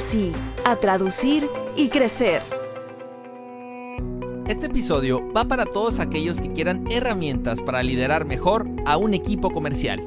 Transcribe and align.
sí, 0.00 0.32
a 0.64 0.76
traducir 0.76 1.48
y 1.76 1.88
crecer. 1.88 2.40
Este 4.46 4.66
episodio 4.66 5.20
va 5.32 5.46
para 5.46 5.66
todos 5.66 5.98
aquellos 5.98 6.40
que 6.40 6.52
quieran 6.52 6.88
herramientas 6.88 7.60
para 7.60 7.82
liderar 7.82 8.24
mejor 8.24 8.68
a 8.86 8.96
un 8.96 9.12
equipo 9.12 9.50
comercial. 9.50 10.00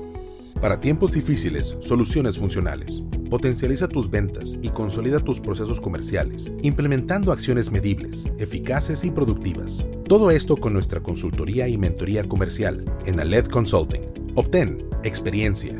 Para 0.62 0.80
tiempos 0.80 1.12
difíciles, 1.12 1.76
soluciones 1.82 2.38
funcionales. 2.38 3.04
Potencializa 3.30 3.90
tus 3.90 4.10
ventas 4.10 4.56
y 4.62 4.70
consolida 4.70 5.20
tus 5.20 5.42
procesos 5.42 5.82
comerciales, 5.82 6.54
implementando 6.62 7.34
acciones 7.34 7.70
medibles, 7.70 8.26
eficaces 8.38 9.04
y 9.04 9.12
productivas. 9.12 9.86
Todo 10.08 10.32
esto 10.32 10.56
con 10.56 10.72
nuestra 10.72 11.02
consultoría 11.02 11.68
y 11.68 11.78
mentoría 11.78 12.24
comercial 12.26 12.86
en 13.06 13.20
Aled 13.20 13.48
Consulting. 13.48 14.32
Obtén 14.36 14.86
experiencia, 15.04 15.80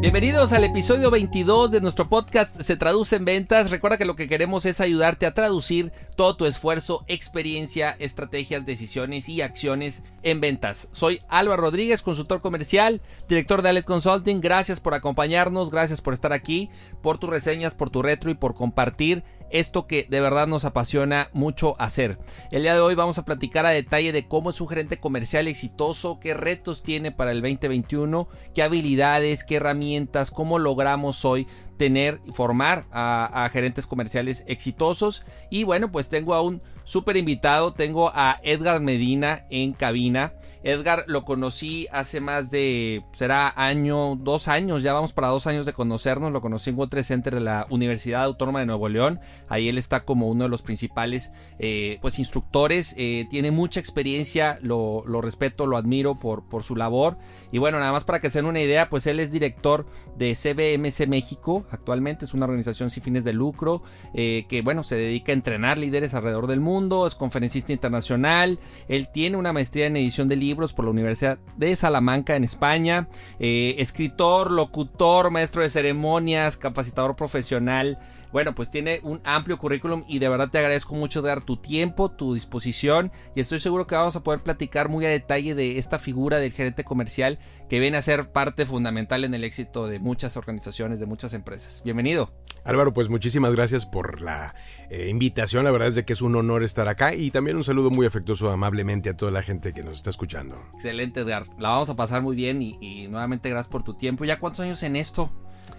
Bienvenidos 0.00 0.54
al 0.54 0.64
episodio 0.64 1.10
22 1.10 1.70
de 1.70 1.82
nuestro 1.82 2.08
podcast 2.08 2.58
Se 2.62 2.78
traduce 2.78 3.16
en 3.16 3.26
ventas. 3.26 3.70
Recuerda 3.70 3.98
que 3.98 4.06
lo 4.06 4.16
que 4.16 4.30
queremos 4.30 4.64
es 4.64 4.80
ayudarte 4.80 5.26
a 5.26 5.34
traducir 5.34 5.92
todo 6.16 6.38
tu 6.38 6.46
esfuerzo, 6.46 7.04
experiencia, 7.06 7.96
estrategias, 7.98 8.64
decisiones 8.64 9.28
y 9.28 9.42
acciones 9.42 10.02
en 10.22 10.40
ventas. 10.40 10.88
Soy 10.92 11.20
Álvaro 11.28 11.60
Rodríguez, 11.60 12.00
consultor 12.00 12.40
comercial, 12.40 13.02
director 13.28 13.60
de 13.60 13.68
Alet 13.68 13.84
Consulting. 13.84 14.40
Gracias 14.40 14.80
por 14.80 14.94
acompañarnos, 14.94 15.70
gracias 15.70 16.00
por 16.00 16.14
estar 16.14 16.32
aquí, 16.32 16.70
por 17.02 17.18
tus 17.18 17.28
reseñas, 17.28 17.74
por 17.74 17.90
tu 17.90 18.00
retro 18.00 18.30
y 18.30 18.34
por 18.34 18.54
compartir 18.54 19.22
esto 19.50 19.86
que 19.86 20.06
de 20.08 20.20
verdad 20.20 20.46
nos 20.46 20.64
apasiona 20.64 21.28
mucho 21.32 21.74
hacer. 21.80 22.18
El 22.50 22.62
día 22.62 22.74
de 22.74 22.80
hoy 22.80 22.94
vamos 22.94 23.18
a 23.18 23.24
platicar 23.24 23.66
a 23.66 23.70
detalle 23.70 24.12
de 24.12 24.26
cómo 24.26 24.50
es 24.50 24.60
un 24.60 24.68
gerente 24.68 24.98
comercial 24.98 25.48
exitoso, 25.48 26.20
qué 26.20 26.34
retos 26.34 26.82
tiene 26.82 27.12
para 27.12 27.32
el 27.32 27.40
2021, 27.42 28.28
qué 28.54 28.62
habilidades, 28.62 29.44
qué 29.44 29.56
herramientas, 29.56 30.30
cómo 30.30 30.58
logramos 30.58 31.24
hoy 31.24 31.46
tener 31.80 32.20
y 32.26 32.32
formar 32.32 32.84
a, 32.92 33.48
gerentes 33.50 33.86
comerciales 33.86 34.44
exitosos. 34.46 35.24
Y 35.48 35.64
bueno, 35.64 35.90
pues 35.90 36.10
tengo 36.10 36.34
a 36.34 36.42
un 36.42 36.60
súper 36.84 37.16
invitado, 37.16 37.72
tengo 37.72 38.10
a 38.14 38.38
Edgar 38.42 38.82
Medina 38.82 39.46
en 39.48 39.72
cabina. 39.72 40.34
Edgar 40.62 41.04
lo 41.06 41.24
conocí 41.24 41.86
hace 41.90 42.20
más 42.20 42.50
de, 42.50 43.02
será 43.12 43.50
año, 43.56 44.16
dos 44.16 44.46
años, 44.46 44.82
ya 44.82 44.92
vamos 44.92 45.14
para 45.14 45.28
dos 45.28 45.46
años 45.46 45.64
de 45.64 45.72
conocernos. 45.72 46.32
Lo 46.32 46.42
conocí 46.42 46.68
en 46.68 46.76
World 46.76 47.02
Center 47.02 47.34
de 47.34 47.40
la 47.40 47.66
Universidad 47.70 48.24
Autónoma 48.24 48.60
de 48.60 48.66
Nuevo 48.66 48.90
León. 48.90 49.20
Ahí 49.48 49.70
él 49.70 49.78
está 49.78 50.04
como 50.04 50.28
uno 50.28 50.44
de 50.44 50.50
los 50.50 50.60
principales 50.60 51.32
eh, 51.58 51.98
pues 52.02 52.18
instructores. 52.18 52.94
Eh, 52.98 53.26
tiene 53.30 53.52
mucha 53.52 53.80
experiencia, 53.80 54.58
lo, 54.60 55.02
lo, 55.06 55.22
respeto, 55.22 55.66
lo 55.66 55.78
admiro 55.78 56.20
por, 56.20 56.46
por 56.46 56.62
su 56.62 56.76
labor. 56.76 57.16
Y 57.52 57.58
bueno, 57.58 57.78
nada 57.78 57.92
más 57.92 58.04
para 58.04 58.20
que 58.20 58.28
se 58.28 58.40
den 58.40 58.46
una 58.46 58.60
idea, 58.60 58.90
pues 58.90 59.06
él 59.06 59.18
es 59.18 59.32
director 59.32 59.86
de 60.18 60.34
CBMC 60.34 61.08
México. 61.08 61.64
Actualmente 61.72 62.24
es 62.24 62.34
una 62.34 62.46
organización 62.46 62.90
sin 62.90 63.02
fines 63.02 63.24
de 63.24 63.32
lucro 63.32 63.82
eh, 64.14 64.46
que 64.48 64.62
bueno, 64.62 64.82
se 64.82 64.96
dedica 64.96 65.32
a 65.32 65.34
entrenar 65.34 65.78
líderes 65.78 66.14
alrededor 66.14 66.46
del 66.46 66.60
mundo. 66.60 67.06
Es 67.06 67.14
conferencista 67.14 67.72
internacional. 67.72 68.58
Él 68.88 69.08
tiene 69.12 69.36
una 69.36 69.52
maestría 69.52 69.86
en 69.86 69.96
edición 69.96 70.28
de 70.28 70.36
libros 70.36 70.72
por 70.72 70.84
la 70.84 70.90
Universidad 70.90 71.38
de 71.56 71.74
Salamanca 71.76 72.36
en 72.36 72.44
España, 72.44 73.08
eh, 73.38 73.76
escritor, 73.78 74.50
locutor, 74.50 75.30
maestro 75.30 75.62
de 75.62 75.70
ceremonias, 75.70 76.56
capacitador 76.56 77.16
profesional. 77.16 77.98
Bueno, 78.32 78.54
pues 78.54 78.70
tiene 78.70 79.00
un 79.02 79.20
amplio 79.24 79.58
currículum 79.58 80.04
y 80.06 80.20
de 80.20 80.28
verdad 80.28 80.50
te 80.50 80.58
agradezco 80.58 80.94
mucho 80.94 81.20
dar 81.20 81.42
tu 81.42 81.56
tiempo, 81.56 82.10
tu 82.10 82.34
disposición 82.34 83.10
y 83.34 83.40
estoy 83.40 83.60
seguro 83.60 83.86
que 83.86 83.96
vamos 83.96 84.14
a 84.16 84.22
poder 84.22 84.42
platicar 84.42 84.88
muy 84.88 85.04
a 85.04 85.08
detalle 85.08 85.54
de 85.54 85.78
esta 85.78 85.98
figura 85.98 86.38
del 86.38 86.52
gerente 86.52 86.84
comercial 86.84 87.38
que 87.68 87.80
viene 87.80 87.96
a 87.96 88.02
ser 88.02 88.30
parte 88.30 88.66
fundamental 88.66 89.24
en 89.24 89.34
el 89.34 89.44
éxito 89.44 89.86
de 89.86 89.98
muchas 89.98 90.36
organizaciones, 90.36 91.00
de 91.00 91.06
muchas 91.06 91.32
empresas. 91.34 91.82
Bienvenido. 91.84 92.30
Álvaro, 92.64 92.92
pues 92.92 93.08
muchísimas 93.08 93.54
gracias 93.54 93.86
por 93.86 94.20
la 94.20 94.54
eh, 94.90 95.08
invitación. 95.08 95.64
La 95.64 95.70
verdad 95.70 95.88
es 95.88 95.94
de 95.94 96.04
que 96.04 96.12
es 96.12 96.22
un 96.22 96.36
honor 96.36 96.62
estar 96.62 96.88
acá 96.88 97.14
y 97.14 97.30
también 97.30 97.56
un 97.56 97.64
saludo 97.64 97.90
muy 97.90 98.06
afectuoso, 98.06 98.50
amablemente 98.50 99.10
a 99.10 99.16
toda 99.16 99.32
la 99.32 99.42
gente 99.42 99.72
que 99.72 99.82
nos 99.82 99.94
está 99.94 100.10
escuchando. 100.10 100.62
Excelente, 100.74 101.20
Edgar. 101.20 101.46
La 101.58 101.70
vamos 101.70 101.90
a 101.90 101.96
pasar 101.96 102.22
muy 102.22 102.36
bien 102.36 102.62
y, 102.62 102.76
y 102.80 103.08
nuevamente 103.08 103.48
gracias 103.48 103.68
por 103.68 103.82
tu 103.82 103.94
tiempo. 103.94 104.24
¿Ya 104.24 104.38
cuántos 104.38 104.60
años 104.60 104.82
en 104.82 104.96
esto? 104.96 105.32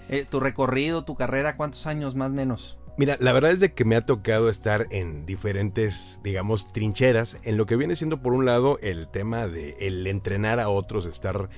Eh, 0.10 0.26
¿Tu 0.30 0.40
recorrido, 0.40 1.04
tu 1.04 1.16
carrera, 1.16 1.58
cuántos 1.58 1.88
años 1.88 2.16
más 2.16 2.30
o 2.30 2.34
menos? 2.34 2.78
Mira, 2.98 3.18
la 3.20 3.32
verdad 3.32 3.52
es 3.52 3.60
de 3.60 3.74
que 3.74 3.86
me 3.86 3.96
ha 3.96 4.06
tocado 4.06 4.50
estar 4.50 4.86
en 4.92 5.26
diferentes, 5.26 6.20
digamos, 6.24 6.72
trincheras, 6.74 7.38
en 7.44 7.58
lo 7.58 7.66
que 7.66 7.78
viene 7.78 7.96
siendo 7.96 8.22
por 8.22 8.34
un 8.34 8.46
lado 8.46 8.78
el 8.82 9.08
tema 9.08 9.48
de 9.48 9.76
el 9.80 10.06
entrenar 10.08 10.60
a 10.60 10.70
otros, 10.70 11.06
estar 11.06 11.50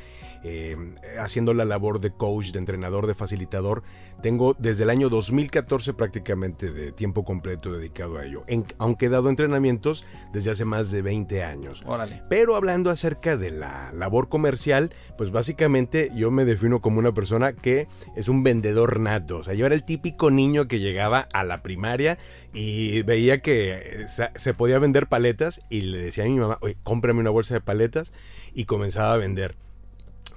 eh, 0.44 0.78
haciendo 1.20 1.54
la 1.54 1.66
labor 1.66 2.02
de 2.02 2.12
coach, 2.12 2.52
de 2.52 2.60
entrenador, 2.60 3.08
de 3.08 3.14
facilitador. 3.14 3.84
Tengo 4.22 4.56
desde 4.58 4.84
el 4.84 4.90
año 4.90 5.10
2014 5.10 5.94
prácticamente 5.94 6.72
de 6.72 6.92
tiempo 6.92 7.24
completo 7.24 7.72
dedicado 7.72 8.18
a 8.18 8.26
ello, 8.26 8.44
en, 8.48 8.66
aunque 8.78 9.06
he 9.08 9.10
dado 9.10 9.30
entrenamientos 9.30 10.06
desde 10.32 10.52
hace 10.52 10.66
más 10.66 10.92
de 10.92 11.02
20 11.02 11.44
años. 11.44 11.84
Órale. 11.86 12.24
Pero 12.30 12.56
hablando 12.56 12.90
acerca 12.90 13.38
de 13.38 13.52
la 13.52 13.92
labor 13.94 14.30
comercial, 14.30 14.94
pues 15.18 15.32
básicamente 15.32 16.12
yo 16.16 16.32
me 16.32 16.46
defino 16.46 16.82
como 16.82 17.00
una 17.00 17.14
persona 17.14 17.54
que 17.54 17.88
es 18.16 18.28
un 18.28 18.44
vendedor 18.44 19.00
nato. 19.00 19.38
O 19.38 19.44
sea, 19.44 19.54
yo 19.54 19.66
era 19.66 19.76
el 19.76 19.84
típico 19.84 20.32
niño 20.32 20.68
que 20.68 20.80
llegaba 20.80 21.28
a 21.34 21.44
la 21.44 21.64
primaria 21.64 22.18
y 22.54 23.02
veía 23.04 23.42
que 23.42 24.06
se 24.08 24.54
podía 24.54 24.80
vender 24.80 25.08
paletas 25.08 25.60
y 25.70 25.82
le 25.82 25.98
decía 25.98 26.24
a 26.24 26.28
mi 26.28 26.40
mamá, 26.40 26.58
oye, 26.62 26.78
cómprame 26.84 27.20
una 27.20 27.30
bolsa 27.30 27.54
de 27.54 27.62
paletas 27.62 28.14
y 28.54 28.66
comenzaba 28.66 29.14
a 29.14 29.18
vender. 29.18 29.56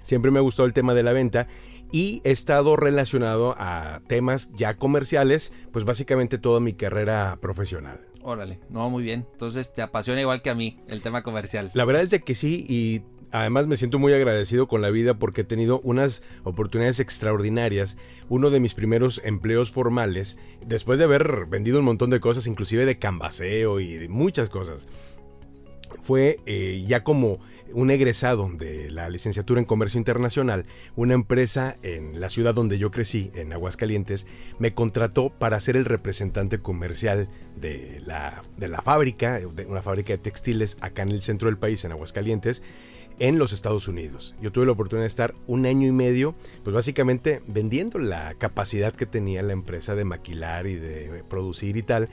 Siempre 0.06 0.30
me 0.30 0.38
ha 0.38 0.42
gustado 0.42 0.68
el 0.68 0.72
tema 0.72 0.94
de 0.94 1.02
la 1.02 1.12
venta 1.12 1.48
y 1.90 2.22
he 2.22 2.30
estado 2.30 2.76
relacionado 2.76 3.56
a 3.58 4.02
temas 4.06 4.52
ya 4.54 4.76
comerciales, 4.76 5.52
pues 5.72 5.84
básicamente 5.84 6.38
toda 6.38 6.60
mi 6.60 6.74
carrera 6.74 7.38
profesional. 7.40 8.06
Órale, 8.22 8.60
no, 8.70 8.88
muy 8.88 9.02
bien. 9.02 9.26
Entonces 9.32 9.74
te 9.74 9.82
apasiona 9.82 10.20
igual 10.20 10.42
que 10.42 10.50
a 10.50 10.54
mí 10.54 10.78
el 10.86 11.02
tema 11.02 11.24
comercial. 11.24 11.72
La 11.74 11.84
verdad 11.84 12.04
es 12.04 12.10
de 12.10 12.22
que 12.22 12.36
sí 12.36 12.64
y 12.68 13.02
además 13.32 13.66
me 13.66 13.76
siento 13.76 13.98
muy 13.98 14.12
agradecido 14.12 14.68
con 14.68 14.80
la 14.80 14.90
vida 14.90 15.18
porque 15.18 15.40
he 15.40 15.44
tenido 15.44 15.80
unas 15.80 16.22
oportunidades 16.44 17.00
extraordinarias. 17.00 17.96
Uno 18.28 18.50
de 18.50 18.60
mis 18.60 18.74
primeros 18.74 19.20
empleos 19.24 19.72
formales, 19.72 20.38
después 20.64 21.00
de 21.00 21.06
haber 21.06 21.46
vendido 21.46 21.80
un 21.80 21.84
montón 21.84 22.10
de 22.10 22.20
cosas, 22.20 22.46
inclusive 22.46 22.86
de 22.86 23.00
cambaseo 23.00 23.80
y 23.80 23.94
de 23.94 24.08
muchas 24.08 24.50
cosas 24.50 24.86
fue 26.00 26.40
eh, 26.46 26.84
ya 26.86 27.04
como 27.04 27.38
un 27.72 27.90
egresado 27.90 28.48
de 28.56 28.90
la 28.90 29.08
licenciatura 29.08 29.60
en 29.60 29.66
comercio 29.66 29.98
internacional, 29.98 30.66
una 30.94 31.14
empresa 31.14 31.76
en 31.82 32.20
la 32.20 32.28
ciudad 32.28 32.54
donde 32.54 32.78
yo 32.78 32.90
crecí, 32.90 33.30
en 33.34 33.52
Aguascalientes, 33.52 34.26
me 34.58 34.74
contrató 34.74 35.30
para 35.30 35.60
ser 35.60 35.76
el 35.76 35.84
representante 35.84 36.58
comercial 36.58 37.28
de 37.60 38.00
la, 38.06 38.42
de 38.56 38.68
la 38.68 38.82
fábrica, 38.82 39.38
de 39.38 39.66
una 39.66 39.82
fábrica 39.82 40.12
de 40.12 40.18
textiles 40.18 40.76
acá 40.80 41.02
en 41.02 41.10
el 41.10 41.22
centro 41.22 41.48
del 41.48 41.58
país, 41.58 41.84
en 41.84 41.92
Aguascalientes. 41.92 42.62
en 43.18 43.38
los 43.38 43.54
Estados 43.54 43.88
Unidos. 43.88 44.34
Yo 44.42 44.52
tuve 44.52 44.66
la 44.66 44.72
oportunidad 44.72 45.04
de 45.04 45.08
estar 45.08 45.34
un 45.46 45.64
año 45.64 45.88
y 45.88 45.92
medio, 45.92 46.34
pues 46.64 46.74
básicamente 46.74 47.40
vendiendo 47.46 47.98
la 47.98 48.34
capacidad 48.34 48.94
que 48.94 49.06
tenía 49.06 49.42
la 49.42 49.54
empresa 49.54 49.94
de 49.94 50.04
maquilar 50.04 50.66
y 50.66 50.74
de 50.74 51.24
producir 51.26 51.78
y 51.78 51.82
tal. 51.82 52.10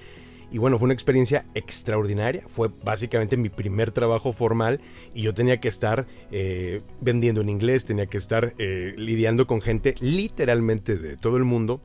Y 0.54 0.60
bueno, 0.60 0.78
fue 0.80 0.86
una 0.86 0.94
experiencia 0.94 1.46
extraordinaria. 1.54 2.44
Fue 2.48 2.70
básicamente 2.84 3.36
mi 3.36 3.50
primer 3.50 3.92
trabajo 3.92 4.32
formal 4.32 4.80
y 5.14 5.24
yo 5.24 5.34
tenía 5.34 5.60
que 5.60 5.68
estar 5.68 6.08
eh, 6.32 6.82
vendiendo 7.02 7.42
en 7.42 7.50
inglés, 7.50 7.84
tenía 7.84 8.06
que 8.06 8.18
estar 8.18 8.54
eh, 8.58 8.94
lidiando 8.96 9.48
con 9.48 9.62
gente 9.62 9.96
literalmente 10.00 10.98
de 10.98 11.18
todo 11.18 11.36
el 11.36 11.44
mundo 11.44 11.82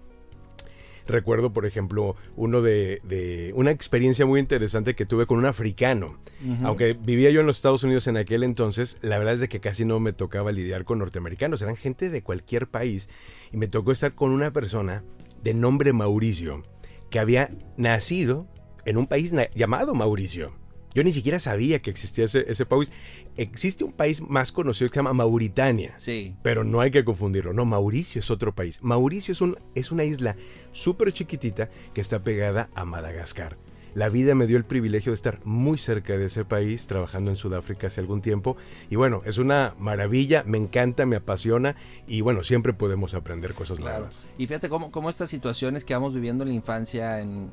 Recuerdo, 1.08 1.54
por 1.54 1.64
ejemplo, 1.64 2.16
uno 2.36 2.60
de, 2.60 3.52
una 3.56 3.70
experiencia 3.70 4.26
muy 4.26 4.40
interesante 4.40 4.94
que 4.94 5.06
tuve 5.06 5.24
con 5.24 5.38
un 5.38 5.46
africano. 5.46 6.18
Aunque 6.62 6.92
vivía 6.92 7.30
yo 7.30 7.40
en 7.40 7.46
los 7.46 7.56
Estados 7.56 7.82
Unidos 7.82 8.06
en 8.06 8.18
aquel 8.18 8.42
entonces, 8.42 8.98
la 9.00 9.16
verdad 9.16 9.34
es 9.34 9.40
de 9.40 9.48
que 9.48 9.58
casi 9.58 9.86
no 9.86 10.00
me 10.00 10.12
tocaba 10.12 10.52
lidiar 10.52 10.84
con 10.84 10.98
norteamericanos, 10.98 11.62
eran 11.62 11.76
gente 11.76 12.10
de 12.10 12.22
cualquier 12.22 12.68
país. 12.68 13.08
Y 13.52 13.56
me 13.56 13.68
tocó 13.68 13.90
estar 13.90 14.14
con 14.14 14.32
una 14.32 14.52
persona 14.52 15.02
de 15.42 15.54
nombre 15.54 15.94
Mauricio, 15.94 16.62
que 17.08 17.18
había 17.18 17.50
nacido 17.78 18.46
en 18.88 18.96
un 18.96 19.06
país 19.06 19.34
llamado 19.54 19.94
Mauricio. 19.94 20.52
Yo 20.94 21.04
ni 21.04 21.12
siquiera 21.12 21.38
sabía 21.38 21.80
que 21.80 21.90
existía 21.90 22.24
ese, 22.24 22.66
país. 22.66 22.90
Existe 23.36 23.84
un 23.84 23.92
país 23.92 24.22
más 24.22 24.50
conocido 24.50 24.88
que 24.88 24.94
se 24.94 24.98
llama 25.00 25.12
Mauritania. 25.12 25.94
Sí. 25.98 26.34
Pero 26.42 26.64
no 26.64 26.80
hay 26.80 26.90
que 26.90 27.04
confundirlo. 27.04 27.52
No, 27.52 27.66
Mauricio 27.66 28.20
es 28.20 28.30
otro 28.30 28.54
país. 28.54 28.80
Mauricio 28.82 29.32
es, 29.32 29.42
un, 29.42 29.58
es 29.74 29.92
una 29.92 30.04
isla 30.04 30.36
súper 30.72 31.12
chiquitita 31.12 31.68
que 31.92 32.00
está 32.00 32.24
pegada 32.24 32.70
a 32.74 32.86
Madagascar. 32.86 33.58
La 33.98 34.10
vida 34.10 34.36
me 34.36 34.46
dio 34.46 34.56
el 34.58 34.64
privilegio 34.64 35.10
de 35.10 35.16
estar 35.16 35.40
muy 35.44 35.76
cerca 35.76 36.16
de 36.16 36.26
ese 36.26 36.44
país, 36.44 36.86
trabajando 36.86 37.30
en 37.30 37.36
Sudáfrica 37.36 37.88
hace 37.88 38.00
algún 38.00 38.22
tiempo. 38.22 38.56
Y 38.90 38.94
bueno, 38.94 39.22
es 39.24 39.38
una 39.38 39.74
maravilla, 39.76 40.44
me 40.46 40.56
encanta, 40.56 41.04
me 41.04 41.16
apasiona 41.16 41.74
y 42.06 42.20
bueno, 42.20 42.44
siempre 42.44 42.72
podemos 42.72 43.14
aprender 43.14 43.54
cosas 43.54 43.80
nuevas. 43.80 44.24
Y 44.38 44.46
fíjate 44.46 44.68
cómo, 44.68 44.92
cómo, 44.92 45.10
estas 45.10 45.30
situaciones 45.30 45.84
que 45.84 45.94
vamos 45.94 46.14
viviendo 46.14 46.44
en 46.44 46.50
la 46.50 46.54
infancia, 46.54 47.18
en, 47.18 47.50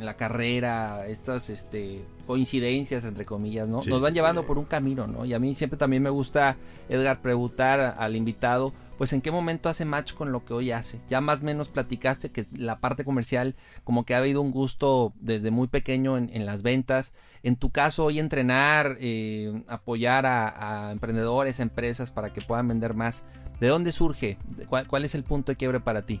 la 0.00 0.16
carrera, 0.16 1.06
estas 1.06 1.48
este, 1.48 2.04
coincidencias, 2.26 3.04
entre 3.04 3.24
comillas, 3.24 3.68
¿no? 3.68 3.78
Nos 3.86 4.00
van 4.00 4.14
llevando 4.14 4.44
por 4.44 4.58
un 4.58 4.64
camino, 4.64 5.06
¿no? 5.06 5.24
Y 5.24 5.32
a 5.32 5.38
mí 5.38 5.54
siempre 5.54 5.78
también 5.78 6.02
me 6.02 6.10
gusta, 6.10 6.56
Edgar, 6.88 7.22
preguntar 7.22 7.94
al 7.96 8.16
invitado 8.16 8.72
pues 8.98 9.12
en 9.12 9.20
qué 9.20 9.30
momento 9.30 9.68
hace 9.68 9.84
match 9.84 10.14
con 10.14 10.32
lo 10.32 10.44
que 10.44 10.54
hoy 10.54 10.70
hace. 10.70 11.00
Ya 11.10 11.20
más 11.20 11.40
o 11.40 11.44
menos 11.44 11.68
platicaste 11.68 12.30
que 12.30 12.46
la 12.56 12.80
parte 12.80 13.04
comercial 13.04 13.56
como 13.82 14.04
que 14.04 14.14
ha 14.14 14.18
habido 14.18 14.40
un 14.40 14.50
gusto 14.50 15.12
desde 15.20 15.50
muy 15.50 15.68
pequeño 15.68 16.16
en, 16.16 16.46
las 16.46 16.62
ventas. 16.62 17.14
En 17.42 17.56
tu 17.56 17.70
caso 17.70 18.04
hoy 18.04 18.18
entrenar, 18.18 18.96
eh, 19.00 19.64
apoyar 19.68 20.26
a, 20.26 20.90
emprendedores, 20.92 21.60
empresas 21.60 22.10
para 22.10 22.32
que 22.32 22.40
puedan 22.40 22.68
vender 22.68 22.94
más. 22.94 23.24
¿De 23.60 23.68
dónde 23.68 23.92
surge? 23.92 24.36
¿Cuál, 24.68 24.86
¿Cuál, 24.88 25.04
es 25.04 25.14
el 25.14 25.22
punto 25.22 25.52
de 25.52 25.56
quiebre 25.56 25.80
para 25.80 26.04
ti? 26.04 26.20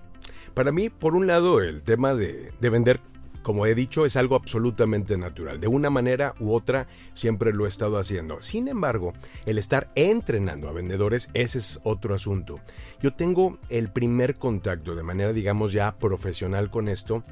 Para 0.54 0.70
mí, 0.70 0.88
por 0.88 1.16
un 1.16 1.26
lado, 1.26 1.60
el 1.60 1.82
tema 1.82 2.14
de, 2.14 2.52
de 2.60 2.70
vender 2.70 3.00
como 3.44 3.66
he 3.66 3.74
dicho, 3.74 4.06
es 4.06 4.16
algo 4.16 4.36
absolutamente 4.36 5.18
natural. 5.18 5.60
De 5.60 5.68
una 5.68 5.90
manera 5.90 6.34
u 6.40 6.54
otra, 6.54 6.88
siempre 7.12 7.52
lo 7.52 7.66
he 7.66 7.68
estado 7.68 7.98
haciendo. 7.98 8.40
Sin 8.40 8.68
embargo, 8.68 9.12
el 9.44 9.58
estar 9.58 9.90
entrenando 9.94 10.68
a 10.68 10.72
vendedores, 10.72 11.28
ese 11.34 11.58
es 11.58 11.78
otro 11.84 12.14
asunto. 12.14 12.58
Yo 13.00 13.12
tengo 13.12 13.58
el 13.68 13.90
primer 13.92 14.36
contacto 14.36 14.96
de 14.96 15.02
manera, 15.02 15.34
digamos, 15.34 15.72
ya 15.72 15.96
profesional 15.98 16.70
con 16.70 16.88
esto 16.88 17.22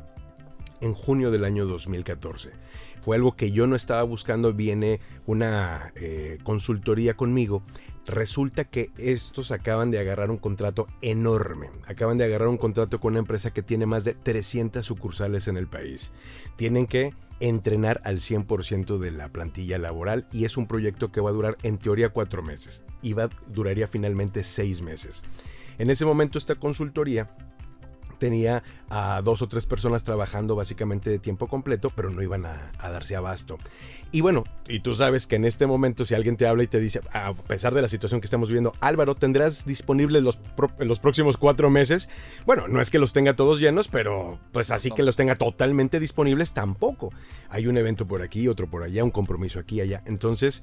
en 0.83 0.93
junio 0.93 1.31
del 1.31 1.47
año 1.47 1.65
2014. 1.65 2.51
Fue 3.01 3.17
algo 3.17 3.35
que 3.35 3.51
yo 3.51 3.67
no 3.67 3.75
estaba 3.75 4.03
buscando, 4.03 4.53
viene 4.53 5.01
una 5.27 5.93
eh, 5.97 6.39
consultoría 6.45 7.15
conmigo. 7.15 7.63
Resulta 8.07 8.65
que 8.65 8.91
estos 8.99 9.53
acaban 9.53 9.91
de 9.91 9.99
agarrar 9.99 10.31
un 10.31 10.39
contrato 10.39 10.89
enorme. 11.03 11.71
Acaban 11.87 12.19
de 12.19 12.25
agarrar 12.25 12.49
un 12.49 12.59
contrato 12.59 12.99
con 12.99 13.13
una 13.13 13.21
empresa 13.21 13.51
que 13.51 13.63
tiene 13.63 13.87
más 13.87 14.05
de 14.05 14.15
300 14.15 14.85
sucursales 14.85 15.47
en 15.47 15.57
el 15.57 15.69
país. 15.69 16.13
Tienen 16.57 16.87
que 16.87 17.15
entrenar 17.39 18.01
al 18.05 18.19
100% 18.19 18.99
de 18.99 19.11
la 19.11 19.29
plantilla 19.29 19.79
laboral 19.79 20.27
y 20.33 20.45
es 20.45 20.57
un 20.57 20.67
proyecto 20.67 21.11
que 21.11 21.21
va 21.21 21.31
a 21.31 21.35
durar 21.35 21.59
en 21.63 21.79
teoría 21.79 22.11
cuatro 22.11 22.43
meses 22.43 22.85
y 23.03 23.15
va, 23.15 23.29
duraría 23.49 23.89
finalmente 23.89 24.45
seis 24.45 24.81
meses. 24.81 25.25
En 25.79 25.91
ese 25.91 26.05
momento 26.05 26.39
esta 26.39 26.55
consultoría 26.55 27.35
tenía 28.23 28.63
a 28.89 29.21
dos 29.21 29.43
o 29.43 29.49
tres 29.49 29.67
personas 29.67 30.05
trabajando 30.05 30.55
básicamente 30.55 31.11
de 31.11 31.19
tiempo 31.19 31.49
completo, 31.49 31.91
pero 31.91 32.09
no 32.09 32.23
iban 32.23 32.47
a, 32.47 32.71
darse 32.81 33.17
abasto. 33.17 33.59
Y 34.13 34.21
bueno, 34.21 34.45
y 34.69 34.79
tú 34.79 34.95
sabes 34.95 35.27
que 35.27 35.35
en 35.35 35.45
este 35.45 35.67
momento 35.67 36.05
si 36.05 36.15
alguien 36.15 36.37
te 36.37 36.47
habla 36.47 36.63
y 36.63 36.69
te 36.69 36.79
dice, 36.79 37.01
a 37.13 37.35
pesar 37.35 37.75
de 37.75 37.83
la 37.83 37.89
situación 37.89 38.21
que 38.21 38.27
estamos 38.27 38.49
viviendo, 38.49 38.75
Álvaro, 38.79 39.17
¿tendrás 39.17 39.67
disponibles 39.67 40.23
los, 40.23 40.39
los 40.79 41.01
próximos 41.01 41.37
cuatro 41.37 41.69
meses? 41.69 42.09
Bueno, 42.47 42.69
no 42.69 42.81
es 42.81 42.91
que 42.91 43.01
los 43.01 43.13
tenga 43.13 43.35
todos 43.35 43.59
llenos, 43.59 43.89
pero 43.89 44.39
pues 44.53 44.71
así 44.71 44.93
que 44.93 45.03
los 45.03 45.17
tenga 45.17 45.35
totalmente 45.35 45.99
disponibles 45.99 46.53
tampoco. 46.53 47.13
Hay 47.49 47.67
un 47.67 47.77
evento 47.77 48.07
por 48.07 48.23
aquí, 48.23 48.47
otro 48.47 48.71
por 48.71 48.85
allá, 48.85 49.03
un 49.03 49.11
compromiso 49.11 49.59
aquí 49.59 49.81
allá. 49.81 50.05
Entonces, 50.07 50.63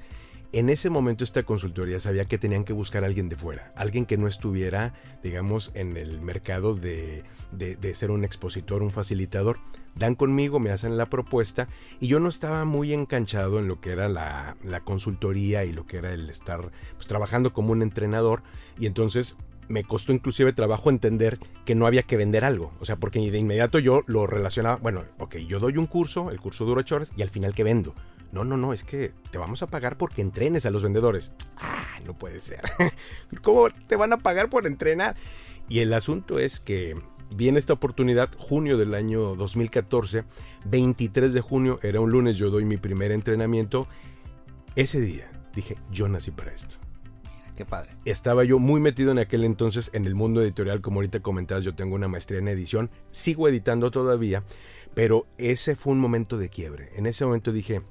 en 0.52 0.70
ese 0.70 0.90
momento 0.90 1.24
esta 1.24 1.44
consultoría 1.44 2.00
sabía 2.00 2.26
que 2.26 2.38
tenían 2.38 2.64
que 2.64 2.74
buscar 2.74 3.04
a 3.04 3.08
alguien 3.08 3.30
de 3.30 3.36
fuera, 3.36 3.72
alguien 3.76 4.06
que 4.06 4.18
no 4.18 4.28
estuviera, 4.28 4.94
digamos, 5.22 5.72
en 5.76 5.96
el 5.96 6.22
mercado 6.22 6.76
de, 6.76 7.24
ser 7.94 8.12
un 8.12 8.24
expositor, 8.24 8.82
un 8.82 8.92
facilitador. 8.92 9.60
Dan 9.96 10.16
conmigo, 10.16 10.60
me 10.60 10.72
hacen 10.72 10.98
la 10.98 11.10
propuesta 11.10 11.68
y 12.00 12.08
yo 12.08 12.20
no 12.20 12.30
estaba 12.30 12.64
muy 12.66 12.94
enganchado 12.94 13.60
en 13.60 13.68
lo 13.68 13.80
que 13.82 13.92
era 13.92 14.08
la, 14.08 14.56
consultoría 14.84 15.66
y 15.66 15.74
lo 15.74 15.86
que 15.86 15.98
era 15.98 16.14
el 16.14 16.30
estar 16.30 16.72
pues, 16.96 17.08
trabajando 17.08 17.54
como 17.54 17.72
un 17.72 17.82
entrenador 17.82 18.42
y 18.80 18.86
entonces 18.86 19.38
me 19.68 19.84
costó 19.84 20.14
inclusive 20.14 20.52
trabajo 20.54 20.90
entender 20.90 21.38
que 21.64 21.76
no 21.76 21.86
había 21.86 22.04
que 22.04 22.18
vender 22.18 22.44
algo. 22.44 22.72
O 22.80 22.86
sea, 22.86 22.96
porque 22.96 23.20
de 23.20 23.38
inmediato 23.38 23.78
yo 23.78 24.02
lo 24.08 24.26
relacionaba, 24.26 24.78
bueno, 24.78 25.04
ok, 25.20 25.38
yo 25.38 25.60
doy 25.60 25.78
un 25.78 25.86
curso, 25.86 26.32
el 26.32 26.40
curso 26.40 26.66
dura 26.66 26.80
8 26.82 26.96
horas 26.96 27.12
y 27.16 27.22
al 27.22 27.30
final 27.30 27.54
que 27.54 27.64
vendo. 27.64 27.94
No, 28.32 28.44
no, 28.44 28.58
no, 28.58 28.74
es 28.74 28.84
que 28.84 29.12
te 29.32 29.38
vamos 29.38 29.64
a 29.64 29.68
pagar 29.68 29.98
porque 29.98 30.22
entrenes 30.22 30.66
a 30.66 30.72
los 30.72 30.84
vendedores. 30.84 31.34
Ah, 31.58 31.98
no 32.06 32.18
puede 32.18 32.40
ser. 32.42 32.62
¿Cómo 33.42 33.70
te 33.88 33.96
van 33.96 34.14
a 34.14 34.18
pagar 34.18 34.50
por 34.50 34.68
entrenar? 34.68 35.16
Y 35.68 35.80
el 35.80 35.94
asunto 35.94 36.40
es 36.40 36.60
que 36.60 36.96
viene 37.36 37.60
esta 37.60 37.74
oportunidad, 37.74 38.30
junio 38.38 38.78
del 38.78 38.94
año 38.94 39.36
2014, 39.36 40.26
23 40.66 41.34
de 41.34 41.42
junio, 41.42 41.80
era 41.82 42.00
un 42.00 42.12
lunes, 42.12 42.38
yo 42.38 42.50
doy 42.50 42.66
mi 42.66 42.78
primer 42.78 43.12
entrenamiento. 43.12 43.88
Ese 44.76 45.00
día 45.02 45.32
dije, 45.56 45.78
yo 45.92 46.08
nací 46.08 46.32
para 46.32 46.52
esto. 46.52 46.76
Qué 47.56 47.66
padre. 47.66 47.92
Estaba 48.06 48.46
yo 48.46 48.58
muy 48.58 48.80
metido 48.80 49.12
en 49.12 49.20
aquel 49.20 49.44
entonces 49.44 49.90
en 49.94 50.06
el 50.06 50.16
mundo 50.16 50.42
editorial, 50.42 50.80
como 50.80 51.00
ahorita 51.00 51.20
comentabas, 51.20 51.66
yo 51.66 51.76
tengo 51.76 51.96
una 51.96 52.08
maestría 52.08 52.40
en 52.40 52.48
edición, 52.48 52.90
sigo 53.12 53.50
editando 53.50 53.92
todavía, 53.92 54.46
pero 54.94 55.28
ese 55.38 55.76
fue 55.76 55.92
un 55.92 56.00
momento 56.00 56.38
de 56.38 56.48
quiebre. 56.48 56.90
En 56.96 57.06
ese 57.06 57.26
momento 57.26 57.52
dije, 57.52 57.82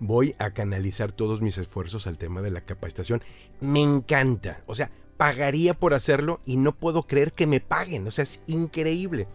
voy 0.00 0.34
a 0.38 0.50
canalizar 0.50 1.12
todos 1.12 1.40
mis 1.40 1.58
esfuerzos 1.58 2.06
al 2.06 2.18
tema 2.18 2.42
de 2.42 2.50
la 2.50 2.62
capacitación. 2.62 3.22
Me 3.60 3.82
encanta. 3.82 4.62
O 4.66 4.74
sea, 4.74 4.90
pagaría 5.16 5.74
por 5.74 5.94
hacerlo 5.94 6.40
y 6.44 6.56
no 6.56 6.72
puedo 6.72 7.04
creer 7.04 7.32
que 7.32 7.46
me 7.46 7.60
paguen. 7.60 8.06
O 8.06 8.10
sea, 8.10 8.22
es 8.22 8.42
increíble. 8.46 9.28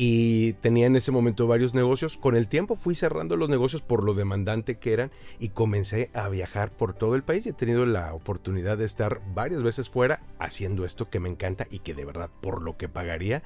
Y 0.00 0.52
tenía 0.54 0.86
en 0.86 0.94
ese 0.94 1.10
momento 1.10 1.48
varios 1.48 1.74
negocios. 1.74 2.16
Con 2.16 2.36
el 2.36 2.46
tiempo 2.46 2.76
fui 2.76 2.94
cerrando 2.94 3.36
los 3.36 3.48
negocios 3.48 3.82
por 3.82 4.04
lo 4.04 4.14
demandante 4.14 4.78
que 4.78 4.92
eran 4.92 5.10
y 5.40 5.48
comencé 5.48 6.10
a 6.14 6.28
viajar 6.28 6.70
por 6.70 6.94
todo 6.94 7.16
el 7.16 7.24
país 7.24 7.46
y 7.46 7.48
he 7.48 7.52
tenido 7.52 7.84
la 7.84 8.14
oportunidad 8.14 8.78
de 8.78 8.84
estar 8.84 9.20
varias 9.34 9.62
veces 9.64 9.90
fuera 9.90 10.22
haciendo 10.38 10.84
esto 10.84 11.10
que 11.10 11.18
me 11.18 11.28
encanta 11.28 11.66
y 11.68 11.80
que 11.80 11.94
de 11.94 12.04
verdad 12.04 12.30
por 12.40 12.62
lo 12.62 12.76
que 12.76 12.88
pagaría 12.88 13.42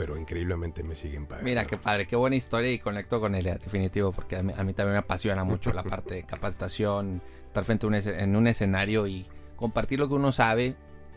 pero 0.00 0.16
increíblemente 0.16 0.82
me 0.82 0.94
siguen 0.94 1.26
pagando. 1.26 1.44
Mira, 1.44 1.66
qué 1.66 1.76
padre, 1.76 2.06
qué 2.06 2.16
buena 2.16 2.34
historia 2.34 2.72
y 2.72 2.78
conecto 2.78 3.20
con 3.20 3.34
él, 3.34 3.44
definitivo, 3.44 4.12
porque 4.12 4.36
a 4.36 4.42
mí, 4.42 4.54
también 4.54 4.92
me 4.92 4.96
apasiona 4.96 5.44
mucho 5.44 5.74
la 5.74 5.82
parte 5.82 6.14
de 6.14 6.22
capacitación, 6.22 7.20
estar 7.48 7.64
frente 7.66 7.84
a 7.84 7.88
un, 7.90 7.94
en 7.94 8.34
un 8.34 8.46
escenario 8.46 9.06
y 9.06 9.26
compartir 9.56 9.98
lo 9.98 10.08
que 10.08 10.14
uno 10.14 10.32
sabe. 10.32 10.74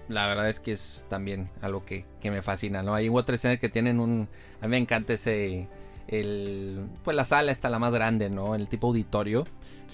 La 0.09 0.27
verdad 0.27 0.49
es 0.49 0.59
que 0.59 0.73
es 0.73 1.05
también 1.07 1.49
algo 1.61 1.85
que, 1.85 2.05
que 2.19 2.29
me 2.29 2.41
fascina, 2.41 2.83
¿no? 2.83 2.93
Hay 2.93 3.07
otros 3.07 3.35
escenarios 3.35 3.61
que 3.61 3.69
tienen 3.69 4.01
un... 4.01 4.27
A 4.59 4.65
mí 4.65 4.71
me 4.71 4.77
encanta 4.79 5.13
ese... 5.13 5.69
El, 6.09 6.85
pues 7.05 7.15
la 7.15 7.23
sala 7.23 7.53
está 7.53 7.69
la 7.69 7.79
más 7.79 7.93
grande, 7.93 8.29
¿no? 8.29 8.53
El 8.53 8.67
tipo 8.67 8.87
auditorio 8.87 9.45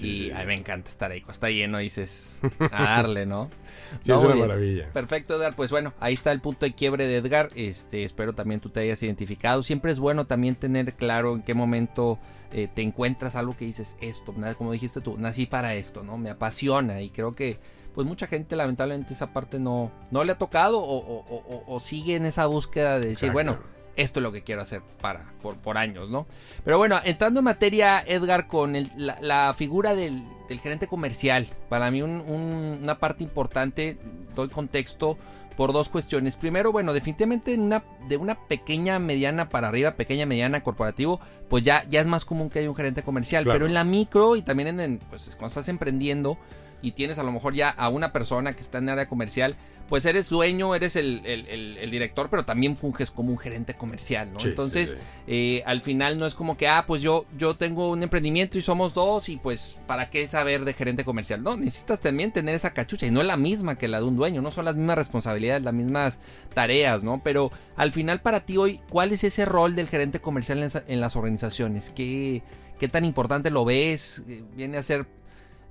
y 0.03 0.31
a 0.31 0.39
mí 0.39 0.45
me 0.45 0.53
encanta 0.55 0.89
estar 0.89 1.11
ahí. 1.11 1.21
Cuando 1.21 1.33
está 1.33 1.49
lleno 1.49 1.77
dices 1.77 2.41
a 2.71 2.83
darle, 2.83 3.25
¿no? 3.25 3.49
sí, 4.01 4.11
es 4.11 4.17
una 4.17 4.35
maravilla. 4.35 4.89
Perfecto, 4.91 5.35
Edgar. 5.35 5.55
Pues 5.55 5.71
bueno, 5.71 5.93
ahí 5.99 6.13
está 6.13 6.31
el 6.31 6.41
punto 6.41 6.65
de 6.65 6.73
quiebre 6.73 7.07
de 7.07 7.17
Edgar. 7.17 7.49
Este, 7.55 8.03
espero 8.03 8.33
también 8.33 8.59
tú 8.59 8.69
te 8.69 8.79
hayas 8.79 9.01
identificado. 9.03 9.63
Siempre 9.63 9.91
es 9.91 9.99
bueno 9.99 10.27
también 10.27 10.55
tener 10.55 10.93
claro 10.93 11.35
en 11.35 11.41
qué 11.41 11.53
momento 11.53 12.19
eh, 12.51 12.67
te 12.73 12.81
encuentras 12.81 13.35
algo 13.35 13.55
que 13.55 13.65
dices 13.65 13.97
esto. 14.01 14.33
Como 14.57 14.71
dijiste 14.71 15.01
tú, 15.01 15.17
nací 15.17 15.45
para 15.45 15.75
esto, 15.75 16.03
¿no? 16.03 16.17
Me 16.17 16.29
apasiona 16.29 17.01
y 17.01 17.09
creo 17.09 17.31
que 17.31 17.59
pues 17.93 18.07
mucha 18.07 18.27
gente 18.27 18.55
lamentablemente 18.55 19.13
esa 19.13 19.33
parte 19.33 19.59
no, 19.59 19.91
no 20.11 20.23
le 20.23 20.31
ha 20.31 20.37
tocado 20.37 20.81
o, 20.81 21.79
sigue 21.81 22.15
en 22.15 22.25
esa 22.25 22.45
búsqueda 22.45 22.99
de 22.99 23.09
decir, 23.09 23.31
bueno, 23.31 23.59
esto 23.99 24.19
es 24.19 24.23
lo 24.23 24.31
que 24.31 24.43
quiero 24.43 24.61
hacer 24.61 24.81
para, 25.01 25.25
por, 25.41 25.57
por 25.57 25.77
años, 25.77 26.09
¿no? 26.09 26.25
Pero 26.63 26.77
bueno, 26.77 26.99
entrando 27.03 27.41
en 27.41 27.43
materia, 27.43 28.01
Edgar, 28.07 28.47
con 28.47 28.73
la, 28.95 29.53
figura 29.55 29.93
del, 29.93 30.23
gerente 30.61 30.87
comercial, 30.87 31.47
para 31.67 31.91
mí 31.91 32.01
una 32.01 32.97
parte 32.99 33.23
importante, 33.23 33.97
doy 34.35 34.47
contexto 34.47 35.17
por 35.57 35.73
dos 35.73 35.89
cuestiones. 35.89 36.37
Primero, 36.37 36.71
bueno, 36.71 36.93
definitivamente 36.93 37.53
una, 37.55 37.83
de 38.07 38.15
una 38.15 38.35
pequeña, 38.47 38.97
mediana 38.99 39.49
para 39.49 39.67
arriba, 39.67 39.91
pequeña, 39.95 40.25
mediana, 40.25 40.63
corporativo, 40.63 41.19
pues 41.49 41.63
ya, 41.63 41.83
ya 41.89 41.99
es 41.99 42.07
más 42.07 42.23
común 42.23 42.49
que 42.49 42.59
haya 42.59 42.69
un 42.69 42.77
gerente 42.77 43.03
comercial. 43.03 43.43
Pero 43.43 43.65
en 43.65 43.73
la 43.73 43.83
micro 43.83 44.37
y 44.37 44.41
también 44.41 44.79
en, 44.79 44.99
pues 45.09 45.25
cuando 45.31 45.47
estás 45.47 45.67
emprendiendo 45.67 46.37
y 46.81 46.93
tienes 46.93 47.19
a 47.19 47.23
lo 47.23 47.33
mejor 47.33 47.53
ya 47.53 47.69
a 47.69 47.89
una 47.89 48.13
persona 48.13 48.53
que 48.53 48.61
está 48.61 48.77
en 48.77 48.87
área 48.87 49.09
comercial, 49.09 49.57
pues 49.89 50.05
eres 50.05 50.29
dueño, 50.29 50.75
eres 50.75 50.95
el, 50.95 51.89
director, 51.91 52.29
pero 52.29 52.45
también 52.45 52.77
funges 52.77 53.09
como 53.09 53.31
un 53.31 53.39
gerente 53.39 53.73
comercial, 53.73 54.31
¿no? 54.31 54.39
Entonces, 54.39 54.95
eh, 55.27 55.63
al 55.65 55.81
final 55.81 56.19
no 56.19 56.27
es 56.27 56.35
como 56.35 56.57
que, 56.57 56.67
ah, 56.67 56.85
pues 56.85 57.01
yo, 57.01 57.25
yo 57.37 57.55
tengo 57.55 57.89
un 57.89 58.03
emprendimiento 58.03 58.59
y 58.59 58.61
somos 58.61 58.93
dos 58.93 59.29
y 59.29 59.37
pues, 59.37 59.79
¿para 59.87 60.11
qué 60.11 60.27
saber 60.27 60.63
de 60.63 60.73
gerente 60.73 61.03
comercial? 61.03 61.41
No, 61.41 61.57
necesitas 61.57 62.01
también 62.01 62.31
tener 62.31 62.53
esa 62.53 62.73
cachucha 62.73 63.07
y 63.07 63.11
no 63.11 63.21
es 63.21 63.27
la 63.27 63.35
misma 63.35 63.77
que 63.77 63.87
la 63.87 63.99
de 63.99 64.05
un 64.05 64.15
dueño, 64.15 64.43
no 64.43 64.51
son 64.51 64.65
las 64.65 64.75
mismas 64.75 64.97
responsabilidades, 64.97 65.63
las 65.63 65.73
mismas 65.73 66.19
tareas, 66.53 67.01
¿no? 67.01 67.21
Pero 67.23 67.51
al 67.75 67.91
final 67.91 68.21
para 68.21 68.45
ti 68.45 68.57
hoy, 68.57 68.79
¿cuál 68.89 69.11
es 69.11 69.23
ese 69.23 69.45
rol 69.45 69.75
del 69.75 69.87
gerente 69.87 70.19
comercial 70.21 70.61
en, 70.61 70.69
en 70.87 71.01
las 71.01 71.15
organizaciones? 71.15 71.91
¿Qué, 71.95 72.43
¿Qué 72.79 72.87
tan 72.87 73.05
importante 73.05 73.49
lo 73.49 73.65
ves? 73.65 74.23
¿Viene 74.55 74.77
a 74.77 74.83
ser 74.83 75.07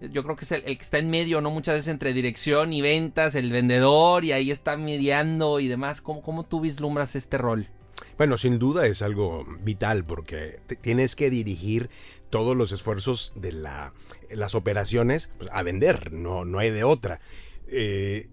yo 0.01 0.23
creo 0.23 0.37
que 0.37 0.45
es 0.45 0.53
el, 0.53 0.63
que 0.63 0.73
está 0.73 0.99
en 0.99 1.11
medio, 1.11 1.41
¿no? 1.41 1.51
Muchas 1.51 1.77
veces 1.77 1.89
entre 1.89 2.13
dirección 2.13 2.73
y 2.73 2.81
ventas, 2.81 3.35
el 3.35 3.51
vendedor, 3.51 4.25
y 4.25 4.33
ahí 4.33 4.51
está 4.51 4.77
mediando 4.77 5.61
y 5.61 5.69
demás. 5.69 6.01
¿Cómo, 6.01 6.23
cómo 6.23 6.45
tú 6.45 6.61
vislumbras 6.61 7.17
este 7.17 7.39
rol? 7.39 7.69
Bueno, 8.17 8.37
sin 8.37 8.59
duda 8.59 8.87
es 8.87 9.03
algo 9.03 9.45
vital 9.61 10.05
porque 10.05 10.61
tienes 10.81 11.17
que 11.17 11.31
dirigir 11.31 11.91
todos 12.31 12.57
los 12.57 12.73
esfuerzos 12.73 13.33
de 13.37 13.53
la, 13.53 13.93
las 14.31 14.55
operaciones 14.55 15.31
pues, 15.39 15.51
a 15.53 15.63
vender, 15.63 16.13
no, 16.13 16.45
no 16.45 16.59
hay 16.59 16.71
de 16.71 16.85
otra. 16.85 17.21
Eh, 17.67 18.29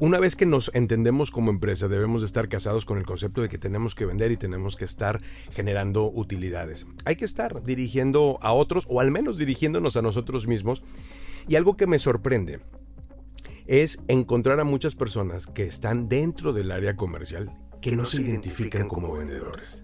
una 0.00 0.18
vez 0.18 0.36
que 0.36 0.46
nos 0.46 0.70
entendemos 0.74 1.30
como 1.30 1.50
empresa, 1.50 1.88
debemos 1.88 2.22
de 2.22 2.26
estar 2.26 2.48
casados 2.48 2.84
con 2.84 2.98
el 2.98 3.06
concepto 3.06 3.42
de 3.42 3.48
que 3.48 3.58
tenemos 3.58 3.94
que 3.94 4.06
vender 4.06 4.32
y 4.32 4.36
tenemos 4.36 4.76
que 4.76 4.84
estar 4.84 5.20
generando 5.52 6.10
utilidades. 6.10 6.86
Hay 7.04 7.16
que 7.16 7.24
estar 7.24 7.62
dirigiendo 7.64 8.38
a 8.40 8.52
otros 8.52 8.86
o 8.88 9.00
al 9.00 9.10
menos 9.10 9.38
dirigiéndonos 9.38 9.96
a 9.96 10.02
nosotros 10.02 10.46
mismos. 10.46 10.82
Y 11.46 11.56
algo 11.56 11.76
que 11.76 11.86
me 11.86 11.98
sorprende 11.98 12.60
es 13.66 14.00
encontrar 14.08 14.60
a 14.60 14.64
muchas 14.64 14.94
personas 14.94 15.46
que 15.46 15.64
están 15.64 16.08
dentro 16.08 16.52
del 16.52 16.70
área 16.70 16.96
comercial 16.96 17.52
que, 17.80 17.92
no, 17.92 18.04
se 18.04 18.20
identifican, 18.20 18.88
como, 18.88 19.12
vendedores. 19.12 19.82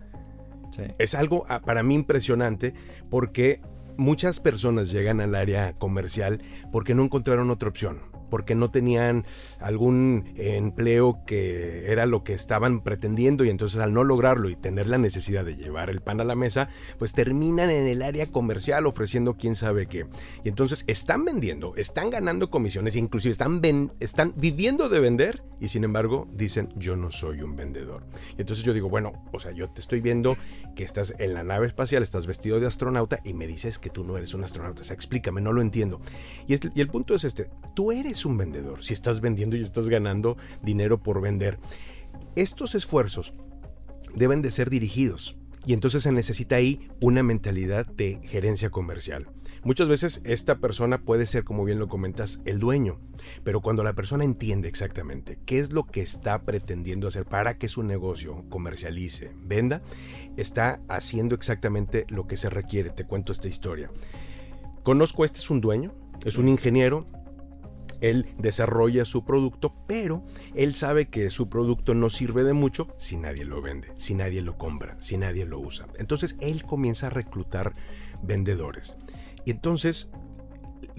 Es 0.99 1.15
algo 1.15 1.45
ah, 1.49 1.61
para 1.61 1.83
mí 1.83 1.95
impresionante 1.95 2.75
porque 3.11 3.61
muchas 3.97 4.41
personas 4.41 4.91
llegan 4.91 5.21
al 5.21 5.35
área 5.35 5.75
comercial 5.75 6.43
porque 6.73 6.95
no 6.95 7.05
encontraron 7.05 7.51
otra 7.51 7.69
opción 7.69 8.14
porque 8.31 8.55
no 8.55 8.71
tenían 8.71 9.25
algún 9.61 10.33
empleo 10.37 11.21
que 11.27 11.91
era 11.91 12.07
lo 12.07 12.25
que 12.25 12.35
estaban 12.35 12.81
pretendiendo 12.83 13.45
y 13.45 13.51
entonces 13.51 13.81
al 13.81 13.93
no 13.93 14.05
lograrlo 14.05 14.49
y 14.49 14.57
tener 14.57 14.89
la 14.89 14.99
necesidad 14.99 15.45
de 15.45 15.57
llevar 15.57 15.91
el 15.91 16.01
pan 16.01 16.21
a 16.21 16.25
la 16.25 16.35
mesa, 16.35 16.69
pues 16.99 17.13
terminan 17.13 17.71
en 17.71 17.87
el 17.87 18.03
área 18.03 18.27
comercial 18.27 18.87
ofreciendo 18.87 19.37
quién 19.37 19.55
sabe 19.55 19.87
qué. 19.87 20.07
Y 20.43 20.49
entonces 20.49 20.85
están 20.87 21.25
vendiendo, 21.25 21.75
están 21.77 22.11
ganando 22.11 22.51
comisiones, 22.51 22.97
inclusive 22.97 23.33
están, 23.33 23.61
están 24.01 24.35
viviendo 24.37 24.89
de 24.89 25.01
vender 25.01 25.43
y 25.61 25.69
sin 25.69 25.85
embargo 25.85 26.29
dicen 26.33 26.69
yo 26.77 26.97
no 26.97 27.11
soy 27.11 27.43
un 27.43 27.57
vendedor. 27.57 28.07
Y 28.37 28.41
entonces 28.41 28.65
yo 28.65 28.73
digo, 28.73 28.89
bueno, 28.89 29.13
o 29.33 29.39
sea, 29.39 29.53
yo 29.53 29.71
te 29.71 29.81
estoy 29.81 30.01
viendo 30.01 30.37
que 30.75 30.85
estás 30.85 31.15
en 31.19 31.35
la 31.35 31.45
nave 31.45 31.67
espacial, 31.67 32.03
estás 32.03 32.27
vestido 32.27 32.61
de 32.61 32.67
astronauta 32.67 33.21
y 33.25 33.35
me 33.35 33.47
dices 33.47 33.79
que 33.79 33.91
tú 33.91 34.05
no 34.05 34.17
eres 34.17 34.35
un 34.35 34.45
astronauta. 34.45 34.83
O 34.83 34.85
sea, 34.85 34.95
explícame, 34.95 35.41
no 35.41 35.53
lo 35.53 35.61
entiendo. 35.61 36.01
Y, 36.47 36.55
y 36.55 36.81
el 36.81 36.89
punto 36.89 37.15
es 37.15 37.25
este, 37.25 37.51
tú 37.75 37.93
eres 37.93 38.14
un 38.25 38.37
vendedor, 38.37 38.83
si 38.83 38.93
estás 38.93 39.21
vendiendo 39.21 39.57
y 39.57 39.63
estás 39.63 39.89
ganando 39.89 40.37
dinero 40.63 41.03
por 41.03 41.21
vender. 41.21 41.59
Estos 42.37 42.75
esfuerzos 42.75 43.35
deben 44.15 44.43
de 44.43 44.51
ser 44.51 44.71
dirigidos 44.71 45.37
y 45.67 45.73
entonces 45.73 46.03
se 46.03 46.13
necesita 46.13 46.57
ahí 46.57 46.89
una 47.01 47.23
mentalidad 47.23 47.87
de 47.87 48.21
gerencia 48.25 48.71
comercial. 48.71 49.29
Muchas 49.63 49.89
veces 49.89 50.21
esta 50.25 50.59
persona 50.59 50.99
puede 50.99 51.25
ser, 51.25 51.45
como 51.45 51.65
bien 51.65 51.79
lo 51.79 51.89
comentas, 51.89 52.41
el 52.45 52.61
dueño, 52.61 53.01
pero 53.45 53.63
cuando 53.63 53.83
la 53.83 53.95
persona 53.95 54.25
entiende 54.25 54.69
exactamente 54.69 55.39
qué 55.47 55.59
es 55.59 55.73
lo 55.73 55.87
que 55.87 56.03
está 56.03 56.43
pretendiendo 56.43 57.09
hacer 57.09 57.25
para 57.25 57.57
que 57.57 57.69
su 57.69 57.83
negocio 57.83 58.45
comercialice, 58.51 59.33
venda, 59.43 59.81
está 60.37 60.83
haciendo 60.89 61.35
exactamente 61.35 62.05
lo 62.11 62.27
que 62.27 62.37
se 62.37 62.51
requiere. 62.51 62.91
Te 62.91 63.07
cuento 63.07 63.33
esta 63.33 63.49
historia. 63.49 63.91
Conozco, 64.83 65.25
este 65.25 65.39
es 65.39 65.49
un 65.49 65.63
dueño, 65.63 65.95
es 66.27 66.37
un 66.37 66.51
ingeniero, 66.51 67.07
él 68.01 68.27
desarrolla 68.39 69.05
su 69.05 69.25
producto, 69.25 69.75
pero 69.87 70.25
él 70.55 70.75
sabe 70.75 71.09
que 71.09 71.31
su 71.31 71.49
producto 71.49 71.95
no 71.95 72.11
sirve 72.11 72.45
de 72.45 72.53
mucho 72.53 72.89
si 72.99 73.17
nadie 73.17 73.45
lo 73.45 73.63
vende, 73.63 73.93
si 73.97 74.15
nadie 74.15 74.43
lo 74.43 74.59
compra, 74.59 74.97
si 75.01 75.17
nadie 75.17 75.47
lo 75.47 75.59
usa. 75.59 75.87
Entonces 75.99 76.37
él 76.41 76.65
comienza 76.65 77.09
a 77.09 77.11
reclutar 77.11 77.75
vendedores. 78.23 78.97
Y 79.45 79.51
entonces 79.51 80.11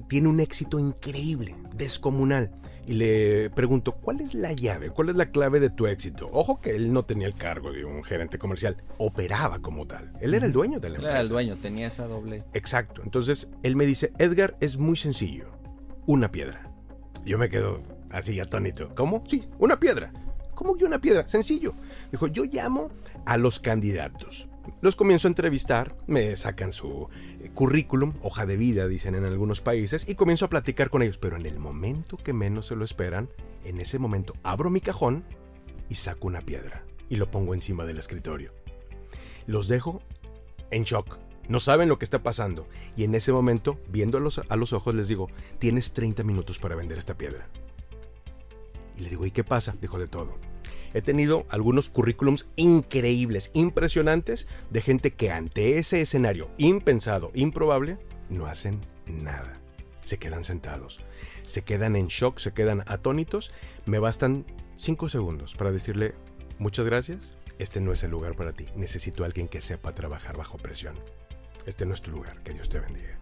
tiene 0.08 0.28
un 0.28 0.40
éxito 0.40 0.80
increíble, 0.80 1.56
descomunal. 1.75 2.52
Y 2.88 2.94
le 2.94 3.50
pregunto, 3.50 3.94
¿cuál 3.94 4.22
es 4.22 4.36
la 4.36 4.54
llave? 4.54 4.92
¿Cuál 4.92 5.10
es 5.10 5.16
la 5.16 5.32
clave 5.32 5.60
de 5.60 5.72
tu 5.72 5.88
éxito? 5.88 6.30
Ojo 6.32 6.62
que 6.62 6.75
él 6.75 6.94
no 6.94 7.04
tenía 7.04 7.25
el 7.25 7.34
cargo 7.34 7.72
de 7.72 7.84
un 7.84 8.04
gerente 8.04 8.38
comercial, 8.38 8.78
operaba 9.00 9.60
como 9.60 9.88
tal. 9.88 10.14
Él 10.22 10.36
era 10.36 10.46
el 10.46 10.52
dueño 10.52 10.80
de 10.80 10.90
la 10.90 10.96
empresa. 10.96 11.16
Era 11.16 11.22
el 11.22 11.30
dueño, 11.30 11.56
tenía 11.56 11.88
esa 11.88 12.06
doble. 12.06 12.44
Exacto. 12.54 13.02
Entonces 13.04 13.50
él 13.64 13.75
me 13.75 13.88
dice, 13.88 14.14
Edgar, 14.20 14.56
es 14.60 14.78
muy 14.78 14.98
sencillo. 14.98 15.50
Una 16.06 16.32
piedra. 16.32 16.64
Yo 17.25 17.38
me 17.38 17.50
quedo 17.50 17.82
así 18.12 18.39
atónito. 18.39 18.94
¿Cómo? 18.96 19.24
Sí, 19.27 19.44
una 19.58 19.79
piedra. 19.79 20.13
¿Cómo 20.53 20.77
que 20.77 20.86
una 20.86 21.00
piedra? 21.00 21.27
Sencillo. 21.27 21.74
Dijo, 22.12 22.27
yo 22.27 22.44
llamo 22.46 22.89
a 23.25 23.38
los 23.38 23.60
candidatos. 23.60 24.48
Los 24.82 24.96
comienzo 24.96 25.27
a 25.27 25.29
entrevistar, 25.29 25.96
me 26.08 26.36
sacan 26.36 26.72
su 26.72 27.10
eh, 27.41 27.50
currículum, 27.53 28.13
hoja 28.22 28.46
de 28.46 28.58
vida, 28.58 28.88
dicen 28.88 29.15
en 29.15 29.25
algunos 29.25 29.62
países, 29.62 30.08
y 30.08 30.15
comienzo 30.15 30.46
a 30.46 30.50
platicar 30.50 30.89
con 30.89 31.01
ellos. 31.01 31.17
Pero 31.17 31.36
en 31.36 31.46
el 31.46 31.60
momento 31.60 32.17
que 32.17 32.34
menos 32.34 32.67
se 32.67 32.75
lo 32.75 32.86
esperan, 32.86 33.29
en 33.63 33.79
ese 33.79 34.00
momento 34.00 34.34
abro 34.44 34.70
mi 34.70 34.79
cajón 34.79 35.25
y 35.89 35.96
saco 35.96 36.27
una 36.27 36.41
piedra 36.41 36.84
y 37.10 37.17
lo 37.17 37.29
pongo 37.29 37.53
encima 37.53 37.86
del 37.86 37.98
escritorio. 37.98 38.53
Los 39.48 39.67
dejo 39.67 40.01
en 40.72 40.84
shock. 40.84 41.17
No 41.48 41.60
saben 41.60 41.90
lo 41.90 42.00
que 42.00 42.06
está 42.06 42.24
pasando. 42.24 42.68
Y 42.96 43.04
en 43.04 43.16
ese 43.16 43.32
momento, 43.32 43.80
viendo 43.90 44.18
a 44.18 44.22
los, 44.22 44.40
a 44.48 44.56
los 44.56 44.74
ojos, 44.74 44.96
les 44.96 45.08
digo, 45.08 45.30
tienes 45.60 45.94
30 45.94 46.24
minutos 46.24 46.60
para 46.60 46.75
vender 46.75 46.98
esta 46.98 47.18
piedra. 47.18 47.48
Y 48.98 49.02
le 49.02 49.10
digo, 49.10 49.25
¿y 49.25 49.32
qué 49.32 49.44
pasa? 49.44 49.75
Dijo 49.82 50.00
de 50.00 50.08
todo. 50.08 50.38
He 50.94 51.02
tenido 51.02 51.46
algunos 51.50 51.90
currículums 51.90 52.48
increíbles, 52.56 53.52
impresionantes, 53.54 54.48
de 54.70 54.82
gente 54.82 55.12
que 55.12 55.30
ante 55.30 55.78
ese 55.78 56.00
escenario 56.00 56.50
impensado, 56.58 57.32
improbable, 57.34 57.98
no 58.30 58.46
hacen 58.46 58.80
nada. 59.06 59.60
Se 60.06 60.18
quedan 60.18 60.46
sentados. 60.46 61.00
Se 61.46 61.64
quedan 61.64 61.96
en 61.96 62.08
shock, 62.08 62.38
se 62.38 62.54
quedan 62.54 62.84
atónitos. 62.88 63.52
Me 63.86 64.00
bastan 64.00 64.46
5 64.78 65.10
segundos 65.10 65.54
para 65.56 65.74
decirle, 65.74 66.16
muchas 66.60 66.86
gracias, 66.86 67.38
este 67.60 67.82
no 67.82 67.92
es 67.92 68.04
el 68.04 68.12
lugar 68.12 68.36
para 68.36 68.54
ti. 68.54 68.68
Necesito 68.75 69.24
a 69.24 69.25
alguien 69.25 69.48
que 69.48 69.62
sepa 69.62 69.94
trabajar 69.94 70.38
bajo 70.38 70.58
presión. 70.58 70.96
Este 71.65 71.86
no 71.86 71.93
es 71.93 72.01
tu 72.01 72.12
lugar. 72.12 72.41
Que 72.43 72.53
Dios 72.53 72.69
te 72.69 72.79
bendiga. 72.79 73.17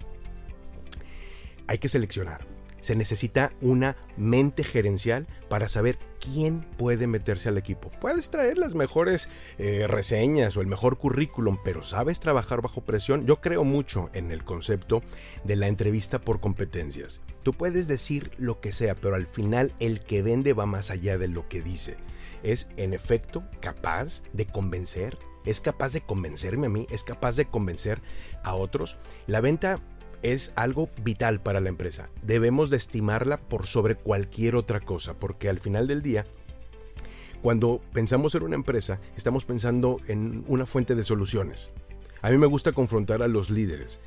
Hay 1.67 1.77
que 1.77 1.89
seleccionar. 1.89 2.45
Se 2.81 2.95
necesita 2.95 3.53
una 3.61 3.95
mente 4.17 4.65
gerencial 4.65 5.25
para 5.47 5.69
saber 5.69 5.97
quién 6.19 6.63
puede 6.77 7.07
meterse 7.07 7.47
al 7.47 7.57
equipo. 7.57 7.89
Puedes 8.01 8.29
traer 8.29 8.57
las 8.57 8.75
mejores 8.75 9.29
eh, 9.57 9.87
reseñas 9.87 10.57
o 10.57 10.61
el 10.61 10.67
mejor 10.67 10.97
currículum, 10.97 11.57
pero 11.63 11.81
¿sabes 11.81 12.19
trabajar 12.19 12.61
bajo 12.61 12.81
presión? 12.81 13.25
Yo 13.25 13.39
creo 13.39 13.63
mucho 13.63 14.09
en 14.13 14.31
el 14.31 14.43
concepto 14.43 15.01
de 15.45 15.55
la 15.55 15.69
entrevista 15.69 16.19
por 16.19 16.41
competencias. 16.41 17.21
Tú 17.43 17.53
puedes 17.53 17.87
decir 17.87 18.31
lo 18.37 18.59
que 18.59 18.73
sea, 18.73 18.95
pero 18.95 19.15
al 19.15 19.27
final 19.27 19.73
el 19.79 20.01
que 20.01 20.21
vende 20.21 20.51
va 20.51 20.65
más 20.65 20.91
allá 20.91 21.17
de 21.17 21.29
lo 21.29 21.47
que 21.47 21.61
dice. 21.61 21.95
Es 22.43 22.69
en 22.75 22.93
efecto 22.93 23.45
capaz 23.61 24.23
de 24.33 24.45
convencer 24.45 25.17
es 25.45 25.61
capaz 25.61 25.93
de 25.93 26.01
convencerme 26.01 26.67
a 26.67 26.69
mí, 26.69 26.87
es 26.89 27.03
capaz 27.03 27.35
de 27.35 27.45
convencer 27.45 28.01
a 28.43 28.55
otros. 28.55 28.97
La 29.27 29.41
venta 29.41 29.79
es 30.21 30.53
algo 30.55 30.89
vital 31.03 31.41
para 31.41 31.59
la 31.59 31.69
empresa. 31.69 32.09
Debemos 32.23 32.69
de 32.69 32.77
estimarla 32.77 33.37
por 33.37 33.67
sobre 33.67 33.95
cualquier 33.95 34.55
otra 34.55 34.79
cosa, 34.79 35.13
porque 35.13 35.49
al 35.49 35.59
final 35.59 35.87
del 35.87 36.01
día, 36.01 36.25
cuando 37.41 37.81
pensamos 37.93 38.33
en 38.35 38.43
una 38.43 38.55
empresa, 38.55 38.99
estamos 39.17 39.45
pensando 39.45 39.99
en 40.07 40.45
una 40.47 40.65
fuente 40.65 40.95
de 40.95 41.03
soluciones. 41.03 41.71
A 42.21 42.31
mí 42.31 42.37
me 42.37 42.47
gusta 42.47 42.71
confrontar 42.71 43.21
a 43.21 43.27
los 43.27 43.49
líderes. 43.49 43.99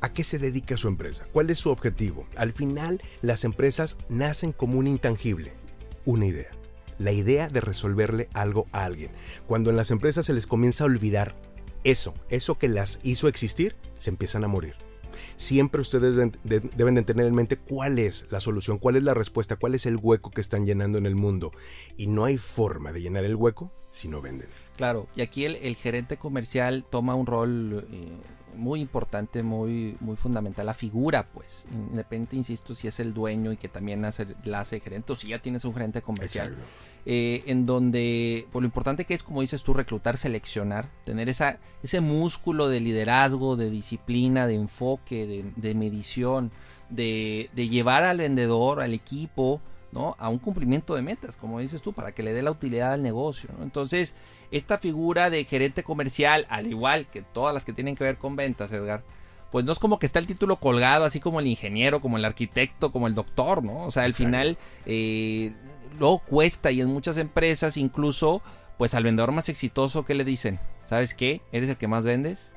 ¿A 0.00 0.12
qué 0.12 0.22
se 0.22 0.38
dedica 0.38 0.76
su 0.76 0.86
empresa? 0.86 1.26
¿Cuál 1.32 1.50
es 1.50 1.58
su 1.58 1.70
objetivo? 1.70 2.26
Al 2.36 2.52
final, 2.52 3.02
las 3.22 3.44
empresas 3.44 3.98
nacen 4.08 4.52
como 4.52 4.78
un 4.78 4.86
intangible, 4.86 5.52
una 6.04 6.26
idea. 6.26 6.55
La 6.98 7.12
idea 7.12 7.48
de 7.48 7.60
resolverle 7.60 8.28
algo 8.32 8.66
a 8.72 8.84
alguien. 8.84 9.10
Cuando 9.46 9.70
en 9.70 9.76
las 9.76 9.90
empresas 9.90 10.26
se 10.26 10.34
les 10.34 10.46
comienza 10.46 10.84
a 10.84 10.86
olvidar 10.86 11.34
eso, 11.84 12.14
eso 12.30 12.58
que 12.58 12.68
las 12.68 12.98
hizo 13.02 13.28
existir, 13.28 13.76
se 13.98 14.10
empiezan 14.10 14.44
a 14.44 14.48
morir. 14.48 14.74
Siempre 15.36 15.80
ustedes 15.80 16.14
deben 16.44 16.94
de, 16.94 17.02
tener 17.02 17.26
en 17.26 17.34
mente 17.34 17.56
cuál 17.56 17.98
es 17.98 18.30
la 18.30 18.40
solución, 18.40 18.78
cuál 18.78 18.96
es 18.96 19.02
la 19.02 19.14
respuesta, 19.14 19.56
cuál 19.56 19.74
es 19.74 19.86
el 19.86 19.96
hueco 19.96 20.30
que 20.30 20.40
están 20.40 20.66
llenando 20.66 20.98
en 20.98 21.06
el 21.06 21.14
mundo. 21.14 21.52
Y 21.96 22.06
no 22.06 22.24
hay 22.24 22.38
forma 22.38 22.92
de 22.92 23.02
llenar 23.02 23.24
el 23.24 23.36
hueco 23.36 23.72
si 23.90 24.08
no 24.08 24.20
venden. 24.20 24.48
Claro, 24.76 25.08
y 25.16 25.22
aquí 25.22 25.44
el, 25.44 25.56
el 25.56 25.76
gerente 25.76 26.16
comercial 26.16 26.84
toma 26.90 27.14
un 27.14 27.26
rol 27.26 27.86
eh, 27.90 28.08
muy 28.56 28.80
importante, 28.80 29.42
muy, 29.42 29.96
muy 30.00 30.16
fundamental, 30.16 30.66
la 30.66 30.74
figura, 30.74 31.28
pues, 31.32 31.66
independiente, 31.70 32.36
insisto, 32.36 32.74
si 32.74 32.88
es 32.88 32.98
el 33.00 33.14
dueño 33.14 33.52
y 33.52 33.56
que 33.56 33.68
también 33.68 34.04
hace, 34.04 34.26
la 34.44 34.60
hace 34.60 34.80
gerente, 34.80 35.12
o 35.12 35.16
si 35.16 35.28
ya 35.28 35.38
tienes 35.38 35.64
un 35.64 35.74
gerente 35.74 36.02
comercial, 36.02 36.56
eh, 37.04 37.44
en 37.46 37.66
donde, 37.66 38.48
por 38.52 38.62
lo 38.62 38.66
importante 38.66 39.04
que 39.04 39.14
es, 39.14 39.22
como 39.22 39.40
dices 39.40 39.62
tú, 39.62 39.74
reclutar, 39.74 40.16
seleccionar, 40.16 40.90
tener 41.04 41.28
esa, 41.28 41.58
ese 41.82 42.00
músculo 42.00 42.68
de 42.68 42.80
liderazgo, 42.80 43.56
de 43.56 43.70
disciplina, 43.70 44.46
de 44.46 44.54
enfoque, 44.54 45.26
de, 45.26 45.44
de 45.54 45.74
medición, 45.74 46.50
de, 46.90 47.50
de 47.54 47.68
llevar 47.68 48.04
al 48.04 48.18
vendedor, 48.18 48.80
al 48.80 48.92
equipo, 48.92 49.60
¿no? 49.92 50.16
A 50.18 50.28
un 50.28 50.38
cumplimiento 50.38 50.94
de 50.94 51.02
metas, 51.02 51.36
como 51.36 51.60
dices 51.60 51.80
tú, 51.80 51.92
para 51.92 52.12
que 52.12 52.22
le 52.22 52.32
dé 52.32 52.42
la 52.42 52.50
utilidad 52.50 52.92
al 52.92 53.02
negocio, 53.02 53.50
¿no? 53.56 53.64
Entonces, 53.64 54.14
esta 54.50 54.78
figura 54.78 55.30
de 55.30 55.44
gerente 55.44 55.82
comercial, 55.82 56.46
al 56.48 56.66
igual 56.66 57.06
que 57.06 57.22
todas 57.22 57.54
las 57.54 57.64
que 57.64 57.72
tienen 57.72 57.96
que 57.96 58.04
ver 58.04 58.16
con 58.16 58.36
ventas, 58.36 58.72
Edgar, 58.72 59.02
pues 59.50 59.64
no 59.64 59.72
es 59.72 59.78
como 59.78 59.98
que 59.98 60.06
está 60.06 60.18
el 60.18 60.26
título 60.26 60.56
colgado, 60.56 61.04
así 61.04 61.20
como 61.20 61.40
el 61.40 61.46
ingeniero, 61.46 62.00
como 62.00 62.16
el 62.16 62.24
arquitecto, 62.24 62.92
como 62.92 63.06
el 63.06 63.14
doctor, 63.14 63.62
¿no? 63.62 63.84
O 63.84 63.90
sea, 63.90 64.04
al 64.04 64.14
final, 64.14 64.58
eh, 64.84 65.52
luego 65.98 66.18
cuesta 66.18 66.70
y 66.70 66.80
en 66.80 66.88
muchas 66.88 67.16
empresas 67.16 67.76
incluso, 67.76 68.42
pues 68.76 68.94
al 68.94 69.04
vendedor 69.04 69.32
más 69.32 69.48
exitoso, 69.48 70.04
¿qué 70.04 70.14
le 70.14 70.24
dicen? 70.24 70.60
¿Sabes 70.84 71.14
qué? 71.14 71.40
¿Eres 71.52 71.70
el 71.70 71.76
que 71.76 71.88
más 71.88 72.04
vendes? 72.04 72.52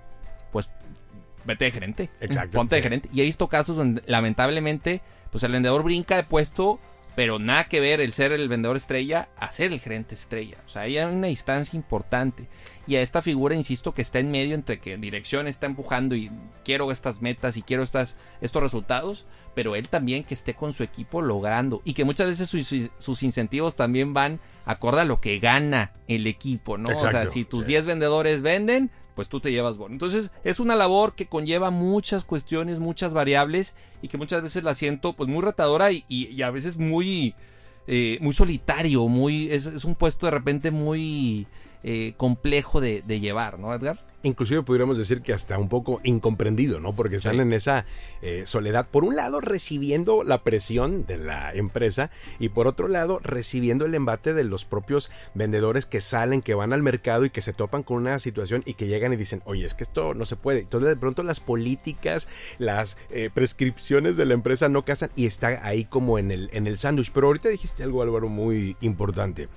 Pues 0.52 0.70
vete 1.46 1.66
de 1.66 1.72
gerente. 1.72 2.10
Exacto. 2.22 2.58
Ponte 2.58 2.76
de 2.76 2.82
gerente. 2.82 3.10
Y 3.14 3.22
he 3.22 3.24
visto 3.24 3.48
casos 3.48 3.78
donde 3.78 4.04
lamentablemente, 4.06 5.02
pues 5.32 5.44
el 5.44 5.52
vendedor 5.52 5.84
brinca 5.84 6.16
de 6.16 6.24
puesto 6.24 6.80
pero 7.20 7.38
nada 7.38 7.68
que 7.68 7.82
ver 7.82 8.00
el 8.00 8.14
ser 8.14 8.32
el 8.32 8.48
vendedor 8.48 8.78
estrella 8.78 9.28
a 9.36 9.52
ser 9.52 9.74
el 9.74 9.82
gerente 9.82 10.16
estrella. 10.16 10.56
O 10.66 10.70
sea, 10.70 10.84
hay 10.84 10.98
una 11.00 11.28
distancia 11.28 11.76
importante. 11.76 12.48
Y 12.88 12.96
a 12.96 13.02
esta 13.02 13.22
figura, 13.22 13.56
insisto, 13.56 13.94
que 13.94 14.02
está 14.02 14.20
en 14.20 14.32
medio 14.32 14.56
entre 14.56 14.80
que 14.80 14.96
dirección 14.96 15.46
está 15.46 15.66
empujando 15.66 16.16
y 16.16 16.32
quiero 16.64 16.90
estas 16.94 17.22
metas 17.22 17.58
y 17.58 17.62
quiero 17.62 17.84
estas, 17.84 18.16
estos 18.40 18.64
resultados, 18.64 19.26
pero 19.54 19.76
él 19.76 19.90
también 19.90 20.24
que 20.24 20.34
esté 20.34 20.54
con 20.54 20.72
su 20.72 20.82
equipo 20.82 21.22
logrando. 21.22 21.82
Y 21.84 21.92
que 21.92 22.06
muchas 22.06 22.28
veces 22.28 22.48
sus, 22.48 22.90
sus 22.98 23.22
incentivos 23.22 23.76
también 23.76 24.14
van 24.14 24.40
acorde 24.64 25.02
a 25.02 25.06
lo 25.06 25.20
que 25.20 25.40
gana 25.40 25.92
el 26.08 26.26
equipo, 26.26 26.78
¿no? 26.78 26.96
o 26.96 27.10
sea, 27.10 27.28
si 27.28 27.44
tus 27.44 27.66
sí. 27.66 27.72
10 27.74 27.86
vendedores 27.86 28.42
venden, 28.42 28.92
pues 29.16 29.28
tú 29.28 29.40
te 29.40 29.52
llevas 29.52 29.78
bono. 29.78 29.94
Entonces 29.94 30.32
es 30.44 30.60
una 30.60 30.76
labor 30.76 31.14
que 31.16 31.28
conlleva 31.28 31.70
muchas 31.72 32.26
cuestiones, 32.26 32.80
muchas 32.80 33.14
variables 33.14 33.74
y 34.02 34.08
que 34.08 34.18
muchas 34.18 34.42
veces 34.42 34.64
la 34.64 34.74
siento 34.74 35.14
pues 35.14 35.30
muy 35.30 35.44
retadora 35.44 35.92
y, 35.92 36.06
y- 36.08 36.42
a 36.42 36.50
veces 36.52 36.78
muy, 36.78 37.36
eh, 37.88 38.18
muy 38.22 38.34
solitario, 38.34 39.08
muy 39.08 39.52
es, 39.52 39.66
un 39.84 39.96
puesto 39.96 40.26
de 40.28 40.32
repente 40.32 40.72
muy 40.72 41.48
eh, 41.84 42.14
complejo 42.18 42.82
de 42.82 43.02
llevar, 43.20 43.60
¿no, 43.60 43.74
Edgar? 43.74 44.09
Inclusive 44.22 44.64
podríamos 44.64 44.98
decir 44.98 45.22
que 45.22 45.32
hasta 45.32 45.58
un 45.58 45.70
poco 45.70 46.02
incomprendido, 46.04 46.82
¿no? 46.82 46.94
Porque 46.94 47.16
están 47.16 47.36
Sí. 47.36 47.42
en 47.42 47.54
esa 47.54 47.86
eh, 48.22 48.44
soledad. 48.46 48.88
Por 48.90 49.06
un 49.06 49.16
lado, 49.16 49.40
recibiendo 49.40 50.24
la 50.24 50.44
presión 50.44 51.06
de 51.06 51.18
la 51.18 51.54
empresa 51.54 52.10
y 52.38 52.50
por 52.50 52.68
otro 52.68 52.90
lado, 52.90 53.20
recibiendo 53.24 53.86
el 53.86 53.96
embate 53.96 54.34
de 54.34 54.44
los 54.44 54.66
propios 54.66 55.10
vendedores 55.36 55.86
que 55.86 56.02
salen, 56.02 56.42
que 56.42 56.54
van 56.54 56.74
al 56.74 56.84
mercado 56.84 57.24
y 57.24 57.30
que 57.30 57.42
se 57.42 57.54
topan 57.54 57.84
con 57.84 57.96
una 57.98 58.20
situación 58.20 58.62
y 58.66 58.74
que 58.74 58.88
llegan 58.88 59.14
y 59.14 59.16
dicen, 59.16 59.42
oye, 59.46 59.66
es 59.66 59.74
que 59.74 59.84
esto 59.86 60.14
no 60.14 60.26
se 60.26 60.36
puede. 60.36 60.60
Entonces 60.62 60.90
de 60.90 60.98
pronto 60.98 61.24
las 61.24 61.40
políticas, 61.40 62.28
las 62.58 62.98
eh, 63.12 63.30
prescripciones 63.34 64.18
de 64.18 64.26
la 64.26 64.34
empresa 64.34 64.68
no 64.68 64.84
casan 64.84 65.12
y 65.16 65.28
está 65.28 65.66
ahí 65.66 65.86
como 65.86 66.20
en 66.20 66.32
el, 66.32 66.50
en 66.52 66.68
el 66.68 66.78
sándwich. 66.78 67.12
Pero 67.14 67.28
ahorita 67.28 67.48
dijiste 67.48 67.84
algo, 67.84 68.02
Álvaro, 68.02 68.28
muy 68.28 68.76
importante 68.82 69.48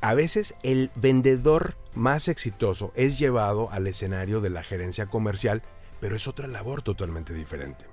a 0.00 0.14
veces 0.14 0.54
el 0.62 0.90
vendedor 0.94 1.74
más 1.94 2.28
exitoso 2.28 2.92
es 2.94 3.18
llevado 3.18 3.70
al 3.72 3.86
escenario 3.86 4.40
de 4.40 4.50
la 4.50 4.62
gerencia 4.62 5.06
comercial, 5.06 5.62
pero 6.00 6.16
es 6.16 6.28
otra 6.28 6.46
labor 6.46 6.82
totalmente 6.82 7.34
diferente. 7.34 7.86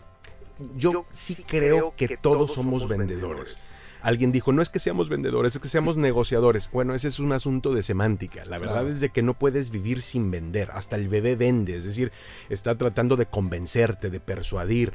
Yo, 0.75 1.05
sí 1.11 1.35
creo 1.35 1.93
que, 1.97 2.17
todos 2.17 2.53
somos 2.53 2.87
vendedores. 2.87 3.59
Alguien 4.01 4.31
dijo, 4.31 4.51
no 4.53 4.61
es 4.61 4.69
que 4.69 4.77
seamos 4.79 5.09
vendedores, 5.09 5.55
es 5.55 5.61
que 5.61 5.67
seamos 5.67 5.97
negociadores. 5.97 6.69
Bueno, 6.71 6.93
ese 6.93 7.07
es 7.07 7.19
un 7.19 7.33
asunto 7.33 7.73
de 7.73 7.81
semántica. 7.81 8.45
La 8.45 8.59
verdad 8.59 8.81
Claro. 8.81 8.89
es 8.89 8.99
de 8.99 9.09
que 9.09 9.23
no 9.23 9.33
puedes 9.33 9.71
vivir 9.71 10.03
sin 10.03 10.29
vender. 10.29 10.69
Hasta 10.71 10.95
el 10.95 11.09
bebé 11.09 11.35
vende, 11.35 11.75
es 11.75 11.83
decir, 11.83 12.11
está 12.49 12.77
tratando 12.77 13.15
de 13.15 13.25
convencerte, 13.25 14.11
de 14.11 14.19
persuadir. 14.19 14.93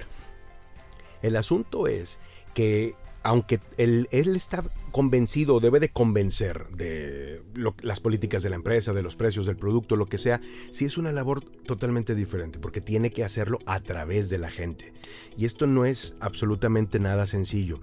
El 1.23 1.37
asunto 1.37 1.89
es 1.89 2.21
que 2.55 2.95
aunque 3.23 3.61
él, 3.77 4.09
está 4.11 4.65
convencido, 4.93 5.61
debe 5.61 5.79
de 5.79 5.91
convencer 5.91 6.69
de 6.71 7.43
las 7.83 8.01
políticas 8.01 8.43
de 8.43 8.51
la 8.51 8.57
empresa, 8.57 8.93
de 8.93 9.03
los 9.03 9.17
precios 9.17 9.47
del 9.47 9.57
producto, 9.57 9.97
lo 9.97 10.07
que 10.07 10.19
sea, 10.19 10.41
sí 10.73 10.87
es 10.87 10.97
una 10.97 11.13
labor 11.13 11.43
totalmente 11.43 12.15
diferente, 12.15 12.59
porque 12.59 12.81
tiene 12.81 13.11
que 13.11 13.25
hacerlo 13.25 13.59
a 13.67 13.81
través 13.81 14.31
de 14.31 14.39
la 14.39 14.51
gente. 14.51 14.93
Y 15.37 15.45
esto 15.45 15.67
no 15.67 15.85
es 15.85 16.17
absolutamente 16.21 16.99
nada 16.99 17.27
sencillo. 17.27 17.81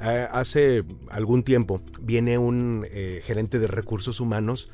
Ah, 0.00 0.28
hace 0.32 0.84
algún 1.10 1.42
tiempo 1.42 1.82
viene 2.00 2.38
un 2.38 2.86
eh, 2.90 3.22
gerente 3.24 3.58
de 3.58 3.66
recursos 3.66 4.20
humanos 4.20 4.70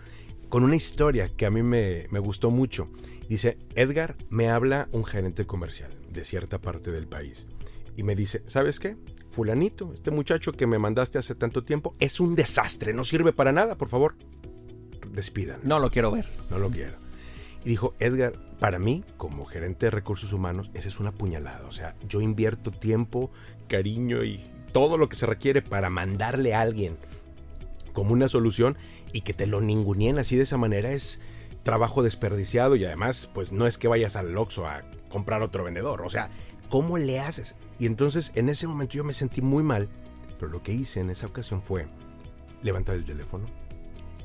con 0.48 0.62
una 0.62 0.77
historia 0.77 1.29
que 1.29 1.46
a 1.46 1.50
mí 1.50 1.62
me, 1.62 2.07
me 2.11 2.20
gustó 2.20 2.50
mucho. 2.50 2.88
Dice, 3.29 3.59
Edgar, 3.74 4.16
me 4.29 4.48
habla 4.48 4.88
un 4.92 5.05
gerente 5.05 5.46
comercial 5.46 5.90
de 6.12 6.24
cierta 6.24 6.61
parte 6.61 6.92
del 6.92 7.09
país. 7.09 7.48
Y 7.96 8.05
me 8.05 8.14
dice, 8.14 8.42
¿sabes 8.46 8.79
qué? 8.79 8.96
Fulanito, 9.35 9.92
este 9.92 10.12
muchacho 10.12 10.53
que 10.53 10.66
me 10.66 10.79
mandaste 10.79 11.18
hace 11.18 11.35
tanto 11.35 11.64
tiempo, 11.64 11.92
es 11.99 12.20
un 12.20 12.37
desastre, 12.37 12.94
no 12.94 13.03
sirve 13.03 13.33
para 13.33 13.51
nada, 13.51 13.77
por 13.77 13.88
favor. 13.88 14.14
Despidan. 15.11 15.61
No 15.64 15.81
lo 15.81 15.90
quiero 15.90 16.12
ver. 16.12 16.29
No 16.51 16.59
lo 16.59 16.70
quiero. 16.70 16.97
Y 17.64 17.70
dijo, 17.70 17.94
Edgar, 17.99 18.35
para 18.61 18.79
mí, 18.79 19.05
como 19.16 19.44
gerente 19.44 19.87
de 19.87 19.90
recursos 19.90 20.33
humanos, 20.33 20.70
esa 20.75 20.88
es 20.88 21.01
una 21.01 21.12
puñalada. 21.12 21.66
O 21.66 21.73
sea, 21.73 21.97
yo 22.09 22.20
invierto 22.20 22.70
tiempo, 22.70 23.31
cariño 23.68 24.23
y 24.23 24.40
todo 24.73 24.99
lo 24.99 25.09
que 25.09 25.16
se 25.16 25.27
requiere 25.27 25.62
para 25.62 25.90
mandarle 25.90 26.55
a 26.55 26.61
alguien 26.61 26.97
como 27.92 28.12
una 28.12 28.29
solución 28.29 28.77
y 29.12 29.23
que 29.23 29.35
te 29.35 29.47
lo 29.47 29.61
ninguneen 29.61 30.18
así 30.18 30.37
de 30.37 30.42
esa 30.42 30.57
manera 30.57 30.92
es 30.92 31.20
trabajo 31.62 32.03
desperdiciado 32.03 32.77
y 32.77 32.85
además, 32.85 33.31
pues 33.33 33.51
no 33.51 33.66
es 33.66 33.79
que 33.79 33.88
vayas 33.88 34.16
al 34.16 34.37
Oxxo 34.37 34.66
a 34.66 34.83
comprar 35.09 35.42
otro 35.42 35.64
vendedor. 35.64 36.03
O 36.03 36.11
sea, 36.11 36.31
¿cómo 36.68 36.99
le 36.99 37.20
haces? 37.20 37.57
Y 37.79 37.87
entonces 37.87 38.33
en 38.35 38.49
ese 38.49 38.67
momento 38.67 38.95
yo 38.95 39.05
me 39.05 39.13
sentí 39.13 39.43
muy 39.43 39.63
mal, 39.63 39.89
pero 40.39 40.51
lo 40.51 40.63
que 40.63 40.73
hice 40.73 41.01
en 41.01 41.11
esa 41.11 41.27
ocasión 41.27 41.63
fue 41.63 41.87
levantar 42.63 42.97
el 42.97 43.05
teléfono, 43.05 43.47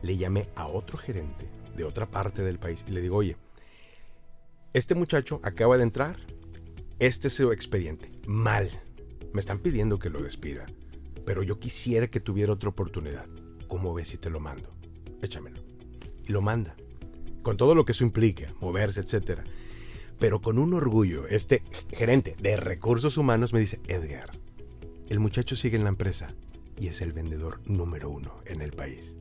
le 0.02 0.18
llamé 0.18 0.50
a 0.56 0.68
otro 0.68 0.98
gerente 0.98 1.50
de 1.76 1.84
otra 1.84 2.10
parte 2.10 2.44
del 2.44 2.60
país 2.60 2.86
y 2.88 2.92
le 2.92 3.02
digo, 3.02 3.18
oye, 3.18 3.38
este 4.74 4.96
muchacho 4.96 5.40
acaba 5.44 5.78
de 5.78 5.84
entrar, 5.84 6.18
este 7.00 7.28
es 7.28 7.34
su 7.34 7.52
expediente, 7.52 8.12
mal. 8.28 8.70
Me 9.34 9.40
están 9.40 9.60
pidiendo 9.60 10.00
que 10.00 10.10
lo 10.10 10.22
despida, 10.22 10.66
pero 11.26 11.44
yo 11.44 11.60
quisiera 11.60 12.08
que 12.08 12.20
tuviera 12.20 12.54
otra 12.54 12.70
oportunidad. 12.70 13.28
¿Cómo 13.68 13.94
ves 13.94 14.10
si 14.10 14.18
te 14.18 14.30
lo 14.30 14.40
mando? 14.40 14.74
Échamelo. 15.22 15.62
Y 16.28 16.32
lo 16.32 16.42
manda. 16.42 16.76
Con 17.42 17.58
todo 17.58 17.76
lo 17.76 17.86
que 17.86 17.92
eso 17.92 18.04
implica, 18.04 18.54
moverse, 18.60 19.00
etcétera. 19.00 19.44
Pero 20.20 20.42
con 20.42 20.60
un 20.60 20.74
orgullo, 20.74 21.28
este 21.28 21.64
gerente 21.92 22.36
de 22.42 22.58
recursos 22.58 23.18
humanos 23.18 23.54
me 23.54 23.62
dice, 23.62 23.80
Edgar, 23.88 24.32
el 25.08 25.20
muchacho 25.20 25.56
sigue 25.56 25.78
en 25.78 25.84
la 25.84 25.90
empresa 25.90 26.36
y 26.78 26.88
es 26.88 27.02
el 27.02 27.14
vendedor 27.14 27.62
número 27.66 28.10
uno 28.10 28.42
en 28.46 28.62
el 28.62 28.74
país. 28.74 29.16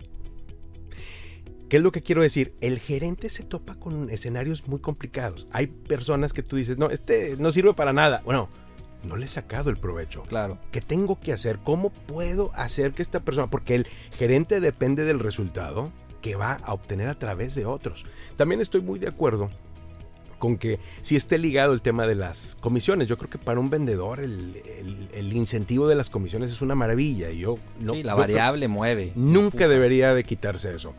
¿Qué 1.68 1.76
es 1.76 1.82
lo 1.82 1.92
que 1.92 2.02
quiero 2.02 2.22
decir? 2.22 2.54
El 2.61 2.78
gerente 2.78 3.28
se 3.28 3.44
topa 3.44 3.74
con 3.74 4.08
escenarios 4.11 4.66
muy 4.66 4.80
complicados. 4.80 5.48
Hay 5.52 5.66
personas 5.66 6.32
que 6.32 6.42
tú 6.42 6.56
dices, 6.56 6.78
no, 6.78 6.88
este 6.88 7.37
no 7.38 7.52
sirve 7.52 7.74
para 7.74 7.92
nada. 7.92 8.22
Bueno, 8.24 8.48
no 9.04 9.16
le 9.16 9.26
he 9.26 9.28
sacado 9.28 9.68
el 9.70 9.76
provecho. 9.76 10.22
Claro. 10.22 10.58
¿Qué 10.72 10.80
tengo 10.80 11.20
que 11.20 11.32
hacer? 11.32 11.58
¿Cómo 11.58 11.90
puedo 11.90 12.52
hacer 12.54 12.92
que 12.92 13.02
esta 13.02 13.20
persona, 13.20 13.50
porque 13.50 13.74
el 13.74 13.87
gerente 14.16 14.61
depende 14.61 15.04
del 15.04 15.20
resultado 15.20 15.92
que 16.22 16.37
va 16.37 16.54
a 16.54 16.72
obtener 16.72 17.08
a 17.08 17.18
través 17.18 17.54
de 17.54 17.66
otros? 17.66 18.06
También 18.37 18.62
estoy 18.62 18.80
muy 18.80 18.98
de 18.98 19.08
acuerdo 19.08 19.50
con 20.38 20.57
que 20.57 20.79
si 21.03 21.16
esté 21.16 21.38
ligado 21.38 21.72
el 21.72 21.83
tema 21.83 22.07
de 22.07 22.14
las 22.14 22.57
comisiones. 22.61 23.09
Yo 23.09 23.18
creo 23.18 23.31
que 23.31 23.38
para 23.38 23.59
un 23.61 23.70
vendedor 23.70 24.20
el, 24.20 24.57
el- 24.79 25.09
el 25.12 25.33
incentivo 25.33 25.88
de 25.88 25.94
las 25.96 26.11
comisiones 26.11 26.51
es 26.53 26.62
una 26.62 26.74
maravilla. 26.74 27.31
Y 27.31 27.40
yo 27.40 27.57
no, 27.81 27.94
sí, 27.94 28.03
la 28.03 28.12
yo 28.12 28.18
variable 28.18 28.68
mueve. 28.68 29.12
Nunca 29.14 29.68
debería 29.68 30.14
de 30.14 30.24
quitarse 30.24 30.74
eso. 30.74 30.94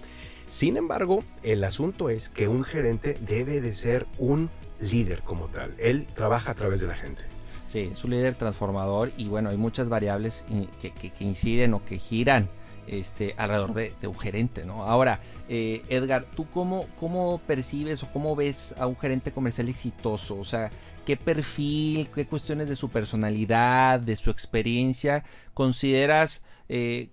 Sin 0.49 0.77
embargo, 0.77 1.23
el 1.43 1.63
asunto 1.63 2.09
es 2.09 2.27
que 2.29 2.47
un 2.47 2.63
gerente 2.63 3.17
debe 3.27 3.61
de 3.61 3.75
ser 3.75 4.07
un 4.17 4.49
líder 4.79 5.21
como 5.23 5.47
tal. 5.47 5.75
Él 5.77 6.07
trabaja 6.15 6.51
a 6.51 6.55
través 6.55 6.81
de 6.81 6.87
la 6.87 6.95
gente. 6.95 7.23
Sí, 7.67 7.89
es 7.93 8.03
un 8.03 8.09
líder 8.11 8.33
transformador 8.35 9.11
y 9.15 9.27
bueno, 9.27 9.49
hay 9.49 9.57
muchas 9.57 9.89
variables 9.89 10.43
i- 10.49 10.67
que, 10.81 10.91
que- 10.91 11.11
que 11.11 11.23
inciden 11.23 11.75
o 11.75 11.85
que 11.85 11.99
giran 11.99 12.49
este, 12.89 13.35
alrededor 13.37 13.73
de, 13.73 14.07
un 14.07 14.17
gerente, 14.17 14.65
¿no? 14.65 14.83
Ahora, 14.83 15.19
eh, 15.47 15.83
Edgar, 15.89 16.25
¿tú 16.35 16.47
cómo, 16.49 16.87
cómo 16.99 17.39
percibes 17.45 18.03
o 18.03 18.11
cómo 18.11 18.35
ves 18.35 18.75
a 18.77 18.87
un 18.87 18.97
gerente 18.97 19.31
comercial 19.31 19.69
exitoso? 19.69 20.37
O 20.37 20.45
sea, 20.45 20.71
¿qué 21.05 21.17
perfil, 21.17 22.09
qué 22.13 22.25
cuestiones 22.25 22.67
de 22.67 22.75
su 22.75 22.89
personalidad, 22.89 23.99
de 23.99 24.15
su 24.15 24.31
experiencia 24.31 25.23
consideras, 25.53 26.43
eh, 26.67 27.09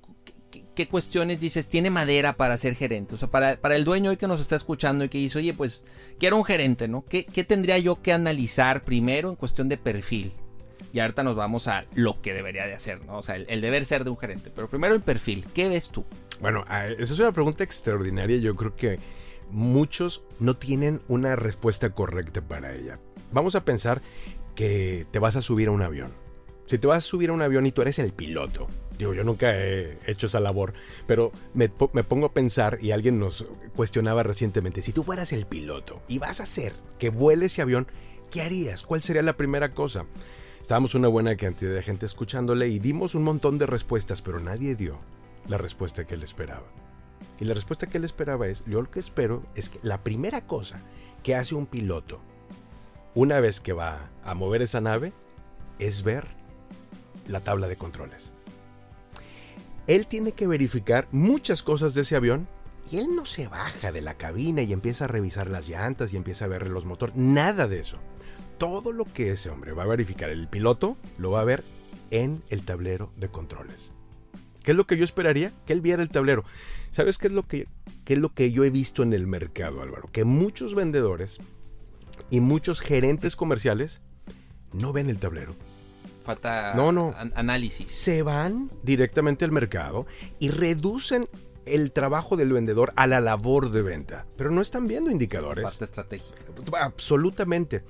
qué, 0.75 0.89
cuestiones 0.89 1.41
dices, 1.41 1.69
tiene 1.69 1.91
madera 1.91 2.37
para 2.37 2.57
ser 2.57 2.75
gerente? 2.75 3.15
O 3.15 3.19
sea, 3.19 3.29
para, 3.29 3.61
para, 3.61 3.77
el 3.77 3.85
dueño 3.85 4.11
hoy 4.11 4.17
que 4.17 4.29
nos 4.29 4.41
está 4.41 4.57
escuchando 4.57 5.05
y 5.05 5.09
que 5.09 5.19
dice, 5.19 5.39
oye, 5.39 5.55
pues 5.55 5.83
quiero 6.19 6.37
un 6.37 6.45
gerente, 6.45 6.89
¿no? 6.89 7.05
¿Qué, 7.05 7.27
¿Qué 7.27 7.45
tendría 7.45 7.79
yo 7.79 8.01
que 8.03 8.13
analizar 8.13 8.85
primero 8.85 9.29
en 9.29 9.37
cuestión 9.37 9.69
de 9.69 9.77
perfil? 9.77 10.33
Y 10.93 11.01
ahorita 11.01 11.23
nos 11.23 11.37
vamos 11.37 11.69
a 11.69 11.85
lo 11.95 12.21
que 12.23 12.33
debería 12.33 12.67
de 12.67 12.75
hacer, 12.75 13.05
¿no? 13.05 13.19
O 13.19 13.23
sea, 13.23 13.37
el, 13.37 13.61
deber 13.61 13.85
ser 13.85 14.05
de 14.05 14.11
un 14.11 14.17
gerente. 14.17 14.51
Pero 14.55 14.69
primero 14.69 14.95
el 14.95 15.03
perfil, 15.03 15.45
¿qué 15.55 15.69
ves 15.69 15.91
tú? 15.91 16.05
Bueno, 16.41 16.65
ah, 16.69 16.87
esa 16.87 17.13
es 17.15 17.19
una 17.19 17.33
pregunta 17.33 17.65
extraordinaria. 17.65 18.39
Yo 18.39 18.57
creo 18.57 18.75
que 18.75 18.99
muchos 19.51 20.23
no 20.41 20.57
tienen 20.57 21.01
una 21.09 21.37
respuesta 21.37 21.91
correcta 21.91 22.41
para 22.41 22.75
ella. 22.75 22.99
Vamos 23.33 23.55
a 23.55 23.65
pensar 23.65 24.03
que 24.55 25.07
te 25.11 25.19
vas 25.19 25.37
a 25.37 25.43
subir 25.43 25.69
a 25.69 25.73
un 25.73 25.83
avión. 25.83 26.13
Si 26.67 26.79
te 26.79 26.87
vas 26.87 26.99
a 26.99 27.07
subir 27.07 27.31
a 27.31 27.33
un 27.33 27.43
avión 27.43 27.67
y 27.67 27.73
tú 27.73 27.83
eres 27.83 27.99
el 28.01 28.13
piloto, 28.13 28.67
digo, 28.99 29.15
yo 29.15 29.23
nunca 29.23 29.57
he 29.57 29.99
hecho 30.07 30.27
esa 30.27 30.41
labor, 30.41 30.73
pero 31.07 31.31
me, 31.55 31.71
me, 31.93 32.03
pongo 32.03 32.27
a 32.27 32.33
pensar 32.33 32.79
y 32.81 32.91
alguien 32.91 33.21
nos 33.21 33.47
cuestionaba 33.77 34.25
recientemente, 34.25 34.83
si 34.83 34.93
tú 34.93 35.05
fueras 35.05 35.33
el 35.33 35.47
piloto 35.47 36.03
y 36.09 36.19
vas 36.19 36.41
a 36.41 36.45
hacer 36.45 36.73
que 36.99 37.11
vuele 37.11 37.47
ese 37.47 37.63
avión, 37.63 37.87
¿qué 38.31 38.43
harías? 38.43 38.83
¿Cuál 38.83 39.03
sería 39.03 39.23
la 39.23 39.37
primera 39.37 39.73
cosa? 39.73 40.07
Estábamos 40.67 40.97
una 40.97 41.07
buena 41.07 41.37
cantidad 41.37 41.73
de 41.73 41.83
gente 41.85 42.07
escuchándole 42.07 42.67
y 42.67 42.81
dimos 42.81 43.15
un 43.15 43.23
montón 43.23 43.57
de 43.57 43.67
respuestas, 43.67 44.21
pero 44.21 44.41
nadie 44.41 44.75
dio 44.75 44.99
la 45.47 45.59
respuesta 45.59 46.05
que 46.05 46.15
él 46.15 46.25
esperaba. 46.25 46.67
Y 47.39 47.45
la 47.45 47.55
respuesta 47.55 47.87
que 47.87 47.99
él 47.99 48.05
esperaba 48.05 48.49
es, 48.49 48.65
yo 48.65 48.83
lo 48.83 48.91
que 48.91 48.99
espero 48.99 49.45
es 49.55 49.69
que 49.69 49.79
la 49.85 50.03
primera 50.03 50.41
cosa 50.45 50.83
que 51.23 51.37
hace 51.37 51.55
un 51.55 51.67
piloto 51.67 52.21
una 53.15 53.39
vez 53.39 53.61
que 53.61 53.75
va 53.75 54.11
a 54.25 54.35
mover 54.35 54.61
esa 54.61 54.81
nave 54.81 55.13
es 55.79 56.03
ver 56.03 56.27
la 57.29 57.39
tabla 57.39 57.69
de 57.69 57.77
controles. 57.77 58.35
Él 59.87 60.09
tiene 60.09 60.33
que 60.33 60.49
verificar 60.49 61.07
muchas 61.13 61.63
cosas 61.63 61.95
de 61.95 62.01
ese 62.01 62.17
avión 62.17 62.49
y 62.91 62.99
él 62.99 63.15
no 63.15 63.25
se 63.25 63.47
baja 63.47 63.93
de 63.93 64.03
la 64.03 64.15
cabina 64.15 64.63
y 64.63 64.73
empieza 64.73 65.05
a 65.05 65.09
revisar 65.09 65.49
las 65.49 65.69
llantas 65.69 66.13
y 66.13 66.17
empieza 66.17 66.47
a 66.47 66.49
ver 66.49 66.67
los 66.67 66.87
motores, 66.87 67.15
nada 67.15 67.69
de 67.69 67.79
eso 67.79 67.99
todo 68.59 68.93
lo 68.93 69.05
que 69.05 69.33
ese 69.33 69.51
hombre 69.51 69.73
va 69.73 69.85
a 69.85 69.87
verificar, 69.87 70.31
el 70.31 70.49
piloto 70.49 70.97
lo 71.19 71.31
va 71.31 71.41
a 71.41 71.45
ver 71.45 71.65
en 72.11 72.43
el 72.49 72.63
tablero 72.63 73.13
de 73.17 73.29
controles. 73.29 73.93
¿Qué 74.63 74.73
es 74.73 74.77
lo 74.77 74.87
que 74.87 74.97
yo 74.97 75.05
esperaría? 75.05 75.53
Que 75.65 75.73
él 75.73 75.81
viera 75.81 76.03
el 76.03 76.09
tablero. 76.09 76.45
¿Sabes 76.91 77.19
qué 77.19 77.29
es 77.29 77.33
lo 77.33 77.47
que, 77.47 77.69
qué 78.05 78.15
es 78.15 78.19
lo 78.19 78.35
que 78.35 78.51
yo 78.51 78.65
he 78.65 78.71
visto 78.71 79.03
en 79.03 79.13
el 79.13 79.27
mercado, 79.27 79.81
Álvaro? 79.81 80.09
Que 80.11 80.25
muchos 80.25 80.75
vendedores 80.75 81.39
y 82.31 82.41
muchos 82.41 82.81
gerentes 82.81 83.37
comerciales 83.37 84.01
no 84.73 84.93
ven 84.93 85.09
el 85.09 85.19
tablero. 85.19 85.55
Falta 86.25 86.75
no, 86.75 86.91
no. 86.91 87.15
análisis. 87.37 87.93
Se 87.93 88.23
van 88.23 88.73
directamente 88.83 89.45
al 89.45 89.53
mercado 89.53 90.07
y 90.41 90.49
reducen 90.49 91.29
el 91.67 91.93
trabajo 91.93 92.37
del 92.37 92.53
vendedor 92.53 92.93
a 92.97 93.07
la 93.07 93.21
labor 93.21 93.71
de 93.71 93.83
venta. 93.83 94.27
Pero 94.37 94.51
no 94.51 94.61
están 94.61 94.89
viendo 94.89 95.11
indicadores. 95.11 95.65
Parte 95.65 95.85
estratégica. 95.85 96.43
Absolutamente. 96.81 97.85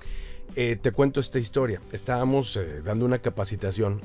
Eh, 0.59 0.77
te 0.77 0.91
cuento 0.91 1.21
esta 1.21 1.39
historia. 1.39 1.83
Estábamos 1.93 2.57
eh, 2.57 2.81
dando 2.83 3.05
una 3.05 3.19
capacitación. 3.19 4.01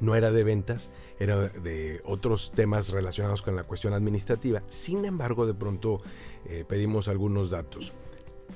No 0.00 0.16
era 0.16 0.32
de 0.32 0.42
ventas, 0.42 0.90
era 1.20 1.48
de 1.48 2.02
otros 2.04 2.50
temas 2.50 2.90
relacionados 2.90 3.40
con 3.40 3.54
la 3.54 3.62
cuestión 3.62 3.94
administrativa. 3.94 4.60
Sin 4.66 5.04
embargo, 5.04 5.46
de 5.46 5.54
pronto 5.54 6.02
eh, 6.46 6.64
pedimos 6.68 7.06
algunos 7.06 7.50
datos. 7.50 7.92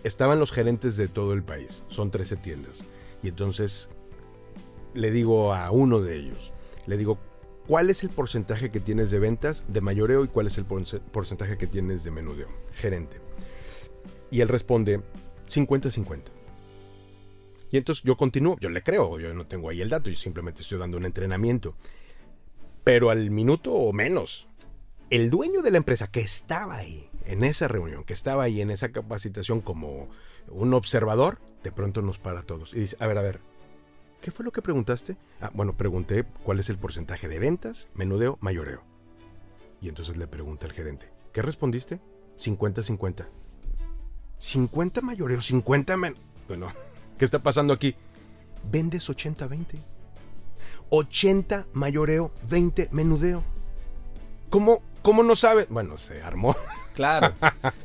Estaban 0.03 0.41
los 0.41 0.51
gerentes 0.51 0.97
de 0.97 1.07
todo 1.07 1.33
el 1.35 1.45
país, 1.45 1.85
son 1.87 2.11
13 2.11 2.37
tiendas. 2.39 2.83
Y 3.23 3.29
entonces 3.29 3.91
le 4.93 5.13
digo 5.13 5.55
a 5.55 5.71
uno 5.71 6.01
de 6.01 6.17
ellos, 6.17 6.53
le 6.87 6.97
digo, 6.97 7.19
¿cuál 7.69 7.91
es 7.91 8.03
el 8.03 8.11
porcentaje 8.11 8.73
que 8.73 8.81
tienes 8.81 9.13
de 9.13 9.21
ventas 9.21 9.63
de 9.69 9.81
mayoreo 9.81 10.25
y 10.25 10.29
cuál 10.29 10.49
es 10.49 10.59
el 10.59 10.65
porcentaje 10.65 11.57
que 11.57 11.69
tienes 11.69 12.03
de 12.03 12.11
menudeo? 12.11 12.49
Gerente. 12.73 13.21
Y 14.33 14.41
él 14.41 14.49
responde 14.49 15.01
50-50. 15.49 16.38
Y 17.71 17.77
entonces 17.77 18.05
yo 18.05 18.17
continúo, 18.17 18.57
yo 18.61 18.71
le 18.71 18.83
creo, 18.83 19.19
yo 19.19 19.35
no 19.35 19.47
tengo 19.47 19.69
ahí 19.69 19.81
el 19.81 19.91
dato, 19.91 20.11
yo 20.11 20.17
simplemente 20.17 20.63
estoy 20.63 20.79
dando 20.79 20.97
un 20.97 21.05
entrenamiento. 21.05 21.77
Pero 22.85 23.11
al 23.11 23.31
minuto 23.31 23.73
o 23.73 23.93
menos, 23.93 24.49
el 25.11 25.31
dueño 25.31 25.63
de 25.63 25.71
la 25.71 25.79
empresa 25.79 26.11
que 26.11 26.21
estaba 26.21 26.77
ahí, 26.77 27.11
en 27.27 27.45
esa 27.45 27.69
reunión, 27.69 28.05
que 28.05 28.15
estaba 28.15 28.45
ahí 28.45 28.61
en 28.63 28.71
esa 28.71 28.91
capacitación 28.91 29.61
como 29.61 30.09
un 30.49 30.73
observador, 30.73 31.39
de 31.63 31.73
pronto 31.73 32.01
nos 32.01 32.19
para 32.19 32.41
a 32.41 32.43
todos 32.43 32.73
y 32.73 32.81
dice, 32.81 32.97
a 33.01 33.07
ver, 33.07 33.19
a 33.19 33.23
ver, 33.23 33.41
¿qué 34.23 34.31
fue 34.31 34.45
lo 34.45 34.53
que 34.53 34.63
preguntaste? 34.63 35.17
Ah, 35.41 35.51
bueno, 35.53 35.77
pregunté 35.77 36.25
cuál 36.43 36.59
es 36.61 36.71
el 36.71 36.79
porcentaje 36.79 37.29
de 37.29 37.39
ventas, 37.39 37.89
menudeo, 37.95 38.39
mayoreo. 38.41 38.83
Y 39.81 39.89
entonces 39.89 40.17
le 40.17 40.27
pregunta 40.27 40.67
al 40.67 40.73
gerente, 40.73 41.11
¿qué 41.33 41.43
respondiste? 41.43 42.01
50-50. 42.39 43.29
50 44.39 45.01
mayoreo, 45.03 45.41
50 45.41 45.97
men... 45.97 46.17
Bueno, 46.47 46.73
¿Qué 47.19 47.25
está 47.25 47.41
pasando 47.41 47.73
aquí? 47.73 47.95
Vendes 48.71 49.11
80-20. 49.11 49.79
80 50.91 51.67
mayoreo, 51.73 52.33
20 52.49 52.89
menudeo. 52.93 53.43
¿Cómo, 54.49 54.83
¿Cómo 55.03 55.23
no 55.23 55.35
sabe? 55.35 55.67
Bueno, 55.69 55.99
se 55.99 56.23
armó. 56.23 56.57
Claro. 56.95 57.33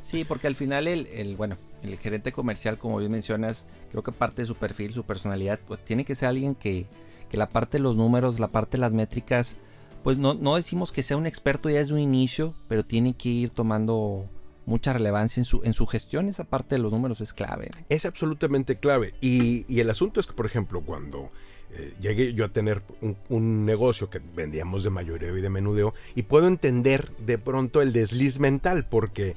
Sí, 0.02 0.26
porque 0.26 0.48
al 0.48 0.56
final 0.56 0.88
el, 0.88 1.06
el, 1.06 1.36
bueno, 1.36 1.56
el 1.84 2.00
gerente 2.00 2.32
comercial, 2.32 2.80
como 2.80 2.98
bien 2.98 3.12
mencionas, 3.12 3.68
creo 3.92 4.02
que 4.02 4.12
parte 4.12 4.42
de 4.42 4.48
su 4.48 4.56
perfil, 4.56 4.92
su 4.92 5.04
personalidad, 5.04 5.60
pues 5.68 5.86
tiene 5.86 6.04
que 6.04 6.16
ser 6.16 6.30
alguien 6.30 6.56
que, 6.56 6.88
que 7.30 7.38
la 7.38 7.48
parte 7.48 7.78
de 7.78 7.84
los 7.84 7.96
números, 7.96 8.40
la 8.40 8.48
parte 8.48 8.72
de 8.72 8.82
las 8.82 8.92
métricas, 8.92 9.58
pues 10.04 10.18
no, 10.18 10.34
no 10.34 10.56
decimos 10.56 10.92
que 10.92 11.04
sea 11.04 11.16
un 11.16 11.28
experto 11.28 11.70
ya 11.70 11.78
desde 11.78 11.94
un 11.94 12.00
inicio, 12.00 12.56
pero 12.68 12.84
tiene 12.84 13.14
que 13.14 13.30
ir 13.30 13.52
tomando 13.52 14.28
mucha 14.66 14.94
relevancia 14.94 15.42
en 15.42 15.46
su, 15.46 15.62
en 15.64 15.74
su 15.74 15.86
gestión, 15.86 16.30
esa 16.30 16.46
parte 16.46 16.76
de 16.76 16.82
los 16.82 16.92
números 16.92 17.22
es 17.22 17.34
clave. 17.34 17.72
Es 17.90 18.06
absolutamente 18.06 18.78
clave. 18.78 19.14
Y, 19.22 19.80
el 19.80 19.90
asunto 19.90 20.20
es 20.20 20.28
que, 20.28 20.34
por 20.34 20.46
ejemplo, 20.46 20.82
cuando 20.82 21.32
eh, 21.72 21.94
llegué 22.00 22.34
yo 22.34 22.46
a 22.46 22.50
tener 22.50 22.82
un, 23.30 23.66
negocio 23.66 24.10
que 24.10 24.20
vendíamos 24.20 24.84
de 24.84 24.90
mayoreo 24.90 25.38
y 25.38 25.42
de 25.42 25.50
menudeo, 25.50 25.94
y 26.16 26.24
puedo 26.24 26.48
entender 26.48 27.12
de 27.18 27.38
pronto 27.38 27.82
el 27.82 27.92
desliz 27.92 28.40
mental, 28.40 28.86
porque 28.88 29.36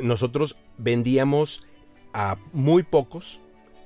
nosotros 0.00 0.56
vendíamos 0.76 1.64
a 2.12 2.36
muy 2.52 2.82
pocos 2.82 3.40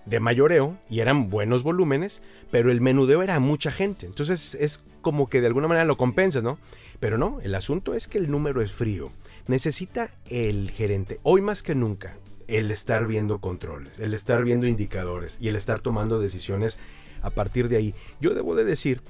de 0.07 0.21
mayoreo 0.21 0.79
y 0.89 1.01
eran 1.01 1.29
buenos 1.29 1.63
volúmenes, 1.63 2.23
pero 2.51 2.71
el 2.71 2.81
menudeo 2.81 3.23
era 3.23 3.39
mucha 3.41 3.71
gente. 3.71 4.07
Entonces 4.07 4.55
es 4.55 4.83
como 5.03 5.29
que 5.29 5.41
de 5.41 5.47
alguna 5.47 5.69
manera 5.69 5.85
lo 5.85 5.97
compensas, 5.97 6.43
¿no? 6.43 6.59
Pero 6.99 7.19
no, 7.19 7.41
el 7.43 7.55
asunto 7.55 7.95
es 7.95 8.09
que 8.09 8.19
el 8.19 8.31
número 8.31 8.63
es 8.63 8.73
frío 8.73 9.13
necesita 9.49 10.11
el 10.31 10.71
gerente, 10.71 11.19
hoy 11.25 11.41
más 11.41 11.63
que 11.63 11.75
nunca, 11.75 12.17
el 12.47 12.71
estar 12.71 13.07
viendo 13.07 13.41
controles, 13.41 13.99
el 13.99 14.15
estar 14.15 14.45
viendo 14.45 14.67
indicadores 14.67 15.37
y 15.41 15.49
el 15.49 15.57
estar 15.57 15.81
tomando 15.81 16.21
decisiones 16.21 16.79
a 17.23 17.31
partir 17.31 17.69
de 17.69 17.77
ahí. 17.77 17.95
Yo 18.21 18.35
debo 18.35 18.55
de 18.55 18.65
decir 18.65 19.03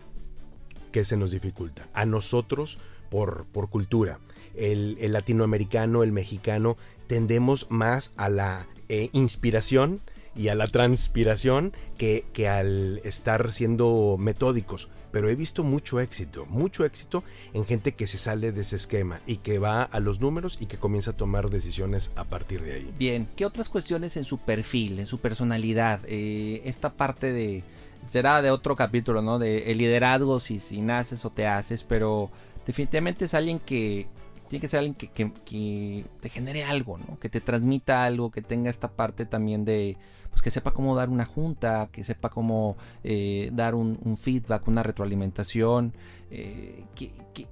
que 0.93 1.05
se 1.05 1.17
nos 1.17 1.31
dificulta. 1.31 1.89
A 1.93 2.07
nosotros, 2.07 2.79
por, 3.11 3.47
por 3.47 3.69
cultura, 3.69 4.19
el, 4.55 4.97
latinoamericano, 5.13 6.03
el 6.03 6.13
mexicano, 6.13 6.77
tendemos 7.07 7.67
más 7.71 8.13
a 8.17 8.29
la 8.29 8.67
eh, 8.89 9.11
inspiración 9.13 10.01
y 10.35 10.49
a 10.49 10.55
la 10.55 10.67
transpiración 10.67 11.73
que, 11.97 12.25
que 12.33 12.49
al 12.49 13.01
estar 13.05 13.53
siendo 13.53 14.17
metódicos 14.19 14.89
pero 15.11 15.29
he 15.29 15.35
visto 15.35 15.65
mucho 15.65 16.01
éxito, 16.01 16.47
mucho 16.47 16.85
éxito 16.85 17.25
en 17.55 17.65
gente 17.65 17.93
que 17.93 18.07
se 18.07 18.19
sale 18.19 18.53
de 18.53 18.63
ese 18.63 18.77
esquema 18.77 19.21
y 19.27 19.37
que 19.37 19.59
va 19.59 19.83
a 19.83 20.01
los 20.01 20.21
números 20.21 20.59
y 20.61 20.67
que 20.67 20.77
comienza 20.77 21.13
a 21.13 21.17
tomar 21.17 21.51
decisiones 21.51 22.13
a 22.17 22.25
partir 22.25 22.63
de 22.63 22.75
ahí. 22.75 22.95
Bien, 22.99 23.29
¿qué 23.37 23.47
otras 23.47 23.69
cuestiones 23.69 24.17
en 24.17 24.25
su 24.25 24.39
perfil, 24.39 24.99
en 24.99 25.07
su 25.07 25.19
personalidad? 25.19 26.01
Eh, 26.07 26.63
esta 26.65 26.93
parte 26.93 27.33
de... 27.33 27.63
Será 28.09 28.41
de 28.41 28.51
otro 28.51 28.75
capítulo, 28.75 29.21
¿no? 29.21 29.39
De 29.39 29.71
el 29.71 29.79
liderazgo, 29.79 30.41
si, 30.41 30.61
si 30.61 30.81
naces 30.81 31.25
o 31.27 31.31
te 31.31 31.47
haces, 31.47 31.85
pero 31.85 32.31
definitivamente 32.65 33.27
es 33.27 33.35
alguien 33.35 33.59
que 33.59 34.07
tiene 34.49 34.61
que 34.63 34.69
ser 34.69 34.79
alguien 34.79 34.95
que, 34.95 35.09
que, 35.09 36.05
te 36.21 36.29
genere 36.29 36.65
algo, 36.65 36.99
¿no? 36.99 37.19
Que 37.19 37.29
te 37.29 37.41
transmita 37.41 38.05
algo, 38.05 38.31
que 38.31 38.41
tenga 38.41 38.71
esta 38.71 38.89
parte 38.89 39.27
también 39.27 39.65
de, 39.65 39.97
pues 40.31 40.43
que 40.43 40.51
sepa 40.51 40.73
cómo 40.73 40.95
dar 40.95 41.09
una 41.09 41.25
junta, 41.25 41.89
que 41.91 42.05
sepa 42.05 42.29
cómo 42.29 42.77
eh, 43.03 43.51
dar 43.53 43.75
un, 43.75 44.17
feedback, 44.17 44.69
una 44.69 44.83
retroalimentación. 44.83 45.95
Eh, 46.31 46.85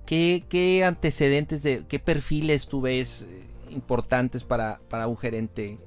¿qué, 0.07 0.85
antecedentes, 0.85 1.63
de 1.63 1.85
qué 1.89 1.99
perfiles 1.99 2.67
tú 2.67 2.81
ves 2.83 3.27
eh, 3.29 3.45
importantes 3.71 4.45
para, 4.45 4.81
para 4.89 5.09
un 5.09 5.17
gerente? 5.17 5.79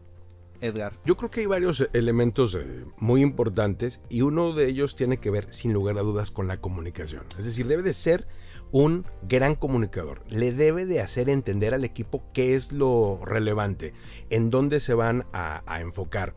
Edgar? 0.61 0.99
Yo 1.05 1.15
creo 1.15 1.31
que 1.31 1.39
hay 1.39 1.45
varios 1.45 1.87
elementos 1.93 2.57
muy 2.97 3.21
importantes 3.21 4.01
y 4.09 4.23
uno 4.23 4.51
de 4.51 4.67
ellos 4.67 4.97
tiene 4.97 5.15
que 5.15 5.29
ver, 5.29 5.53
sin 5.53 5.71
lugar 5.71 5.97
a 5.97 6.01
dudas, 6.01 6.31
con 6.31 6.49
la 6.49 6.59
comunicación. 6.59 7.23
Es 7.37 7.45
decir, 7.45 7.65
debe 7.67 7.81
de 7.81 7.93
ser 7.93 8.27
un 8.73 9.05
gran 9.21 9.55
comunicador. 9.55 10.21
Le 10.27 10.51
debe 10.51 10.85
de 10.85 10.99
hacer 10.99 11.29
entender 11.29 11.73
al 11.73 11.85
equipo 11.85 12.23
qué 12.33 12.55
es 12.55 12.73
lo 12.73 13.19
relevante, 13.23 13.93
en 14.29 14.49
dónde 14.49 14.81
se 14.81 14.93
van 14.93 15.25
a 15.31 15.79
enfocar. 15.79 16.35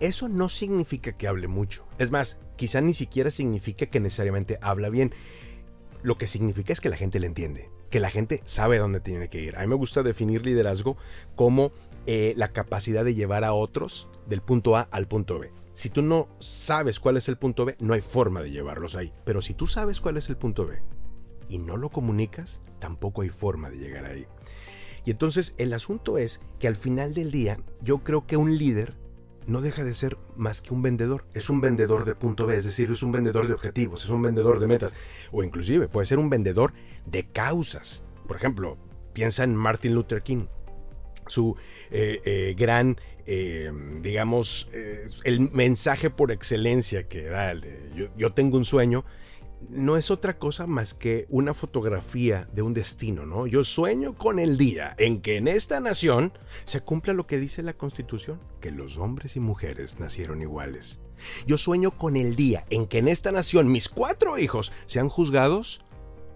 Eso 0.00 0.28
no 0.28 0.48
significa 0.48 1.12
que 1.12 1.28
hable 1.28 1.48
mucho. 1.48 1.86
Es 1.98 2.10
más, 2.10 2.38
quizá 2.56 2.80
ni 2.80 2.92
siquiera 2.92 3.30
significa 3.30 3.86
que 3.86 4.00
necesariamente 4.00 4.58
habla 4.60 4.90
bien. 4.90 5.14
Lo 6.02 6.18
que 6.18 6.26
significa 6.26 6.72
es 6.72 6.80
que 6.80 6.90
la 6.90 6.96
gente 6.96 7.18
le 7.18 7.26
entiende, 7.26 7.70
que 7.90 8.00
la 8.00 8.10
gente 8.10 8.42
sabe 8.44 8.78
dónde 8.78 9.00
tiene 9.00 9.28
que 9.28 9.40
ir. 9.40 9.56
A 9.56 9.60
mí 9.60 9.66
me 9.66 9.74
gusta 9.74 10.02
definir 10.02 10.44
liderazgo 10.44 10.96
como 11.34 11.72
eh, 12.06 12.34
la 12.36 12.52
capacidad 12.52 13.04
de 13.04 13.14
llevar 13.14 13.42
a 13.44 13.54
otros 13.54 14.10
del 14.26 14.42
punto 14.42 14.76
A 14.76 14.82
al 14.82 15.08
punto 15.08 15.38
B. 15.38 15.50
Si 15.72 15.90
tú 15.90 16.02
no 16.02 16.28
sabes 16.38 17.00
cuál 17.00 17.16
es 17.16 17.28
el 17.28 17.36
punto 17.36 17.64
B, 17.64 17.74
no 17.80 17.94
hay 17.94 18.00
forma 18.00 18.42
de 18.42 18.50
llevarlos 18.50 18.96
ahí. 18.96 19.12
Pero 19.24 19.42
si 19.42 19.54
tú 19.54 19.66
sabes 19.66 20.00
cuál 20.00 20.16
es 20.16 20.28
el 20.28 20.36
punto 20.36 20.66
B 20.66 20.80
y 21.48 21.58
no 21.58 21.76
lo 21.76 21.90
comunicas, 21.90 22.60
tampoco 22.80 23.22
hay 23.22 23.30
forma 23.30 23.70
de 23.70 23.78
llegar 23.78 24.04
ahí. 24.04 24.26
Y 25.04 25.10
entonces 25.10 25.54
el 25.58 25.72
asunto 25.72 26.18
es 26.18 26.40
que 26.58 26.68
al 26.68 26.76
final 26.76 27.14
del 27.14 27.30
día 27.30 27.60
yo 27.80 27.98
creo 28.04 28.26
que 28.26 28.36
un 28.36 28.56
líder 28.56 28.96
no 29.46 29.60
deja 29.60 29.84
de 29.84 29.94
ser 29.94 30.18
más 30.36 30.62
que 30.62 30.74
un 30.74 30.82
vendedor. 30.82 31.24
Es 31.34 31.50
un 31.50 31.60
vendedor 31.60 32.04
de 32.04 32.14
punto 32.14 32.46
B, 32.46 32.56
es 32.56 32.64
decir, 32.64 32.90
es 32.90 33.02
un 33.02 33.12
vendedor 33.12 33.46
de 33.46 33.54
objetivos, 33.54 34.04
es 34.04 34.10
un 34.10 34.22
vendedor 34.22 34.60
de 34.60 34.66
metas, 34.66 34.92
o 35.32 35.42
inclusive 35.42 35.88
puede 35.88 36.06
ser 36.06 36.18
un 36.18 36.30
vendedor 36.30 36.72
de 37.06 37.26
causas. 37.30 38.04
Por 38.26 38.36
ejemplo, 38.36 38.78
piensa 39.12 39.44
en 39.44 39.54
Martin 39.54 39.94
Luther 39.94 40.22
King, 40.22 40.46
su 41.26 41.56
eh, 41.90 42.20
eh, 42.24 42.54
gran, 42.56 42.96
eh, 43.26 43.72
digamos, 44.02 44.68
el 45.24 45.50
mensaje 45.50 46.10
por 46.10 46.30
excelencia 46.32 47.08
que 47.08 47.24
da 47.24 47.52
el 47.52 47.60
de 47.60 48.10
yo 48.16 48.32
tengo 48.32 48.58
un 48.58 48.64
sueño, 48.64 49.04
no 49.70 49.96
es 49.96 50.10
otra 50.10 50.38
cosa 50.38 50.66
más 50.66 50.94
que 50.94 51.26
una 51.28 51.54
fotografía 51.54 52.48
de 52.52 52.62
un 52.62 52.74
destino, 52.74 53.26
¿no? 53.26 53.46
Yo 53.46 53.64
sueño 53.64 54.14
con 54.14 54.38
el 54.38 54.56
día 54.56 54.94
en 54.98 55.20
que 55.20 55.36
en 55.36 55.48
esta 55.48 55.80
nación 55.80 56.32
se 56.64 56.80
cumpla 56.80 57.14
lo 57.14 57.26
que 57.26 57.38
dice 57.38 57.62
la 57.62 57.74
Constitución, 57.74 58.40
que 58.60 58.70
los 58.70 58.98
hombres 58.98 59.36
y 59.36 59.40
mujeres 59.40 59.98
nacieron 59.98 60.42
iguales. 60.42 61.00
Yo 61.46 61.58
sueño 61.58 61.92
con 61.92 62.16
el 62.16 62.36
día 62.36 62.64
en 62.70 62.86
que 62.86 62.98
en 62.98 63.08
esta 63.08 63.32
nación 63.32 63.70
mis 63.70 63.88
cuatro 63.88 64.38
hijos 64.38 64.72
sean 64.86 65.08
juzgados 65.08 65.80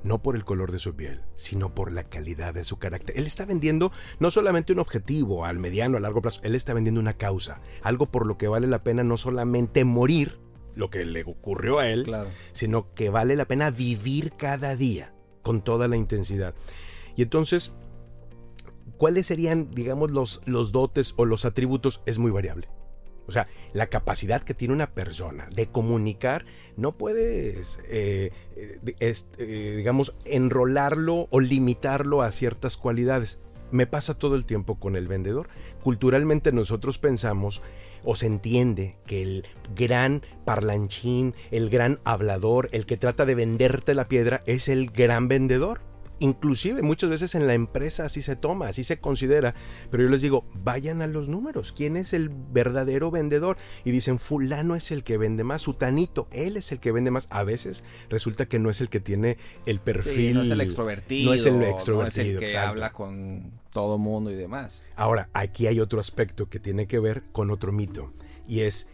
no 0.03 0.23
por 0.23 0.37
el 0.37 0.45
color 0.45 0.73
de 0.73 0.79
su 0.79 0.95
piel, 0.95 1.23
sino 1.37 1.75
por 1.75 1.93
la 1.93 2.05
calidad 2.05 2.55
de 2.55 2.65
su 2.65 2.79
carácter. 2.79 3.19
Él 3.19 3.27
está 3.27 3.45
vendiendo 3.45 3.93
no 4.19 4.31
solamente 4.31 4.73
un 4.73 4.79
objetivo 4.79 5.45
al 5.45 5.59
mediano, 5.59 5.97
a 5.97 6.01
largo 6.01 6.23
plazo, 6.23 6.41
él 6.43 6.55
está 6.55 6.73
vendiendo 6.73 7.01
una 7.01 7.19
causa, 7.19 7.61
algo 7.83 8.07
por 8.07 8.27
lo 8.27 8.39
que 8.39 8.49
vale 8.49 8.67
la 8.67 8.83
pena 8.83 9.05
no 9.05 9.17
solamente 9.17 9.85
morir, 9.85 10.39
lo 10.75 10.91
que 10.91 11.05
le 11.05 11.25
ocurrió 11.25 11.79
a 11.79 11.89
él, 11.89 12.07
sino 12.53 12.95
que 12.95 13.11
vale 13.11 13.37
la 13.37 13.47
pena 13.47 13.71
vivir 13.71 14.33
cada 14.37 14.77
día 14.77 15.13
con 15.43 15.63
toda 15.63 15.89
la 15.89 15.97
intensidad. 15.97 16.55
Y 17.17 17.23
entonces, 17.23 17.73
¿cuáles 18.97 19.27
serían, 19.27 19.71
digamos, 19.75 20.11
los, 20.11 20.41
los 20.47 20.73
dotes 20.73 21.15
o 21.17 21.25
los 21.25 21.45
atributos? 21.45 22.03
Es 22.07 22.19
muy 22.19 22.31
variable. 22.31 22.69
O 23.31 23.33
sea, 23.33 23.47
la 23.75 23.87
capacidad 23.87 24.43
que 24.43 24.55
tiene 24.55 24.75
una 24.75 24.93
persona 24.93 25.49
de 25.55 25.67
comunicar, 25.67 26.45
no 26.77 26.99
puedes, 26.99 27.79
eh, 27.89 28.33
eh, 28.57 29.15
eh, 29.39 29.75
digamos, 29.77 30.17
enrolarlo 30.25 31.29
o 31.31 31.39
limitarlo 31.39 32.23
a 32.23 32.33
ciertas 32.33 32.77
cualidades. 32.77 33.39
Me 33.71 33.87
pasa 33.87 34.15
todo 34.15 34.35
el 34.35 34.47
tiempo 34.47 34.79
con 34.79 34.97
el 34.97 35.09
vendedor. 35.09 35.49
Culturalmente 35.83 36.53
nosotros 36.53 36.99
pensamos 36.99 37.63
o 38.05 38.17
se 38.17 38.27
entiende 38.27 38.97
que 39.07 39.23
el 39.23 39.47
gran 39.75 40.23
parlanchín, 40.45 41.35
el 41.51 41.71
gran 41.71 42.01
hablador, 42.05 42.69
el 42.73 42.87
que 42.87 42.97
trata 42.97 43.27
de 43.27 43.35
venderte 43.35 43.95
la 43.95 44.09
piedra 44.09 44.43
es 44.47 44.69
el 44.69 44.91
gran 44.91 45.29
vendedor. 45.29 45.81
Inclusive 46.23 46.83
muchas 46.83 47.09
veces 47.09 47.35
en 47.35 47.47
la 47.47 47.55
empresa 47.55 48.05
así 48.05 48.21
se 48.21 48.37
toma, 48.37 48.69
así 48.69 48.85
se 48.85 49.01
considera, 49.01 49.55
pero 49.91 50.03
yo 50.03 50.11
les 50.11 50.21
digo, 50.21 50.45
vayan 50.63 51.01
a 51.01 51.07
los 51.07 51.31
números, 51.31 51.73
¿quién 51.73 51.97
es 51.97 52.13
el 52.13 52.29
verdadero 52.29 53.11
vendedor? 53.11 53.57
Y 53.85 53.91
dicen, 53.91 54.19
fulano 54.19 54.77
es 54.77 54.91
el 54.91 55.03
que 55.03 55.17
vende 55.17 55.45
más, 55.45 55.63
sutanito, 55.63 56.29
él 56.31 56.59
es 56.59 56.73
el 56.73 56.79
que 56.79 56.93
vende 56.93 57.11
más. 57.11 57.27
A 57.31 57.43
veces 57.43 57.85
resulta 58.11 58.47
que 58.47 58.59
no 58.59 58.69
es 58.69 58.83
el 58.83 58.91
que 58.91 59.01
tiene 59.01 59.39
el 59.65 59.81
perfil. 59.81 60.35
no 60.35 60.43
es 60.43 60.51
el 60.51 60.61
extrovertido. 60.61 61.31
No 61.31 61.35
es 61.35 61.47
el 61.47 61.63
extrovertido. 61.63 62.41
No 62.41 62.47
es 62.47 62.53
el 62.53 62.53
que 62.53 62.59
habla 62.59 62.93
con 62.93 63.51
todo 63.71 63.99
mundo 63.99 64.31
y 64.31 64.35
demás. 64.35 64.85
Ahora, 64.97 65.29
aquí 65.33 65.67
hay 65.67 65.81
otro 65.81 66.01
aspecto 66.01 66.49
que 66.49 66.61
tiene 66.61 66.87
que 66.87 66.99
ver 66.99 67.25
con 67.33 67.51
otro 67.51 67.73
mito, 67.73 68.13
y 68.47 68.61
es 68.61 68.89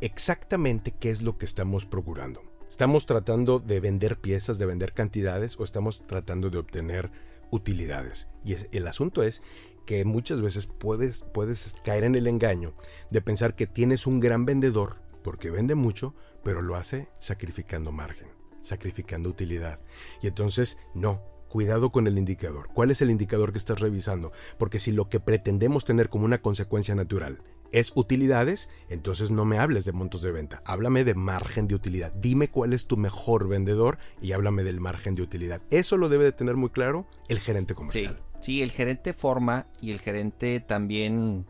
exactamente 0.00 0.92
qué 0.92 1.10
es 1.10 1.22
lo 1.22 1.38
que 1.38 1.46
estamos 1.46 1.86
procurando. 1.86 2.42
¿Estamos 2.68 3.06
tratando 3.06 3.60
de 3.60 3.80
vender 3.80 4.18
piezas, 4.18 4.58
de 4.58 4.66
vender 4.66 4.92
cantidades 4.92 5.58
o 5.58 5.64
estamos 5.64 6.06
tratando 6.06 6.50
de 6.50 6.58
obtener 6.58 7.10
utilidades? 7.50 8.28
Y 8.44 8.56
el 8.76 8.86
asunto 8.86 9.22
es 9.22 9.42
que 9.86 10.04
muchas 10.04 10.42
veces 10.42 10.66
puedes, 10.66 11.22
puedes 11.22 11.76
caer 11.82 12.04
en 12.04 12.14
el 12.14 12.26
engaño 12.26 12.74
de 13.10 13.22
pensar 13.22 13.56
que 13.56 13.66
tienes 13.66 14.06
un 14.06 14.20
gran 14.20 14.44
vendedor 14.44 14.96
porque 15.22 15.50
vende 15.50 15.74
mucho, 15.74 16.14
pero 16.44 16.60
lo 16.60 16.76
hace 16.76 17.08
sacrificando 17.18 17.90
margen, 17.90 18.28
sacrificando 18.62 19.30
utilidad. 19.30 19.80
Y 20.22 20.26
entonces, 20.26 20.78
no, 20.94 21.22
cuidado 21.48 21.90
con 21.90 22.06
el 22.06 22.18
indicador. 22.18 22.68
¿Cuál 22.72 22.90
es 22.90 23.02
el 23.02 23.10
indicador 23.10 23.52
que 23.52 23.58
estás 23.58 23.80
revisando? 23.80 24.32
Porque 24.58 24.80
si 24.80 24.92
lo 24.92 25.08
que 25.08 25.20
pretendemos 25.20 25.84
tener 25.84 26.08
como 26.08 26.24
una 26.24 26.40
consecuencia 26.40 26.94
natural 26.94 27.42
es 27.72 27.92
utilidades, 27.94 28.70
entonces 28.88 29.30
no 29.30 29.44
me 29.44 29.58
hables 29.58 29.84
de 29.84 29.92
montos 29.92 30.22
de 30.22 30.32
venta, 30.32 30.62
háblame 30.64 31.04
de 31.04 31.14
margen 31.14 31.68
de 31.68 31.74
utilidad. 31.74 32.12
Dime 32.12 32.48
cuál 32.48 32.72
es 32.72 32.86
tu 32.86 32.96
mejor 32.96 33.48
vendedor 33.48 33.98
y 34.20 34.32
háblame 34.32 34.64
del 34.64 34.80
margen 34.80 35.14
de 35.14 35.22
utilidad. 35.22 35.60
Eso 35.70 35.96
lo 35.96 36.08
debe 36.08 36.24
de 36.24 36.32
tener 36.32 36.56
muy 36.56 36.70
claro 36.70 37.06
el 37.28 37.40
gerente 37.40 37.74
comercial. 37.74 38.20
Sí, 38.40 38.62
el 38.62 38.70
gerente 38.70 39.12
forma 39.12 39.66
y 39.80 39.90
el 39.90 40.00
gerente 40.00 40.60
también 40.60 41.46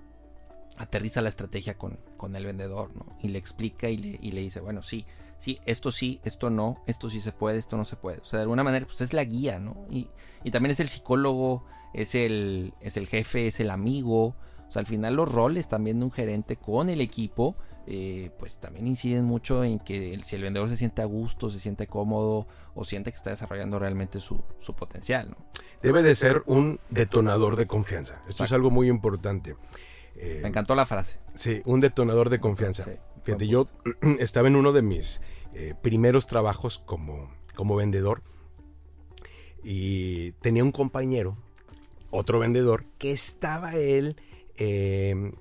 aterriza 0.78 1.20
la 1.20 1.28
estrategia 1.28 1.76
con, 1.76 1.98
con 2.16 2.34
el 2.34 2.46
vendedor, 2.46 2.94
¿no? 2.96 3.16
Y 3.22 3.28
le 3.28 3.38
explica 3.38 3.90
y 3.90 3.96
le, 3.96 4.18
y 4.22 4.32
le 4.32 4.40
dice, 4.40 4.60
bueno, 4.60 4.82
sí, 4.82 5.04
sí, 5.38 5.60
esto 5.66 5.90
sí, 5.90 6.20
esto 6.24 6.50
no, 6.50 6.82
esto 6.86 7.10
sí 7.10 7.20
se 7.20 7.32
puede, 7.32 7.58
esto 7.58 7.76
no 7.76 7.84
se 7.84 7.96
puede. 7.96 8.18
O 8.18 8.24
sea, 8.24 8.38
de 8.38 8.42
alguna 8.42 8.64
manera, 8.64 8.86
pues 8.86 9.00
es 9.00 9.12
la 9.12 9.24
guía, 9.24 9.58
¿no? 9.58 9.86
Y, 9.90 10.08
y 10.44 10.50
también 10.50 10.70
es 10.72 10.80
el 10.80 10.88
psicólogo, 10.88 11.64
es 11.94 12.14
el, 12.14 12.74
es 12.80 12.96
el 12.96 13.06
jefe, 13.06 13.48
es 13.48 13.60
el 13.60 13.70
amigo, 13.70 14.34
o 14.68 14.72
sea, 14.72 14.80
al 14.80 14.86
final 14.86 15.14
los 15.16 15.32
roles 15.32 15.68
también 15.68 15.98
de 15.98 16.04
un 16.04 16.12
gerente 16.12 16.56
con 16.56 16.90
el 16.90 17.00
equipo, 17.00 17.56
eh, 17.86 18.30
pues 18.38 18.58
también 18.58 18.86
inciden 18.86 19.24
mucho 19.24 19.64
en 19.64 19.78
que 19.78 20.18
si 20.22 20.36
el 20.36 20.42
vendedor 20.42 20.68
se 20.68 20.76
siente 20.76 21.00
a 21.00 21.06
gusto, 21.06 21.48
se 21.48 21.58
siente 21.58 21.86
cómodo 21.86 22.46
o 22.74 22.84
siente 22.84 23.10
que 23.10 23.16
está 23.16 23.30
desarrollando 23.30 23.78
realmente 23.78 24.20
su, 24.20 24.42
potencial. 24.76 25.30
¿no? 25.30 25.36
Debe 25.82 26.02
de 26.02 26.14
ser 26.14 26.42
un 26.44 26.80
detonador 26.90 27.56
de 27.56 27.66
confianza. 27.66 28.20
Esto 28.28 28.44
es 28.44 28.52
algo 28.52 28.70
muy 28.70 28.88
importante. 28.88 29.56
Eh, 30.16 30.40
Me 30.42 30.48
encantó 30.48 30.74
la 30.74 30.84
frase. 30.84 31.18
Sí, 31.32 31.62
un 31.64 31.80
detonador 31.80 32.28
de 32.28 32.40
confianza. 32.40 32.84
Fíjate, 33.24 33.48
yo 33.48 33.68
estaba 34.18 34.48
en 34.48 34.56
uno 34.56 34.72
de 34.72 34.82
mis 34.82 35.20
eh, 35.54 35.74
primeros 35.82 36.26
trabajos 36.26 36.78
como, 36.78 37.30
como 37.54 37.76
vendedor 37.76 38.22
y 39.62 40.32
tenía 40.40 40.64
un 40.64 40.72
compañero, 40.72 41.36
otro 42.10 42.38
vendedor, 42.38 42.84
que 42.98 43.10
estaba 43.10 43.74
él 43.76 44.16
Em, 44.58 45.34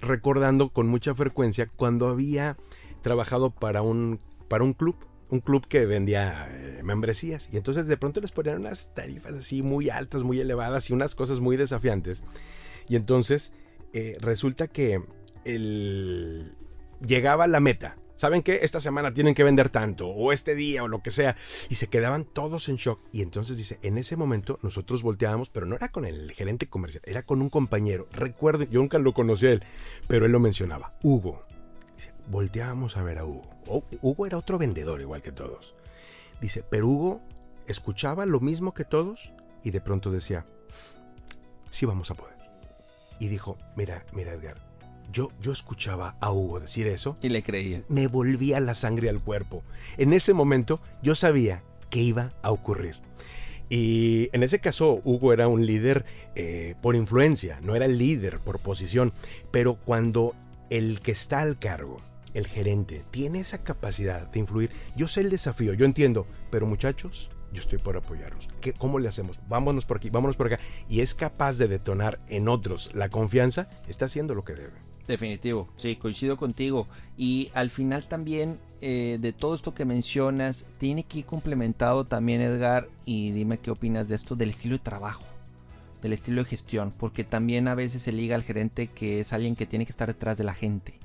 recordando 0.00 0.70
con 0.70 0.88
mucha 0.88 1.14
frecuencia 1.14 1.66
cuando 1.76 2.08
había 2.08 2.56
trabajado 3.02 3.50
para 3.50 3.82
un, 3.82 4.18
para 4.48 4.64
un 4.64 4.72
club, 4.72 4.96
un 5.28 5.40
club 5.40 5.66
que 5.66 5.84
vendía 5.84 6.48
eh, 6.50 6.82
membresías. 6.82 7.50
Y 7.52 7.58
entonces 7.58 7.86
de 7.86 7.98
pronto 7.98 8.22
les 8.22 8.32
ponían 8.32 8.60
unas 8.60 8.94
tarifas 8.94 9.34
así 9.34 9.62
muy 9.62 9.90
altas, 9.90 10.24
muy 10.24 10.40
elevadas 10.40 10.88
y 10.88 10.94
unas 10.94 11.14
cosas 11.14 11.40
muy 11.40 11.58
desafiantes. 11.58 12.22
Y 12.88 12.96
entonces 12.96 13.52
eh, 13.92 14.16
resulta 14.20 14.68
que 14.68 15.04
el, 15.44 16.56
llegaba 17.00 17.46
la 17.46 17.60
meta 17.60 17.96
¿saben 18.20 18.42
qué? 18.42 18.58
Esta 18.60 18.80
semana 18.80 19.14
tienen 19.14 19.34
que 19.34 19.44
vender 19.44 19.70
tanto, 19.70 20.08
o 20.08 20.30
este 20.30 20.54
día, 20.54 20.84
o 20.84 20.88
lo 20.88 21.02
que 21.02 21.10
sea. 21.10 21.36
Y 21.70 21.76
se 21.76 21.86
quedaban 21.86 22.26
todos 22.26 22.68
en 22.68 22.76
shock. 22.76 23.00
Y 23.12 23.22
entonces 23.22 23.56
dice, 23.56 23.78
en 23.82 23.96
ese 23.96 24.14
momento 24.14 24.58
nosotros 24.62 25.02
volteábamos, 25.02 25.48
pero 25.48 25.64
no 25.64 25.74
era 25.74 25.88
con 25.88 26.04
el 26.04 26.30
gerente 26.32 26.68
comercial, 26.68 27.02
era 27.06 27.22
con 27.22 27.40
un 27.40 27.48
compañero. 27.48 28.06
Recuerden, 28.12 28.68
yo 28.68 28.80
nunca 28.80 28.98
lo 28.98 29.14
conocí 29.14 29.46
a 29.46 29.52
él, 29.52 29.64
pero 30.06 30.26
él 30.26 30.32
lo 30.32 30.38
mencionaba, 30.38 30.92
Hugo. 31.02 31.46
Dice, 31.96 32.12
volteábamos 32.28 32.98
a 32.98 33.02
ver 33.02 33.16
a 33.16 33.24
Hugo. 33.24 33.48
Hugo 34.02 34.26
era 34.26 34.36
otro 34.36 34.58
vendedor 34.58 35.00
igual 35.00 35.22
que 35.22 35.32
todos. 35.32 35.74
Dice, 36.42 36.62
pero 36.62 36.88
Hugo 36.88 37.22
escuchaba 37.66 38.26
lo 38.26 38.40
mismo 38.40 38.74
que 38.74 38.84
todos 38.84 39.32
y 39.64 39.70
de 39.70 39.80
pronto 39.80 40.10
decía, 40.10 40.44
sí 41.70 41.86
vamos 41.86 42.10
a 42.10 42.14
poder. 42.16 42.36
Y 43.18 43.28
dijo, 43.28 43.56
mira, 43.76 44.04
mira 44.12 44.34
Edgar, 44.34 44.58
yo, 45.12 45.30
yo 45.40 45.52
escuchaba 45.52 46.16
a 46.20 46.32
Hugo 46.32 46.60
decir 46.60 46.86
eso. 46.86 47.16
Y 47.22 47.28
le 47.28 47.42
creía. 47.42 47.82
Me 47.88 48.06
volvía 48.06 48.60
la 48.60 48.74
sangre 48.74 49.08
al 49.08 49.20
cuerpo. 49.20 49.62
En 49.96 50.12
ese 50.12 50.34
momento 50.34 50.80
yo 51.02 51.14
sabía 51.14 51.62
que 51.90 52.00
iba 52.00 52.32
a 52.42 52.50
ocurrir. 52.50 52.96
Y 53.68 54.28
en 54.32 54.42
ese 54.42 54.58
caso, 54.58 55.00
Hugo 55.04 55.32
era 55.32 55.46
un 55.46 55.64
líder 55.64 56.04
eh, 56.34 56.74
por 56.82 56.96
influencia, 56.96 57.60
no 57.62 57.76
era 57.76 57.84
el 57.84 57.98
líder 57.98 58.40
por 58.40 58.58
posición. 58.58 59.12
Pero 59.52 59.74
cuando 59.76 60.34
el 60.70 61.00
que 61.00 61.12
está 61.12 61.40
al 61.40 61.58
cargo, 61.58 61.98
el 62.34 62.48
gerente, 62.48 63.04
tiene 63.12 63.40
esa 63.40 63.62
capacidad 63.62 64.26
de 64.28 64.40
influir, 64.40 64.70
yo 64.96 65.06
sé 65.06 65.20
el 65.20 65.30
desafío, 65.30 65.72
yo 65.74 65.84
entiendo, 65.84 66.26
pero 66.50 66.66
muchachos, 66.66 67.30
yo 67.52 67.60
estoy 67.60 67.78
por 67.78 67.96
apoyarlos. 67.96 68.48
¿Qué, 68.60 68.72
¿Cómo 68.72 68.98
le 68.98 69.08
hacemos? 69.08 69.38
Vámonos 69.48 69.84
por 69.84 69.98
aquí, 69.98 70.10
vámonos 70.10 70.36
por 70.36 70.46
acá. 70.46 70.60
Y 70.88 71.00
es 71.00 71.14
capaz 71.14 71.56
de 71.56 71.68
detonar 71.68 72.20
en 72.28 72.48
otros 72.48 72.92
la 72.94 73.08
confianza, 73.08 73.68
está 73.86 74.06
haciendo 74.06 74.34
lo 74.34 74.44
que 74.44 74.54
debe. 74.54 74.89
Definitivo, 75.06 75.68
sí, 75.76 75.96
coincido 75.96 76.36
contigo. 76.36 76.86
Y 77.16 77.50
al 77.54 77.70
final 77.70 78.06
también 78.06 78.58
eh, 78.80 79.18
de 79.20 79.32
todo 79.32 79.54
esto 79.54 79.74
que 79.74 79.84
mencionas, 79.84 80.64
tiene 80.78 81.04
que 81.04 81.18
ir 81.18 81.26
complementado 81.26 82.04
también, 82.04 82.40
Edgar, 82.40 82.88
y 83.04 83.30
dime 83.32 83.58
qué 83.58 83.70
opinas 83.70 84.08
de 84.08 84.14
esto, 84.14 84.36
del 84.36 84.50
estilo 84.50 84.76
de 84.76 84.84
trabajo, 84.84 85.24
del 86.00 86.12
estilo 86.14 86.42
de 86.42 86.48
gestión, 86.48 86.92
porque 86.96 87.24
también 87.24 87.68
a 87.68 87.74
veces 87.74 88.02
se 88.02 88.12
liga 88.12 88.36
al 88.36 88.42
gerente 88.42 88.86
que 88.86 89.20
es 89.20 89.32
alguien 89.32 89.56
que 89.56 89.66
tiene 89.66 89.84
que 89.84 89.92
estar 89.92 90.08
detrás 90.08 90.38
de 90.38 90.44
la 90.44 90.54
gente 90.54 90.99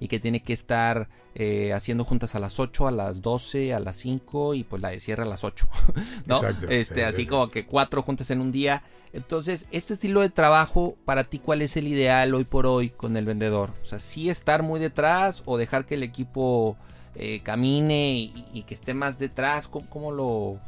y 0.00 0.08
que 0.08 0.20
tiene 0.20 0.42
que 0.42 0.52
estar 0.52 1.08
eh, 1.34 1.72
haciendo 1.74 2.04
juntas 2.04 2.34
a 2.34 2.40
las 2.40 2.58
8, 2.58 2.88
a 2.88 2.90
las 2.90 3.20
12, 3.20 3.74
a 3.74 3.80
las 3.80 3.96
5 3.96 4.54
y 4.54 4.64
pues 4.64 4.80
la 4.80 4.90
de 4.90 5.00
cierre 5.00 5.24
a 5.24 5.26
las 5.26 5.44
8. 5.44 5.68
¿no? 6.26 6.36
Exacto, 6.36 6.66
este, 6.68 7.04
así 7.04 7.26
como 7.26 7.50
que 7.50 7.66
cuatro 7.66 8.02
juntas 8.02 8.30
en 8.30 8.40
un 8.40 8.52
día. 8.52 8.82
Entonces, 9.12 9.66
este 9.70 9.94
estilo 9.94 10.20
de 10.20 10.30
trabajo, 10.30 10.96
para 11.04 11.24
ti, 11.24 11.38
¿cuál 11.38 11.62
es 11.62 11.76
el 11.76 11.88
ideal 11.88 12.34
hoy 12.34 12.44
por 12.44 12.66
hoy 12.66 12.90
con 12.90 13.16
el 13.16 13.24
vendedor? 13.24 13.70
O 13.82 13.86
sea, 13.86 13.98
sí 13.98 14.30
estar 14.30 14.62
muy 14.62 14.80
detrás 14.80 15.42
o 15.46 15.56
dejar 15.58 15.86
que 15.86 15.94
el 15.94 16.02
equipo 16.02 16.76
eh, 17.14 17.40
camine 17.42 18.30
y, 18.52 18.62
que 18.66 18.74
esté 18.74 18.94
más 18.94 19.18
detrás. 19.18 19.68
¿Cómo, 19.68 20.12
lo, 20.12 20.58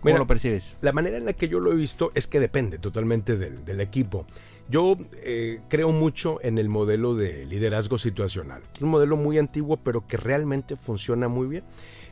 cómo 0.00 0.18
lo 0.18 0.26
percibes? 0.26 0.76
La 0.80 0.92
manera 0.92 1.18
en 1.18 1.26
la 1.26 1.34
que 1.34 1.48
yo 1.48 1.60
lo 1.60 1.72
he 1.72 1.76
visto 1.76 2.10
es 2.14 2.26
que 2.26 2.40
depende 2.40 2.78
totalmente 2.78 3.36
del, 3.36 3.64
del 3.64 3.80
equipo. 3.80 4.24
Yo 4.68 4.96
eh, 5.22 5.60
creo 5.68 5.92
mucho 5.92 6.38
en 6.42 6.58
el 6.58 6.68
modelo 6.68 7.14
de 7.14 7.44
liderazgo 7.46 7.98
situacional. 7.98 8.62
Un 8.80 8.88
modelo 8.88 9.16
muy 9.16 9.38
antiguo, 9.38 9.76
pero 9.76 10.06
que 10.06 10.16
realmente 10.16 10.76
funciona 10.76 11.28
muy 11.28 11.46
bien. 11.46 11.64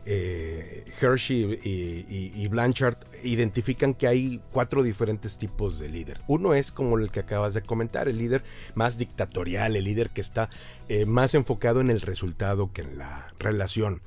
Eh, 0.05 0.85
Hershey 1.01 1.61
y, 1.63 2.49
Blanchard 2.49 2.97
identifican 3.23 3.95
que 3.95 4.09
hay 4.09 4.41
cuatro 4.51 4.83
diferentes 4.83 5.39
tipos 5.39 5.79
de 5.79 5.89
líder. 5.89 6.21
Uno 6.27 6.55
es 6.55 6.73
como 6.73 6.99
el 6.99 7.11
que 7.11 7.21
acabas 7.21 7.55
de 7.55 7.63
comentar, 7.63 8.09
el 8.09 8.19
líder 8.19 8.43
más 8.75 8.99
dictatorial, 8.99 9.77
el 9.77 9.85
líder 9.85 10.11
que 10.11 10.21
está 10.21 10.51
eh, 10.89 11.07
más 11.07 11.35
enfocado 11.35 11.81
en 11.81 11.89
el 11.89 12.01
resultado 12.01 12.73
que 12.73 12.83
en 12.83 12.99
la 12.99 13.33
relación. 13.39 14.03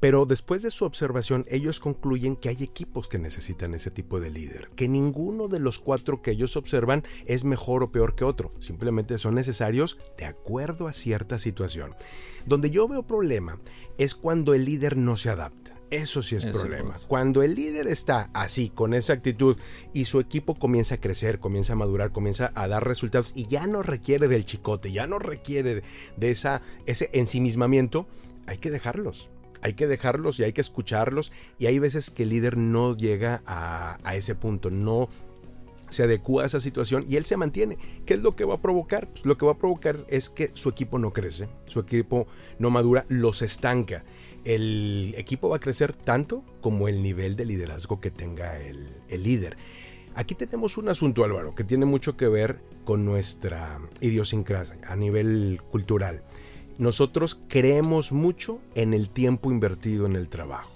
Pero 0.00 0.26
después 0.26 0.62
de 0.62 0.70
su 0.70 0.84
observación, 0.84 1.44
ellos 1.48 1.80
concluyen 1.80 2.36
que 2.36 2.48
hay 2.48 2.62
equipos 2.62 3.08
que 3.08 3.18
necesitan 3.18 3.74
ese 3.74 3.90
tipo 3.90 4.20
de 4.20 4.30
líder, 4.30 4.70
que 4.76 4.88
ninguno 4.88 5.48
de 5.48 5.58
los 5.58 5.78
cuatro 5.80 6.22
que 6.22 6.30
ellos 6.30 6.56
observan 6.56 7.02
es 7.26 7.44
mejor 7.44 7.82
o 7.82 7.90
peor 7.90 8.14
que 8.14 8.24
otro, 8.24 8.52
simplemente 8.60 9.18
son 9.18 9.34
necesarios 9.34 9.98
de 10.16 10.26
acuerdo 10.26 10.86
a 10.86 10.92
cierta 10.92 11.38
situación. 11.38 11.96
Donde 12.46 12.70
yo 12.70 12.86
veo 12.86 13.06
problema 13.06 13.60
es 13.98 14.14
cuando 14.14 14.54
el 14.54 14.64
líder 14.64 14.96
no 14.96 15.16
se 15.16 15.30
adapta. 15.30 15.74
Eso 15.90 16.22
sí 16.22 16.36
es 16.36 16.44
problema. 16.44 17.00
Cuando 17.08 17.42
el 17.42 17.54
líder 17.54 17.86
está 17.86 18.28
así, 18.34 18.68
con 18.68 18.92
esa 18.92 19.14
actitud, 19.14 19.56
y 19.94 20.04
su 20.04 20.20
equipo 20.20 20.54
comienza 20.54 20.96
a 20.96 21.00
crecer, 21.00 21.40
comienza 21.40 21.72
a 21.72 21.76
madurar, 21.76 22.12
comienza 22.12 22.52
a 22.54 22.68
dar 22.68 22.86
resultados, 22.86 23.32
y 23.34 23.46
ya 23.46 23.66
no 23.66 23.82
requiere 23.82 24.28
del 24.28 24.44
chicote, 24.44 24.92
ya 24.92 25.06
no 25.06 25.18
requiere 25.18 25.82
de 26.16 26.30
esa, 26.30 26.60
ese 26.84 27.08
ensimismamiento, 27.14 28.06
hay 28.46 28.58
que 28.58 28.70
dejarlos 28.70 29.30
hay 29.62 29.74
que 29.74 29.86
dejarlos 29.86 30.38
y 30.38 30.44
hay 30.44 30.52
que 30.52 30.60
escucharlos 30.60 31.32
y 31.58 31.66
hay 31.66 31.78
veces 31.78 32.10
que 32.10 32.24
el 32.24 32.30
líder 32.30 32.56
no 32.56 32.96
llega 32.96 33.42
a, 33.46 33.98
ese 34.14 34.34
punto, 34.34 34.70
no 34.70 35.08
se 35.88 36.02
adecua 36.02 36.42
a 36.42 36.46
esa 36.46 36.60
situación 36.60 37.04
y 37.08 37.16
él 37.16 37.24
se 37.24 37.36
mantiene. 37.36 37.78
¿Qué 38.04 38.14
es 38.14 38.20
lo 38.20 38.36
que 38.36 38.44
va 38.44 38.54
a 38.54 38.62
provocar? 38.62 39.08
Pues 39.08 39.24
lo 39.24 39.38
que 39.38 39.46
va 39.46 39.52
a 39.52 39.58
provocar 39.58 40.04
es 40.08 40.28
que 40.28 40.50
su 40.54 40.68
equipo 40.68 40.98
no 40.98 41.12
crece, 41.12 41.48
su 41.66 41.80
equipo 41.80 42.26
no 42.58 42.70
madura, 42.70 43.06
los 43.08 43.42
estanca. 43.42 44.04
El 44.44 45.14
equipo 45.16 45.48
va 45.48 45.56
a 45.56 45.60
crecer 45.60 45.94
tanto 45.94 46.44
como 46.60 46.88
el 46.88 47.02
nivel 47.02 47.36
de 47.36 47.44
liderazgo 47.44 48.00
que 48.00 48.10
tenga 48.10 48.58
el 48.60 49.22
líder. 49.22 49.56
Aquí 50.18 50.34
tenemos 50.34 50.76
un 50.78 50.88
asunto, 50.88 51.22
Álvaro, 51.22 51.54
que 51.54 51.62
tiene 51.62 51.84
mucho 51.84 52.16
que 52.16 52.26
ver 52.26 52.60
con 52.84 53.04
nuestra 53.04 53.78
idiosincrasia 54.00 54.76
a 54.88 54.96
nivel 54.96 55.60
cultural 55.70 56.24
nosotros 56.78 57.40
creemos 57.48 58.12
mucho 58.12 58.60
en 58.74 58.94
el 58.94 59.10
tiempo 59.10 59.50
invertido 59.50 60.06
en 60.06 60.14
el 60.14 60.28
trabajo. 60.28 60.72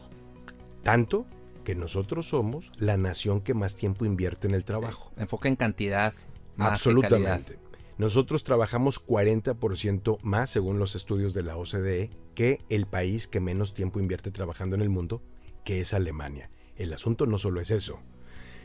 Tanto 0.82 1.26
que 1.64 1.76
nosotros 1.76 2.28
somos 2.28 2.72
la 2.76 2.96
nación 2.96 3.40
que 3.40 3.54
más 3.54 3.76
tiempo 3.76 4.04
invierte 4.04 4.48
en 4.48 4.54
el 4.54 4.64
trabajo. 4.64 5.12
Enfoca 5.16 5.48
en 5.48 5.56
cantidad. 5.56 6.12
Más 6.56 6.72
Absolutamente. 6.72 7.58
nosotros 7.98 8.42
trabajamos 8.44 9.04
40% 9.06 10.18
más, 10.22 10.50
según 10.50 10.78
los 10.78 10.96
estudios 10.96 11.34
de 11.34 11.44
la 11.44 11.56
OCDE, 11.56 12.10
que 12.34 12.60
el 12.68 12.86
país 12.86 13.28
que 13.28 13.40
menos 13.40 13.72
tiempo 13.72 14.00
invierte 14.00 14.30
trabajando 14.32 14.74
en 14.74 14.82
el 14.82 14.90
mundo, 14.90 15.22
que 15.64 15.80
es 15.80 15.94
Alemania. 15.94 16.50
El 16.76 16.92
asunto 16.92 17.26
no 17.26 17.38
solo 17.38 17.60
es 17.60 17.70
eso. 17.70 18.00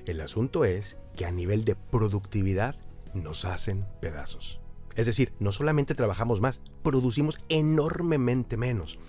El 0.05 0.21
asunto 0.21 0.65
es 0.65 0.97
que 1.15 1.25
a 1.25 1.31
nivel 1.31 1.65
de 1.65 1.75
productividad 1.75 2.75
nos 3.13 3.45
hacen 3.45 3.85
pedazos. 4.01 4.59
Es 4.97 5.05
decir, 5.05 5.31
no 5.39 5.53
solamente 5.53 5.95
trabajamos 5.95 6.41
más, 6.41 6.59
producimos 6.83 7.39
enormemente 7.47 8.57
menos. 8.57 8.99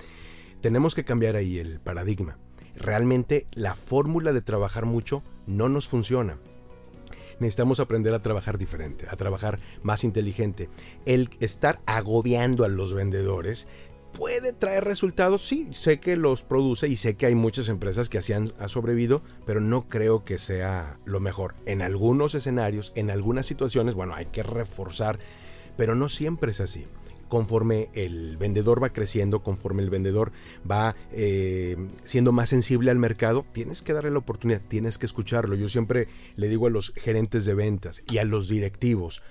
Tenemos 0.61 0.95
que 0.95 1.05
cambiar 1.05 1.35
ahí 1.35 1.59
el 1.59 1.81
paradigma. 1.81 2.39
Realmente 2.77 3.47
la 3.55 3.75
fórmula 3.75 4.33
de 4.33 4.43
trabajar 4.43 4.85
mucho 4.85 5.25
no 5.47 5.69
nos 5.69 5.89
funciona. 5.89 6.39
Necesitamos 7.41 7.81
aprender 7.81 8.13
a 8.15 8.23
trabajar 8.23 8.59
diferente, 8.59 9.07
a 9.09 9.17
trabajar 9.17 9.61
más 9.83 10.05
inteligente. 10.05 10.69
El 11.07 11.31
estar 11.41 11.81
agobiando 11.87 12.65
a 12.65 12.69
los 12.69 12.93
vendedores 12.93 13.67
puede 14.13 14.53
traer 14.53 14.85
resultados, 14.85 15.47
sí, 15.47 15.69
sé 15.73 16.01
que 16.01 16.17
los 16.17 16.43
produce 16.43 16.89
y 16.89 16.97
sé 16.97 17.15
que 17.15 17.27
hay 17.27 17.35
muchas 17.35 17.69
empresas 17.69 18.09
que 18.09 18.19
así 18.19 18.33
han, 18.33 18.53
sobrevivido, 18.69 19.23
pero 19.47 19.61
no 19.61 19.89
creo 19.89 20.25
que 20.25 20.39
sea 20.39 20.99
lo 21.05 21.21
mejor. 21.21 21.55
En 21.65 21.81
algunos 21.81 22.35
escenarios, 22.35 22.93
en 22.95 23.11
algunas 23.11 23.47
situaciones, 23.47 23.95
bueno, 23.95 24.15
hay 24.15 24.27
que 24.27 24.43
reforzar 24.43 25.19
pero 25.79 25.95
no 25.95 26.09
siempre 26.09 26.51
es 26.51 26.61
así. 26.61 26.87
Conforme 27.29 27.89
el 27.95 28.37
vendedor 28.37 28.83
va 28.83 28.89
creciendo, 28.89 29.43
conforme 29.43 29.83
el 29.83 29.91
vendedor 29.91 30.33
va 30.69 30.97
eh, 31.13 31.77
siendo 32.05 32.33
más 32.33 32.49
sensible 32.49 32.91
al 32.91 32.99
mercado, 32.99 33.47
tienes 33.53 33.83
que 33.83 33.93
darle 33.93 34.11
la 34.11 34.19
oportunidad, 34.19 34.61
tienes 34.67 34.99
que 34.99 35.07
escucharlo. 35.07 35.55
Yo 35.55 35.69
siempre 35.69 36.09
le 36.37 36.49
digo 36.49 36.67
a 36.67 36.71
los 36.71 36.93
gerentes 36.97 37.45
de 37.45 37.55
ventas 37.55 38.03
y 38.11 38.19
a 38.19 38.25
los 38.25 38.49
directivos, 38.49 39.23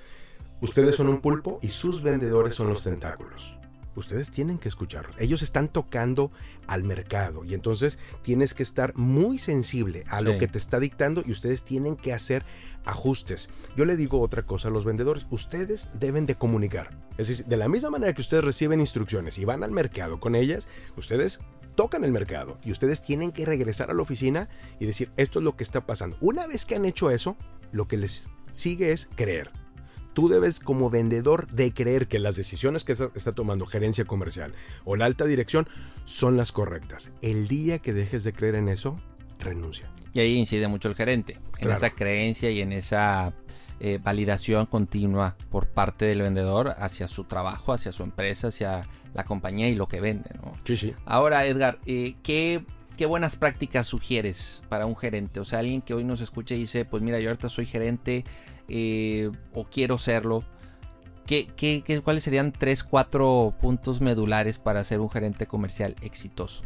ustedes 0.61 0.95
son 0.95 1.09
un 1.09 1.19
pulpo 1.19 1.59
y 1.61 1.67
sus 1.67 2.01
vendedores 2.01 2.55
son 2.55 2.69
los 2.69 2.81
tentáculos 2.81 3.56
ustedes 3.99 4.31
tienen 4.31 4.57
que 4.57 4.69
escucharlos. 4.69 5.15
Ellos 5.19 5.41
están 5.41 5.67
tocando 5.67 6.31
al 6.67 6.83
mercado 6.83 7.43
y 7.43 7.53
entonces 7.53 7.99
tienes 8.21 8.53
que 8.53 8.63
estar 8.63 8.95
muy 8.95 9.39
sensible 9.39 10.03
a 10.09 10.21
lo 10.21 10.37
que 10.37 10.47
te 10.47 10.57
está 10.57 10.79
dictando 10.79 11.23
y 11.25 11.31
ustedes 11.31 11.63
tienen 11.63 11.95
que 11.95 12.13
hacer 12.13 12.45
ajustes. 12.85 13.49
Yo 13.75 13.85
le 13.85 13.97
digo 13.97 14.21
otra 14.21 14.45
cosa 14.45 14.67
a 14.67 14.71
los 14.71 14.85
vendedores, 14.85 15.27
ustedes 15.29 15.89
deben 15.99 16.25
de 16.25 16.35
comunicar. 16.35 16.97
Es 17.17 17.27
decir, 17.27 17.45
de 17.45 17.57
la 17.57 17.67
misma 17.67 17.89
manera 17.89 18.13
que 18.13 18.21
ustedes 18.21 18.43
reciben 18.43 18.79
instrucciones 18.79 19.37
y 19.37 19.45
van 19.45 19.63
al 19.63 19.71
mercado 19.71 20.19
con 20.19 20.35
ellas, 20.35 20.67
ustedes 20.95 21.39
tocan 21.75 22.03
el 22.03 22.11
mercado 22.11 22.57
y 22.63 22.71
ustedes 22.71 23.01
tienen 23.01 23.31
que 23.31 23.45
regresar 23.45 23.91
a 23.91 23.93
la 23.93 24.01
oficina 24.01 24.49
y 24.79 24.85
decir, 24.85 25.11
esto 25.17 25.39
es 25.39 25.45
lo 25.45 25.55
que 25.55 25.63
está 25.63 25.85
pasando. 25.85 26.17
Una 26.21 26.47
vez 26.47 26.65
que 26.65 26.75
han 26.75 26.85
hecho 26.85 27.11
eso, 27.11 27.37
lo 27.71 27.87
que 27.87 27.97
les 27.97 28.29
sigue 28.51 28.91
es 28.91 29.09
creer 29.15 29.51
tú 30.17 30.29
debes 30.29 30.59
como 30.59 30.89
vendedor 30.89 31.47
de 31.51 31.71
creer 31.71 32.07
que 32.07 32.17
las 32.17 32.35
decisiones 32.35 32.83
que 32.83 32.93
está, 32.93 33.31
tomando 33.33 33.67
gerencia 33.67 34.03
comercial 34.05 34.51
o 34.83 34.95
la 34.95 35.05
alta 35.05 35.25
dirección 35.25 35.67
son 36.05 36.37
las 36.37 36.51
correctas. 36.51 37.11
El 37.21 37.47
día 37.47 37.77
que 37.77 37.93
dejes 37.93 38.23
de 38.23 38.33
creer 38.33 38.55
en 38.55 38.67
eso, 38.67 38.99
renuncia. 39.37 39.91
Y 40.13 40.19
ahí 40.21 40.33
incide 40.33 40.67
mucho 40.67 40.87
el 40.87 40.95
gerente, 40.95 41.37
en 41.59 41.69
esa 41.69 41.91
creencia 41.91 42.49
y 42.49 42.61
en 42.63 42.71
esa 42.71 43.35
eh, 43.79 43.99
validación 44.03 44.65
continua 44.65 45.35
por 45.51 45.67
parte 45.67 46.05
del 46.05 46.23
vendedor 46.23 46.73
hacia 46.79 47.07
su 47.07 47.25
trabajo, 47.25 47.71
hacia 47.71 47.91
su 47.91 48.01
empresa, 48.01 48.47
hacia 48.47 48.87
la 49.13 49.23
compañía 49.23 49.69
y 49.69 49.75
lo 49.75 49.87
que 49.87 50.01
vende. 50.01 50.31
Sí, 50.63 50.77
sí. 50.77 50.95
Ahora, 51.05 51.45
Edgar, 51.45 51.77
eh, 51.85 52.15
¿qué, 52.23 52.65
¿qué 52.97 53.05
buenas 53.05 53.35
prácticas 53.35 53.85
sugieres 53.85 54.63
para 54.67 54.87
un 54.87 54.95
gerente? 54.95 55.39
O 55.39 55.45
sea, 55.45 55.59
alguien 55.59 55.83
que 55.83 55.93
hoy 55.93 56.03
nos 56.03 56.21
escucha 56.21 56.55
y 56.55 56.57
dice, 56.57 56.85
pues 56.85 57.03
mira, 57.03 57.19
yo 57.19 57.29
ahorita 57.29 57.49
soy 57.49 57.67
gerente, 57.67 58.25
eh, 58.67 59.31
o 59.53 59.65
quiero 59.65 59.97
serlo, 59.97 60.43
¿qué, 61.25 61.47
qué, 61.55 62.01
cuáles 62.03 62.23
serían 62.23 62.51
tres, 62.51 62.83
cuatro 62.83 63.55
puntos 63.59 64.01
medulares 64.01 64.57
para 64.57 64.83
ser 64.83 64.99
un 64.99 65.09
gerente 65.09 65.45
comercial 65.45 65.95
exitoso? 66.01 66.63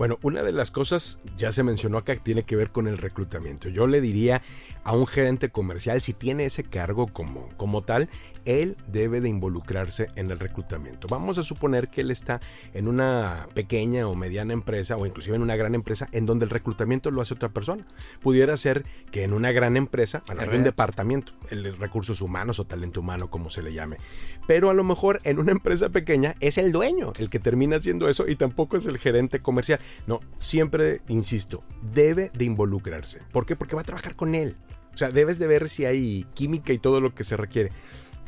Bueno, 0.00 0.18
una 0.22 0.42
de 0.42 0.52
las 0.52 0.70
cosas, 0.70 1.20
ya 1.36 1.52
se 1.52 1.62
mencionó 1.62 1.98
acá, 1.98 2.16
tiene 2.16 2.44
que 2.44 2.56
ver 2.56 2.72
con 2.72 2.88
el 2.88 2.96
reclutamiento. 2.96 3.68
Yo 3.68 3.86
le 3.86 4.00
diría 4.00 4.40
a 4.82 4.96
un 4.96 5.06
gerente 5.06 5.50
comercial, 5.50 6.00
si 6.00 6.14
tiene 6.14 6.46
ese 6.46 6.64
cargo 6.64 7.08
como, 7.08 7.50
como 7.58 7.82
tal, 7.82 8.08
él 8.46 8.78
debe 8.86 9.20
de 9.20 9.28
involucrarse 9.28 10.08
en 10.16 10.30
el 10.30 10.38
reclutamiento. 10.38 11.06
Vamos 11.10 11.36
a 11.36 11.42
suponer 11.42 11.88
que 11.88 12.00
él 12.00 12.10
está 12.10 12.40
en 12.72 12.88
una 12.88 13.46
pequeña 13.52 14.08
o 14.08 14.14
mediana 14.14 14.54
empresa 14.54 14.96
o 14.96 15.04
inclusive 15.04 15.36
en 15.36 15.42
una 15.42 15.56
gran 15.56 15.74
empresa 15.74 16.08
en 16.12 16.24
donde 16.24 16.46
el 16.46 16.50
reclutamiento 16.50 17.10
lo 17.10 17.20
hace 17.20 17.34
otra 17.34 17.50
persona. 17.50 17.86
Pudiera 18.22 18.56
ser 18.56 18.86
que 19.10 19.24
en 19.24 19.34
una 19.34 19.52
gran 19.52 19.76
empresa 19.76 20.24
hay 20.26 20.56
un 20.56 20.64
departamento, 20.64 21.32
el 21.50 21.76
recursos 21.76 22.22
humanos 22.22 22.58
o 22.58 22.64
talento 22.64 23.00
humano 23.00 23.30
como 23.30 23.50
se 23.50 23.62
le 23.62 23.74
llame. 23.74 23.98
Pero 24.46 24.70
a 24.70 24.74
lo 24.74 24.82
mejor 24.82 25.20
en 25.24 25.38
una 25.38 25.52
empresa 25.52 25.90
pequeña 25.90 26.36
es 26.40 26.56
el 26.56 26.72
dueño 26.72 27.12
el 27.18 27.28
que 27.28 27.38
termina 27.38 27.76
haciendo 27.76 28.08
eso 28.08 28.26
y 28.26 28.36
tampoco 28.36 28.78
es 28.78 28.86
el 28.86 28.96
gerente 28.96 29.40
comercial. 29.40 29.78
No, 30.06 30.20
siempre, 30.38 31.00
insisto, 31.08 31.62
debe 31.94 32.30
de 32.34 32.44
involucrarse. 32.44 33.22
¿Por 33.32 33.46
qué? 33.46 33.56
Porque 33.56 33.76
va 33.76 33.82
a 33.82 33.84
trabajar 33.84 34.16
con 34.16 34.34
él. 34.34 34.56
O 34.94 34.96
sea, 34.96 35.10
debes 35.10 35.38
de 35.38 35.46
ver 35.46 35.68
si 35.68 35.84
hay 35.84 36.26
química 36.34 36.72
y 36.72 36.78
todo 36.78 37.00
lo 37.00 37.14
que 37.14 37.24
se 37.24 37.36
requiere. 37.36 37.70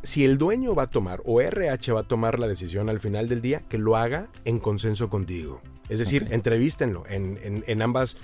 Si 0.03 0.25
el 0.25 0.39
dueño 0.39 0.75
va 0.75 0.85
a 0.85 0.91
tomar 0.91 1.23
o 1.25 1.41
RH 1.41 1.93
va 1.93 2.01
a 2.01 2.09
tomar 2.09 2.39
la 2.39 2.49
decisión 2.49 2.89
al 2.89 2.99
final 2.99 3.29
del 3.29 3.41
día, 3.41 3.61
que 3.69 3.79
lo 3.79 3.97
haga 3.97 4.29
en 4.45 4.59
consenso 4.59 5.09
contigo. 5.09 5.61
Es 5.89 5.99
decir, 5.99 6.29
entrevístenlo 6.31 7.05
en, 7.09 7.39
en, 7.43 7.65
en 7.67 7.83
ambas 7.83 8.17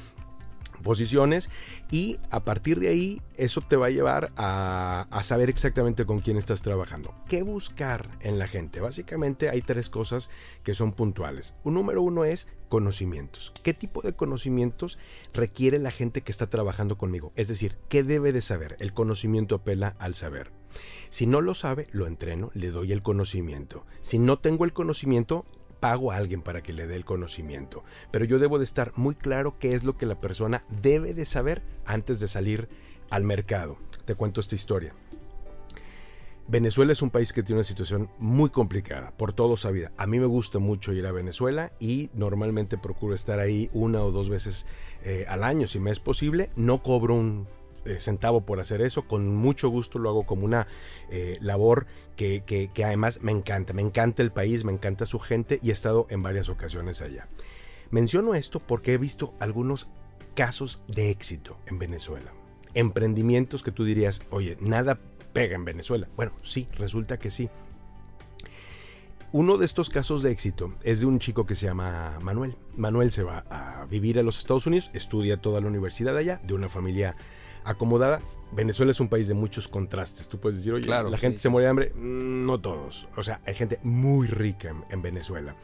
posiciones 0.83 1.51
y 1.91 2.19
a 2.31 2.45
partir 2.45 2.81
de 2.81 2.89
ahí 2.89 3.23
eso 3.37 3.61
te 3.61 3.77
va 3.77 3.87
a 3.87 3.91
llevar 3.91 4.33
a, 4.37 5.07
saber 5.23 5.51
exactamente 5.51 6.07
con 6.07 6.21
quién 6.21 6.37
estás 6.37 6.63
trabajando. 6.63 7.15
¿Qué 7.29 7.43
buscar 7.43 8.09
en 8.21 8.39
la 8.39 8.49
gente? 8.49 8.81
Básicamente 8.81 9.51
hay 9.51 9.63
tres 9.63 9.89
cosas 9.89 10.31
que 10.63 10.75
son 10.75 10.93
puntuales. 10.93 11.55
Un 11.65 11.75
número 11.75 12.03
uno 12.03 12.25
es 12.25 12.49
conocimientos. 12.69 13.53
¿Qué 13.65 13.75
tipo 13.75 14.03
de 14.03 14.13
conocimientos 14.13 14.99
requiere 15.35 15.79
la 15.79 15.91
gente 15.91 16.23
que 16.23 16.33
está 16.33 16.49
trabajando 16.49 16.99
conmigo? 16.99 17.33
Es 17.37 17.49
decir, 17.49 17.77
¿qué 17.89 18.03
debe 18.03 18.33
de 18.33 18.43
saber? 18.43 18.77
El 18.81 18.93
conocimiento 18.93 19.57
apela 19.57 19.97
al 19.99 20.15
saber. 20.15 20.53
Si 21.09 21.27
no 21.27 21.41
lo 21.41 21.55
sabe, 21.55 21.87
lo 21.91 22.07
entreno, 22.07 22.51
le 22.55 22.71
doy 22.71 22.93
el 22.93 23.03
conocimiento. 23.03 23.85
Si 24.01 24.19
no 24.19 24.39
tengo 24.39 24.65
el 24.65 24.73
conocimiento, 24.73 25.45
pago 25.81 26.13
a 26.13 26.17
alguien 26.17 26.43
para 26.43 26.63
que 26.63 26.73
le 26.73 26.87
dé 26.87 26.97
el 26.97 27.05
conocimiento, 27.05 27.85
pero 28.11 28.25
yo 28.25 28.39
debo 28.39 28.59
de 28.59 28.65
estar 28.65 28.93
muy 28.97 29.15
claro 29.15 29.59
qué 29.59 29.75
es 29.75 29.85
lo 29.85 29.97
que 29.97 30.07
la 30.07 30.21
persona 30.21 30.65
debe 30.83 31.15
de 31.15 31.27
saber 31.27 31.63
antes 31.85 32.21
de 32.21 32.29
salir 32.29 32.69
al 33.11 33.25
mercado. 33.25 33.79
Te 34.05 34.15
cuento 34.15 34.41
esta 34.41 34.55
historia. 34.55 34.95
Venezuela 36.51 36.93
es 36.93 37.03
un 37.03 37.11
país 37.11 37.35
que 37.35 37.43
tiene 37.43 37.59
una 37.59 37.69
situación 37.69 38.09
muy 38.19 38.49
complicada, 38.49 39.13
por 39.19 39.35
todo 39.35 39.55
vida. 39.71 39.93
A 39.99 40.07
mí 40.07 40.19
me 40.19 40.25
gusta 40.25 40.59
mucho 40.59 40.95
ir 40.95 41.07
a 41.07 41.13
Venezuela 41.13 41.73
y 41.79 42.09
normalmente 42.15 42.79
procuro 42.79 43.15
estar 43.15 43.39
ahí 43.39 43.69
una 43.75 44.03
o 44.03 44.11
dos 44.11 44.31
veces 44.31 44.65
eh, 45.05 45.27
al 45.29 45.45
año, 45.45 45.67
si 45.67 45.79
me 45.79 45.91
es 45.91 46.01
posible. 46.01 46.49
No 46.57 46.83
cobro 46.83 47.15
un 47.15 47.47
centavo 48.01 48.45
por 48.45 48.61
hacer 48.61 48.81
eso, 48.83 49.07
con 49.07 49.35
mucho 49.35 49.69
gusto 49.69 49.99
lo 49.99 50.11
hago 50.11 50.27
como 50.27 50.45
una 50.45 50.67
eh, 51.11 51.39
labor 51.41 51.87
que, 52.17 52.43
que 52.45 52.85
además 52.85 53.21
me 53.23 53.33
encanta, 53.33 53.73
me 53.73 53.83
encanta 53.83 54.23
el 54.23 54.33
país, 54.33 54.65
me 54.65 54.73
encanta 54.73 55.07
su 55.07 55.19
gente 55.19 55.59
y 55.63 55.71
he 55.71 55.73
estado 55.73 56.07
en 56.11 56.23
varias 56.23 56.49
ocasiones 56.49 57.01
allá. 57.01 57.29
Menciono 57.91 58.35
esto 58.35 58.61
porque 58.61 58.95
he 58.95 58.99
visto 58.99 59.35
algunos 59.41 59.89
casos 60.35 60.83
de 60.87 61.11
éxito 61.11 61.59
en 61.67 61.79
Venezuela. 61.79 62.33
Emprendimientos 62.75 63.63
que 63.63 63.73
tú 63.73 63.85
dirías, 63.85 64.23
oye, 64.31 64.57
nada 64.61 65.01
pega 65.33 65.57
en 65.57 65.65
Venezuela. 65.65 66.09
Bueno, 66.17 66.33
sí, 66.43 66.69
resulta 66.77 67.19
que 67.19 67.31
sí. 67.31 67.49
Uno 69.31 69.59
de 69.59 69.67
estos 69.67 69.91
casos 69.91 70.23
de 70.23 70.31
éxito 70.31 70.73
es 70.83 71.01
de 71.01 71.07
un 71.07 71.19
chico 71.19 71.45
que 71.45 71.55
se 71.55 71.67
llama 71.67 72.19
Manuel. 72.23 72.57
Manuel 72.77 73.11
se 73.11 73.23
va 73.23 73.45
a 73.51 73.85
vivir 73.87 74.19
a 74.19 74.23
los 74.23 74.39
Estados 74.39 74.67
Unidos, 74.67 74.91
estudia 74.95 75.41
toda 75.41 75.61
la 75.61 75.67
universidad 75.67 76.17
allá, 76.17 76.41
de 76.45 76.55
una 76.55 76.69
familia 76.69 77.15
acomodada. 77.69 78.21
Venezuela 78.53 78.93
es 78.93 79.01
un 79.01 79.09
país 79.09 79.29
de 79.29 79.35
muchos 79.35 79.69
contrastes. 79.69 80.29
Tú 80.29 80.39
puedes 80.39 80.59
decir, 80.59 80.73
oye, 80.73 80.87
la 80.87 81.19
gente 81.19 81.39
se 81.39 81.49
muere 81.49 81.65
de 81.65 81.71
hambre. 81.71 81.93
Mm, 81.95 82.47
no 82.47 82.61
todos. 82.61 83.09
O 83.17 83.23
sea, 83.23 83.41
hay 83.47 83.55
gente 83.55 83.79
muy 83.83 84.27
rica 84.27 84.75
en, 84.89 85.03
Venezuela. 85.03 85.55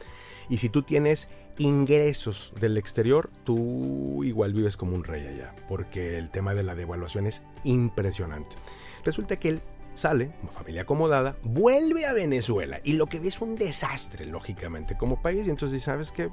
Y 0.49 0.57
si 0.57 0.69
tú 0.69 0.83
tienes 0.83 1.29
ingresos 1.57 2.53
del 2.59 2.77
exterior, 2.77 3.29
tú 3.43 4.23
igual 4.23 4.53
vives 4.53 4.77
como 4.77 4.95
un 4.95 5.03
rey 5.03 5.25
allá, 5.25 5.55
porque 5.67 6.19
el 6.19 6.29
tema 6.29 6.53
de 6.53 6.63
la 6.63 6.75
devaluación 6.75 7.25
es 7.25 7.43
impresionante. 7.63 8.55
Resulta 9.03 9.37
que 9.37 9.49
él 9.49 9.61
sale, 9.95 10.31
familia 10.51 10.83
acomodada, 10.83 11.37
vuelve 11.41 12.05
a 12.05 12.13
Venezuela 12.13 12.79
y 12.83 12.93
lo 12.93 13.07
que 13.07 13.19
ve 13.19 13.29
es 13.29 13.41
un 13.41 13.55
desastre, 13.55 14.25
lógicamente, 14.25 14.95
como 14.95 15.21
país. 15.21 15.47
Y 15.47 15.49
entonces, 15.49 15.83
¿sabes 15.83 16.11
qué? 16.11 16.29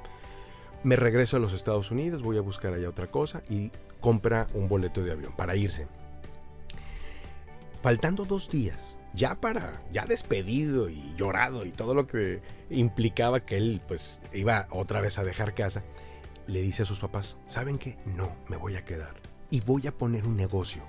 Me 0.85 0.97
regreso 0.97 1.37
a 1.37 1.41
los 1.41 1.53
Estados 1.53 1.91
Unidos, 1.93 2.23
voy 2.23 2.39
a 2.39 2.41
buscar 2.41 2.73
allá 2.73 2.89
otra 2.89 3.07
cosa 3.07 3.43
y 3.49 3.71
compra 4.01 4.49
un 4.53 4.69
boleto 4.69 5.03
de 5.03 5.13
avión 5.13 5.33
para 5.37 5.55
irse. 5.55 5.87
Faltando 7.83 8.25
dos 8.25 8.51
días, 8.51 8.97
ya 9.15 9.41
para, 9.41 9.83
ya 9.93 10.07
despedido 10.07 10.91
y 10.91 11.15
llorado 11.17 11.65
y 11.65 11.71
todo 11.71 11.95
lo 11.95 12.07
que 12.07 12.41
implicaba 12.69 13.41
que 13.41 13.57
él 13.59 13.81
pues 13.87 14.21
iba 14.33 14.67
otra 14.71 15.01
vez 15.01 15.19
a 15.19 15.25
dejar 15.25 15.55
casa, 15.55 15.85
le 16.49 16.61
dice 16.63 16.83
a 16.83 16.87
sus 16.87 16.99
papás, 16.99 17.37
¿saben 17.47 17.79
qué? 17.79 17.97
No, 18.05 18.35
me 18.49 18.57
voy 18.57 18.75
a 18.75 18.85
quedar 18.85 19.15
y 19.51 19.61
voy 19.61 19.87
a 19.87 19.93
poner 19.93 20.27
un 20.27 20.37
negocio. 20.37 20.83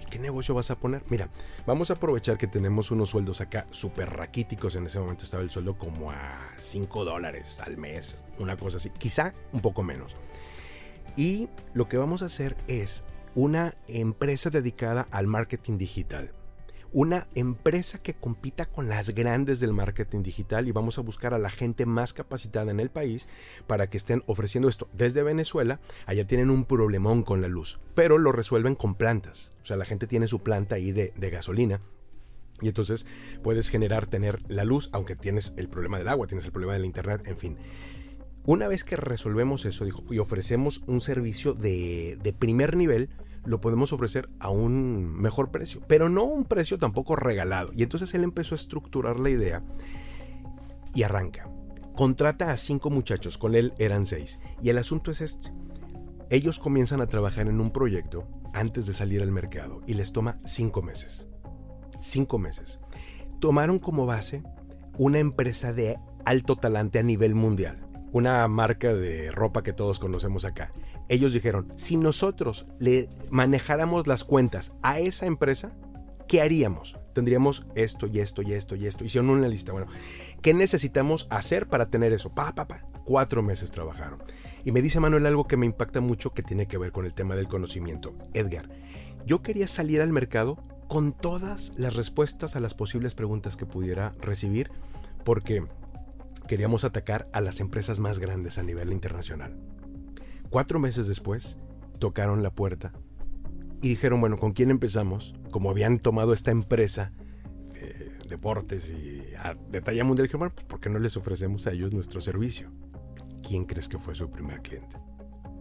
¿Y 0.00 0.04
qué 0.06 0.18
negocio 0.18 0.54
vas 0.54 0.70
a 0.70 0.78
poner? 0.78 1.04
Mira, 1.08 1.28
vamos 1.66 1.90
a 1.90 1.94
aprovechar 1.94 2.38
que 2.38 2.46
tenemos 2.46 2.90
unos 2.90 3.10
sueldos 3.10 3.40
acá 3.40 3.66
súper 3.70 4.10
raquíticos. 4.10 4.74
En 4.74 4.86
ese 4.86 5.00
momento 5.00 5.24
estaba 5.24 5.42
el 5.42 5.50
sueldo 5.50 5.78
como 5.78 6.10
a 6.10 6.38
5 6.58 7.04
dólares 7.04 7.60
al 7.60 7.76
mes, 7.76 8.24
una 8.38 8.56
cosa 8.56 8.78
así, 8.78 8.90
quizá 8.90 9.32
un 9.52 9.60
poco 9.60 9.82
menos. 9.82 10.16
Y 11.16 11.48
lo 11.72 11.88
que 11.88 11.96
vamos 11.96 12.22
a 12.22 12.26
hacer 12.26 12.56
es 12.66 13.04
una 13.34 13.74
empresa 13.88 14.50
dedicada 14.50 15.08
al 15.10 15.26
marketing 15.26 15.78
digital. 15.78 16.32
Una 16.92 17.26
empresa 17.34 17.98
que 17.98 18.14
compita 18.14 18.66
con 18.66 18.88
las 18.88 19.10
grandes 19.10 19.60
del 19.60 19.72
marketing 19.72 20.22
digital 20.22 20.68
y 20.68 20.72
vamos 20.72 20.98
a 20.98 21.02
buscar 21.02 21.34
a 21.34 21.38
la 21.38 21.50
gente 21.50 21.84
más 21.84 22.12
capacitada 22.12 22.70
en 22.70 22.80
el 22.80 22.90
país 22.90 23.28
para 23.66 23.88
que 23.88 23.96
estén 23.96 24.22
ofreciendo 24.26 24.68
esto. 24.68 24.88
Desde 24.92 25.22
Venezuela, 25.22 25.80
allá 26.06 26.26
tienen 26.26 26.50
un 26.50 26.64
problemón 26.64 27.22
con 27.22 27.40
la 27.40 27.48
luz, 27.48 27.80
pero 27.94 28.18
lo 28.18 28.32
resuelven 28.32 28.74
con 28.74 28.94
plantas. 28.94 29.52
O 29.62 29.66
sea, 29.66 29.76
la 29.76 29.84
gente 29.84 30.06
tiene 30.06 30.28
su 30.28 30.40
planta 30.40 30.76
ahí 30.76 30.92
de, 30.92 31.12
gasolina 31.30 31.80
y 32.62 32.68
entonces 32.68 33.04
puedes 33.42 33.68
generar 33.68 34.06
tener 34.06 34.40
la 34.48 34.64
luz, 34.64 34.88
aunque 34.92 35.16
tienes 35.16 35.52
el 35.56 35.68
problema 35.68 35.98
del 35.98 36.08
agua, 36.08 36.26
tienes 36.26 36.44
el 36.46 36.52
problema 36.52 36.74
del 36.74 36.84
internet, 36.84 37.26
en 37.26 37.36
fin. 37.36 37.56
Una 38.44 38.68
vez 38.68 38.84
que 38.84 38.96
resolvemos 38.96 39.64
eso 39.64 39.84
dijo, 39.84 40.04
y 40.08 40.18
ofrecemos 40.18 40.82
un 40.86 41.00
servicio 41.00 41.52
de, 41.52 42.16
de 42.22 42.32
primer 42.32 42.76
nivel, 42.76 43.10
lo 43.46 43.60
podemos 43.60 43.92
ofrecer 43.92 44.28
a 44.38 44.50
un 44.50 45.14
mejor 45.14 45.50
precio, 45.50 45.80
pero 45.86 46.08
no 46.08 46.24
un 46.24 46.44
precio 46.44 46.78
tampoco 46.78 47.16
regalado. 47.16 47.70
Y 47.72 47.82
entonces 47.82 48.12
él 48.14 48.24
empezó 48.24 48.54
a 48.54 48.56
estructurar 48.56 49.18
la 49.18 49.30
idea 49.30 49.62
y 50.94 51.02
arranca. 51.02 51.48
Contrata 51.94 52.50
a 52.50 52.56
cinco 52.56 52.90
muchachos, 52.90 53.38
con 53.38 53.54
él 53.54 53.72
eran 53.78 54.04
seis. 54.04 54.38
Y 54.60 54.68
el 54.68 54.78
asunto 54.78 55.10
es 55.10 55.20
este. 55.20 55.52
Ellos 56.30 56.58
comienzan 56.58 57.00
a 57.00 57.06
trabajar 57.06 57.48
en 57.48 57.60
un 57.60 57.70
proyecto 57.70 58.28
antes 58.52 58.86
de 58.86 58.92
salir 58.92 59.22
al 59.22 59.30
mercado 59.30 59.80
y 59.86 59.94
les 59.94 60.12
toma 60.12 60.38
cinco 60.44 60.82
meses. 60.82 61.28
Cinco 62.00 62.38
meses. 62.38 62.80
Tomaron 63.40 63.78
como 63.78 64.06
base 64.06 64.42
una 64.98 65.18
empresa 65.18 65.72
de 65.72 65.98
alto 66.24 66.56
talante 66.56 66.98
a 66.98 67.02
nivel 67.02 67.34
mundial 67.34 67.86
una 68.16 68.46
marca 68.48 68.94
de 68.94 69.30
ropa 69.30 69.62
que 69.62 69.74
todos 69.74 69.98
conocemos 69.98 70.44
acá. 70.44 70.72
Ellos 71.08 71.32
dijeron, 71.32 71.72
si 71.76 71.96
nosotros 71.96 72.66
le 72.78 73.08
manejáramos 73.30 74.06
las 74.06 74.24
cuentas 74.24 74.72
a 74.82 74.98
esa 74.98 75.26
empresa, 75.26 75.76
¿qué 76.26 76.40
haríamos? 76.42 76.98
Tendríamos 77.12 77.66
esto 77.74 78.06
y 78.06 78.20
esto 78.20 78.42
y 78.42 78.52
esto 78.52 78.76
y 78.76 78.86
esto. 78.86 79.04
Hicieron 79.04 79.30
una 79.30 79.48
lista. 79.48 79.72
Bueno, 79.72 79.86
¿qué 80.42 80.52
necesitamos 80.52 81.26
hacer 81.30 81.68
para 81.68 81.90
tener 81.90 82.12
eso? 82.12 82.34
Pa, 82.34 82.54
pa, 82.54 82.66
pa. 82.66 82.82
Cuatro 83.04 83.42
meses 83.42 83.70
trabajaron. 83.70 84.22
Y 84.64 84.72
me 84.72 84.82
dice 84.82 85.00
Manuel 85.00 85.26
algo 85.26 85.46
que 85.46 85.56
me 85.56 85.66
impacta 85.66 86.00
mucho 86.00 86.34
que 86.34 86.42
tiene 86.42 86.66
que 86.66 86.78
ver 86.78 86.92
con 86.92 87.06
el 87.06 87.14
tema 87.14 87.36
del 87.36 87.48
conocimiento. 87.48 88.14
Edgar, 88.34 88.68
yo 89.24 89.42
quería 89.42 89.68
salir 89.68 90.02
al 90.02 90.12
mercado 90.12 90.58
con 90.88 91.12
todas 91.12 91.72
las 91.76 91.94
respuestas 91.94 92.56
a 92.56 92.60
las 92.60 92.74
posibles 92.74 93.14
preguntas 93.14 93.56
que 93.56 93.66
pudiera 93.66 94.12
recibir 94.20 94.70
porque 95.24 95.64
queríamos 96.46 96.84
atacar 96.84 97.28
a 97.32 97.40
las 97.40 97.60
empresas 97.60 97.98
más 97.98 98.18
grandes 98.18 98.58
a 98.58 98.62
nivel 98.62 98.92
internacional. 98.92 99.56
Cuatro 100.56 100.78
meses 100.78 101.06
después, 101.06 101.58
tocaron 101.98 102.42
la 102.42 102.50
puerta 102.50 102.94
y 103.82 103.90
dijeron, 103.90 104.22
bueno, 104.22 104.38
¿con 104.38 104.54
quién 104.54 104.70
empezamos? 104.70 105.34
Como 105.50 105.68
habían 105.68 105.98
tomado 105.98 106.32
esta 106.32 106.50
empresa, 106.50 107.12
eh, 107.74 108.16
deportes 108.26 108.88
y 108.88 109.20
de 109.70 109.80
talla 109.82 110.02
mundial, 110.02 110.28
dijeron, 110.28 110.38
bueno, 110.38 110.54
pues, 110.54 110.66
¿por 110.66 110.80
qué 110.80 110.88
no 110.88 110.98
les 110.98 111.14
ofrecemos 111.18 111.66
a 111.66 111.72
ellos 111.72 111.92
nuestro 111.92 112.22
servicio? 112.22 112.72
¿Quién 113.46 113.66
crees 113.66 113.86
que 113.86 113.98
fue 113.98 114.14
su 114.14 114.30
primer 114.30 114.62
cliente? 114.62 114.96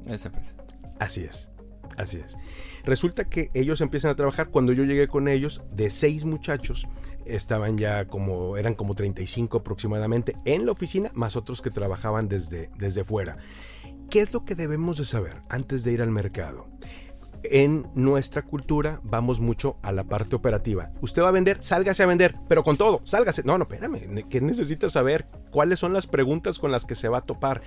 Esa 0.06 0.30
empresa. 0.30 0.56
Así 0.98 1.26
es. 1.26 1.52
Así 1.98 2.22
es. 2.26 2.38
Resulta 2.86 3.26
que 3.26 3.52
ellos 3.54 3.82
empiezan 3.82 4.12
a 4.12 4.16
trabajar. 4.16 4.50
Cuando 4.50 4.72
yo 4.72 4.86
llegué 4.86 5.10
con 5.10 5.28
ellos, 5.28 5.60
de 5.74 5.90
seis 5.90 6.24
muchachos, 6.24 6.88
estaban 7.26 7.78
ya 7.78 8.06
como, 8.06 8.56
eran 8.56 8.76
como 8.76 8.96
35 8.96 9.58
aproximadamente 9.58 10.38
en 10.46 10.66
la 10.66 10.72
oficina, 10.72 11.12
más 11.16 11.36
otros 11.36 11.62
que 11.62 11.70
trabajaban 11.70 12.30
desde, 12.30 12.70
desde 12.78 13.04
fuera. 13.04 13.38
¿Qué 14.10 14.22
es 14.22 14.34
lo 14.34 14.46
que 14.46 14.56
debemos 14.56 14.98
de 14.98 15.06
saber 15.06 15.42
antes 15.50 15.84
de 15.84 15.92
ir 15.92 16.02
al 16.02 16.12
mercado? 16.12 16.68
En 17.52 17.86
nuestra 17.94 18.42
cultura 18.42 19.00
vamos 19.04 19.40
mucho 19.40 19.78
a 19.84 19.92
la 19.92 20.04
parte 20.04 20.36
operativa. 20.36 20.92
Usted 21.02 21.22
va 21.22 21.28
a 21.28 21.32
vender, 21.32 21.58
sálgase 21.62 22.02
a 22.02 22.08
vender, 22.08 22.34
pero 22.48 22.64
con 22.64 22.78
todo, 22.78 23.02
sálgase. 23.04 23.44
No, 23.44 23.58
no, 23.58 23.68
espérame, 23.70 24.28
¿qué 24.30 24.42
necesita 24.42 24.90
saber? 24.90 25.28
¿Cuáles 25.52 25.80
son 25.80 25.94
las 25.94 26.08
preguntas 26.08 26.58
con 26.60 26.72
las 26.72 26.86
que 26.86 26.96
se 26.96 27.10
va 27.10 27.20
a 27.20 27.26
topar? 27.26 27.62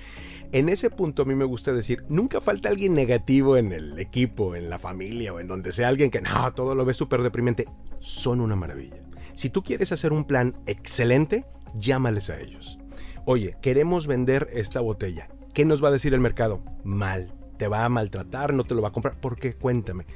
En 0.52 0.68
ese 0.68 0.90
punto 0.90 1.22
a 1.22 1.24
mí 1.26 1.34
me 1.34 1.44
gusta 1.44 1.72
decir, 1.72 2.04
nunca 2.08 2.40
falta 2.40 2.68
alguien 2.68 2.94
negativo 2.94 3.56
en 3.56 3.72
el 3.72 3.98
equipo, 3.98 4.56
en 4.56 4.68
la 4.68 4.78
familia 4.78 5.32
o 5.32 5.40
en 5.40 5.46
donde 5.46 5.72
sea 5.72 5.88
alguien 5.88 6.10
que 6.10 6.20
no, 6.20 6.52
todo 6.54 6.74
lo 6.74 6.84
ve 6.84 6.94
súper 6.94 7.22
deprimente. 7.22 7.68
Son 8.00 8.40
una 8.40 8.56
maravilla. 8.56 8.96
Si 9.34 9.50
tú 9.50 9.62
quieres 9.62 9.92
hacer 9.92 10.12
un 10.12 10.24
plan 10.24 10.56
excelente, 10.66 11.44
llámales 11.76 12.30
a 12.30 12.40
ellos. 12.40 12.78
Oye, 13.26 13.56
queremos 13.60 14.06
vender 14.06 14.48
esta 14.52 14.80
botella. 14.80 15.28
¿Qué 15.58 15.64
nos 15.64 15.82
va 15.82 15.88
a 15.88 15.90
decir 15.90 16.14
el 16.14 16.20
mercado? 16.20 16.62
Mal. 16.84 17.34
Te 17.56 17.66
va 17.66 17.84
a 17.84 17.88
maltratar, 17.88 18.54
no 18.54 18.62
te 18.62 18.76
lo 18.76 18.80
va 18.80 18.90
a 18.90 18.92
comprar. 18.92 19.20
¿Por 19.20 19.36
qué? 19.36 19.54
Cuéntame. 19.54 20.06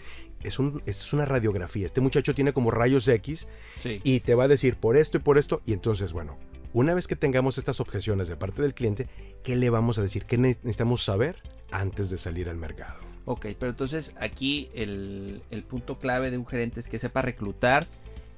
Es, 0.45 0.61
un, 0.61 0.81
es 0.87 1.13
una 1.13 1.25
radiografía. 1.25 1.85
Este 1.85 2.01
muchacho 2.01 2.33
tiene 2.33 2.53
como 2.53 2.71
rayos 2.71 3.09
X 3.09 3.49
y 3.85 4.21
te 4.21 4.37
va 4.37 4.45
a 4.45 4.49
decir 4.49 4.77
por 4.77 4.97
esto 4.97 5.17
y 5.17 5.21
por 5.21 5.39
esto. 5.39 5.61
Y 5.65 5.73
entonces, 5.73 6.13
bueno, 6.13 6.39
una 6.73 6.95
vez 6.95 7.09
que 7.09 7.17
tengamos 7.17 7.59
estas 7.59 7.81
objeciones 7.81 8.29
de 8.29 8.37
parte 8.37 8.63
del 8.63 8.73
cliente, 8.73 9.09
¿qué 9.43 9.57
le 9.57 9.69
vamos 9.69 9.99
a 9.99 10.03
decir? 10.03 10.27
¿Qué 10.27 10.39
necesitamos 10.39 11.03
saber 11.03 11.43
antes 11.73 12.09
de 12.09 12.19
salir 12.19 12.49
al 12.49 12.57
mercado? 12.57 13.01
Ok, 13.25 13.47
pero 13.59 13.71
entonces 13.71 14.15
aquí 14.21 14.71
el, 14.75 15.43
punto 15.69 15.99
clave 15.99 16.31
de 16.31 16.39
un 16.39 16.47
gerente 16.47 16.79
es 16.79 16.87
que 16.87 17.01
sepa 17.01 17.21
reclutar 17.21 17.85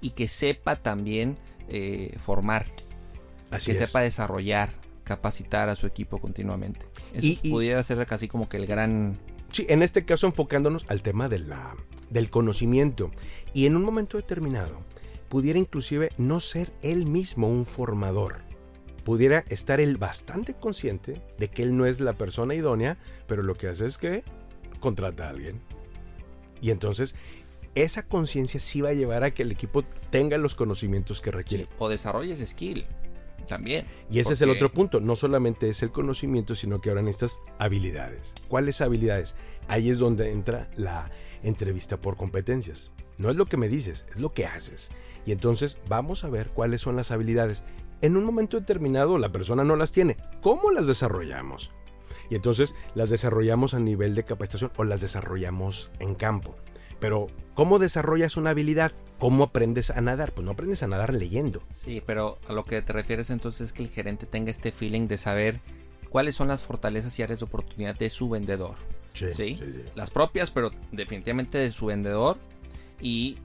y 0.00 0.12
que 0.12 0.26
sepa 0.26 0.76
también 0.76 1.36
eh, 1.68 2.16
formar. 2.24 2.64
Así 3.50 3.72
que 3.72 3.76
sepa 3.76 4.00
desarrollar 4.00 4.83
capacitar 5.04 5.68
a 5.68 5.76
su 5.76 5.86
equipo 5.86 6.18
continuamente. 6.18 6.86
Eso 7.12 7.40
pudiera 7.50 7.82
ser 7.82 8.04
casi 8.06 8.28
como 8.28 8.48
que 8.48 8.56
el 8.56 8.66
gran... 8.66 9.16
Sí, 9.52 9.66
en 9.68 9.82
este 9.82 10.04
caso 10.04 10.26
enfocándonos 10.26 10.84
al 10.88 11.02
tema 11.02 11.28
de 11.28 11.38
la, 11.38 11.76
del 12.10 12.30
conocimiento. 12.30 13.10
Y 13.52 13.66
en 13.66 13.76
un 13.76 13.82
momento 13.82 14.16
determinado, 14.16 14.80
pudiera 15.28 15.58
inclusive 15.58 16.10
no 16.16 16.40
ser 16.40 16.72
él 16.82 17.06
mismo 17.06 17.48
un 17.48 17.64
formador. 17.64 18.42
Pudiera 19.04 19.44
estar 19.48 19.80
él 19.80 19.98
bastante 19.98 20.54
consciente 20.54 21.22
de 21.38 21.48
que 21.48 21.62
él 21.62 21.76
no 21.76 21.86
es 21.86 22.00
la 22.00 22.14
persona 22.14 22.54
idónea, 22.54 22.96
pero 23.26 23.42
lo 23.42 23.54
que 23.54 23.68
hace 23.68 23.86
es 23.86 23.98
que 23.98 24.24
contrata 24.80 25.26
a 25.26 25.30
alguien. 25.30 25.60
Y 26.60 26.70
entonces 26.70 27.14
esa 27.74 28.06
conciencia 28.06 28.60
sí 28.60 28.80
va 28.80 28.90
a 28.90 28.94
llevar 28.94 29.24
a 29.24 29.32
que 29.32 29.42
el 29.42 29.52
equipo 29.52 29.82
tenga 30.10 30.38
los 30.38 30.54
conocimientos 30.54 31.20
que 31.20 31.30
requiere. 31.30 31.68
o 31.78 31.88
desarrolle 31.88 32.34
ese 32.34 32.46
skill. 32.46 32.86
También. 33.46 33.86
Y 34.10 34.20
ese 34.20 34.32
es 34.34 34.40
el 34.40 34.50
otro 34.50 34.72
punto. 34.72 35.00
No 35.00 35.16
solamente 35.16 35.68
es 35.68 35.82
el 35.82 35.90
conocimiento, 35.90 36.54
sino 36.54 36.80
que 36.80 36.90
ahora 36.90 37.02
necesitas 37.02 37.40
habilidades. 37.58 38.34
¿Cuáles 38.48 38.80
habilidades? 38.80 39.36
Ahí 39.68 39.90
es 39.90 39.98
donde 39.98 40.30
entra 40.30 40.70
la 40.76 41.10
entrevista 41.42 42.00
por 42.00 42.16
competencias. 42.16 42.90
No 43.18 43.30
es 43.30 43.36
lo 43.36 43.46
que 43.46 43.56
me 43.56 43.68
dices, 43.68 44.04
es 44.08 44.16
lo 44.16 44.32
que 44.32 44.46
haces. 44.46 44.90
Y 45.24 45.32
entonces 45.32 45.78
vamos 45.88 46.24
a 46.24 46.30
ver 46.30 46.50
cuáles 46.50 46.80
son 46.80 46.96
las 46.96 47.10
habilidades. 47.10 47.64
En 48.00 48.16
un 48.16 48.24
momento 48.24 48.58
determinado 48.58 49.18
la 49.18 49.32
persona 49.32 49.64
no 49.64 49.76
las 49.76 49.92
tiene. 49.92 50.16
¿Cómo 50.42 50.70
las 50.72 50.86
desarrollamos? 50.86 51.70
Y 52.30 52.34
entonces 52.34 52.74
las 52.94 53.10
desarrollamos 53.10 53.74
a 53.74 53.78
nivel 53.78 54.14
de 54.14 54.24
capacitación 54.24 54.72
o 54.76 54.84
las 54.84 55.00
desarrollamos 55.00 55.90
en 56.00 56.14
campo. 56.14 56.56
Pero, 57.04 57.26
¿cómo 57.52 57.78
desarrollas 57.78 58.38
una 58.38 58.48
habilidad? 58.48 58.92
¿Cómo 59.18 59.44
aprendes 59.44 59.90
a 59.90 60.00
nadar? 60.00 60.32
Pues 60.32 60.46
no 60.46 60.52
aprendes 60.52 60.82
a 60.82 60.86
nadar 60.86 61.12
leyendo. 61.12 61.62
Sí, 61.76 62.02
pero 62.06 62.38
a 62.48 62.54
lo 62.54 62.64
que 62.64 62.80
te 62.80 62.94
refieres 62.94 63.28
entonces 63.28 63.66
es 63.66 63.72
que 63.74 63.82
el 63.82 63.90
gerente 63.90 64.24
tenga 64.24 64.50
este 64.50 64.72
feeling 64.72 65.06
de 65.06 65.18
saber 65.18 65.60
cuáles 66.08 66.34
son 66.34 66.48
las 66.48 66.62
fortalezas 66.62 67.18
y 67.18 67.22
áreas 67.22 67.40
de 67.40 67.44
oportunidad 67.44 67.94
de 67.94 68.08
su 68.08 68.30
vendedor. 68.30 68.76
Sí, 69.12 69.34
¿sí? 69.34 69.58
Las 69.94 70.10
propias, 70.10 70.50
pero 70.50 70.70
definitivamente 70.92 71.58
de 71.58 71.70
su 71.72 71.84
vendedor 71.84 72.38
y 73.02 73.36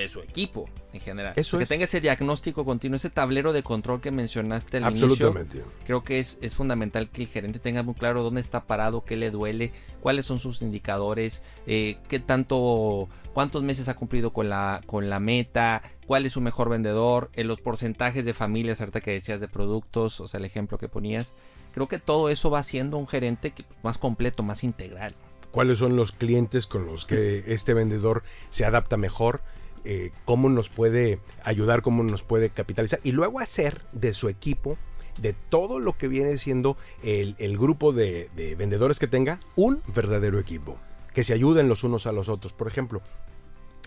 de 0.00 0.08
su 0.08 0.20
equipo 0.20 0.68
en 0.92 1.00
general. 1.00 1.32
Eso 1.36 1.58
que 1.58 1.66
tenga 1.66 1.84
ese 1.84 2.00
diagnóstico 2.00 2.64
continuo, 2.64 2.96
ese 2.96 3.10
tablero 3.10 3.52
de 3.52 3.62
control 3.62 4.00
que 4.00 4.10
mencionaste 4.10 4.78
al 4.78 4.84
Absolutamente. 4.84 5.58
inicio. 5.58 5.72
Creo 5.84 6.02
que 6.02 6.18
es, 6.18 6.38
es 6.40 6.54
fundamental 6.54 7.08
que 7.10 7.22
el 7.22 7.28
gerente 7.28 7.58
tenga 7.58 7.82
muy 7.82 7.94
claro 7.94 8.22
dónde 8.22 8.40
está 8.40 8.64
parado, 8.64 9.04
qué 9.04 9.16
le 9.16 9.30
duele, 9.30 9.72
cuáles 10.00 10.26
son 10.26 10.38
sus 10.38 10.62
indicadores, 10.62 11.42
eh, 11.66 11.96
qué 12.08 12.18
tanto, 12.20 13.08
cuántos 13.32 13.62
meses 13.62 13.88
ha 13.88 13.96
cumplido 13.96 14.32
con 14.32 14.48
la, 14.48 14.82
con 14.86 15.08
la 15.08 15.20
meta, 15.20 15.82
cuál 16.06 16.26
es 16.26 16.32
su 16.32 16.40
mejor 16.40 16.68
vendedor, 16.68 17.30
en 17.34 17.48
los 17.48 17.60
porcentajes 17.60 18.24
de 18.24 18.34
familias, 18.34 18.80
ahorita 18.80 19.00
que 19.00 19.12
decías 19.12 19.40
de 19.40 19.48
productos, 19.48 20.20
o 20.20 20.28
sea, 20.28 20.38
el 20.38 20.44
ejemplo 20.44 20.78
que 20.78 20.88
ponías. 20.88 21.34
Creo 21.72 21.88
que 21.88 21.98
todo 21.98 22.28
eso 22.28 22.50
va 22.50 22.62
siendo 22.62 22.98
un 22.98 23.08
gerente 23.08 23.52
más 23.82 23.98
completo, 23.98 24.44
más 24.44 24.62
integral. 24.62 25.14
¿Cuáles 25.50 25.78
son 25.78 25.94
los 25.94 26.10
clientes 26.10 26.66
con 26.66 26.84
los 26.84 27.06
que 27.06 27.44
este 27.46 27.74
vendedor 27.74 28.24
se 28.50 28.64
adapta 28.64 28.96
mejor? 28.96 29.42
Eh, 29.84 30.12
cómo 30.24 30.48
nos 30.48 30.68
puede 30.68 31.20
ayudar, 31.42 31.82
cómo 31.82 32.02
nos 32.02 32.22
puede 32.22 32.48
capitalizar 32.48 33.00
y 33.02 33.12
luego 33.12 33.40
hacer 33.40 33.82
de 33.92 34.14
su 34.14 34.28
equipo, 34.30 34.78
de 35.20 35.34
todo 35.34 35.78
lo 35.78 35.96
que 35.96 36.08
viene 36.08 36.38
siendo 36.38 36.76
el, 37.02 37.58
grupo 37.58 37.92
de, 37.92 38.30
vendedores 38.58 38.98
que 38.98 39.06
tenga, 39.06 39.40
un 39.56 39.82
verdadero 39.94 40.38
equipo, 40.38 40.78
que 41.12 41.22
se 41.22 41.34
ayuden 41.34 41.68
los 41.68 41.84
unos 41.84 42.06
a 42.06 42.12
los 42.12 42.28
otros. 42.28 42.52
Por 42.52 42.66
ejemplo, 42.66 43.02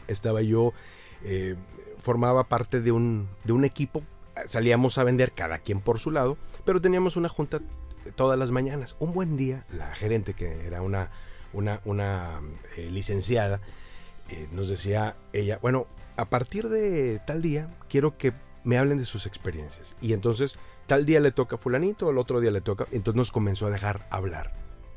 estaba 0.08 0.42
yo, 0.44 0.72
eh, 1.24 1.56
formaba 2.00 2.44
parte 2.44 2.80
de 2.80 2.92
un, 2.92 3.28
de 3.44 3.54
un 3.54 3.66
equipo, 3.66 4.04
salíamos 4.46 4.98
a 5.00 5.04
vender 5.04 5.32
cada 5.32 5.60
quien 5.60 5.82
por 5.82 6.00
su 6.00 6.12
lado, 6.12 6.38
pero 6.64 6.80
teníamos 6.80 7.16
una 7.16 7.28
junta 7.28 7.60
todas 8.16 8.38
las 8.38 8.52
mañanas. 8.52 8.96
Un 9.00 9.14
buen 9.14 9.38
día, 9.38 9.66
la 9.72 9.94
gerente, 9.96 10.34
que 10.34 10.66
era 10.66 10.82
una, 10.82 11.10
una, 11.54 12.42
eh, 12.78 12.90
licenciada, 12.92 13.62
eh, 14.30 14.48
nos 14.52 14.70
decía 14.70 15.16
ella, 15.34 15.60
bueno, 15.62 15.88
a 16.16 16.30
partir 16.30 16.70
de 16.70 17.20
tal 17.26 17.42
día 17.42 17.70
quiero 17.90 18.18
que 18.18 18.34
me 18.64 18.78
hablen 18.78 18.98
de 18.98 19.06
sus 19.06 19.26
experiencias. 19.26 19.96
Y 20.02 20.14
entonces 20.14 20.60
tal 20.88 21.06
día 21.06 21.20
le 21.20 21.32
toca 21.32 21.56
a 21.56 21.60
fulanito, 21.60 22.10
el 22.10 22.18
otro 22.18 22.42
día 22.42 22.52
le 22.52 22.62
toca, 22.62 22.86
entonces 22.92 23.16
nos 23.16 23.32
comenzó 23.32 23.68
a 23.68 23.72
dejar 23.72 24.08
hablar. 24.12 24.54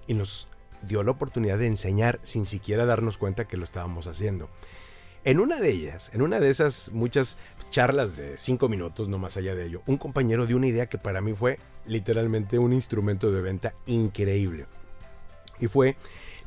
Y 0.07 0.15
nos 0.15 0.49
dio 0.83 1.03
la 1.03 1.13
oportunidad 1.13 1.59
de 1.59 1.67
enseñar 1.67 2.19
sin 2.23 2.47
siquiera 2.47 2.85
darnos 2.85 3.17
cuenta 3.17 3.47
que 3.47 3.57
lo 3.57 3.65
estábamos 3.65 4.07
haciendo. 4.07 4.49
En 5.23 5.39
una 5.39 5.61
de 5.61 5.71
ellas, 5.71 6.11
en 6.15 6.23
una 6.23 6.41
de 6.41 6.49
esas 6.49 6.91
muchas 6.93 7.37
charlas 7.69 8.17
de 8.17 8.37
cinco 8.39 8.69
minutos, 8.69 9.09
no 9.09 9.19
más 9.19 9.37
allá 9.37 9.55
de 9.55 9.67
ello, 9.67 9.83
un 9.87 9.99
compañero 9.99 10.47
dio 10.47 10.57
una 10.57 10.67
idea 10.67 10.89
que 10.89 10.99
para 10.99 11.21
mí 11.21 11.35
fue 11.35 11.59
literalmente 11.87 12.59
un 12.59 12.73
instrumento 12.73 13.31
de 13.31 13.43
venta 13.43 13.75
increíble. 13.87 14.67
Y 15.61 15.69
fue 15.69 15.97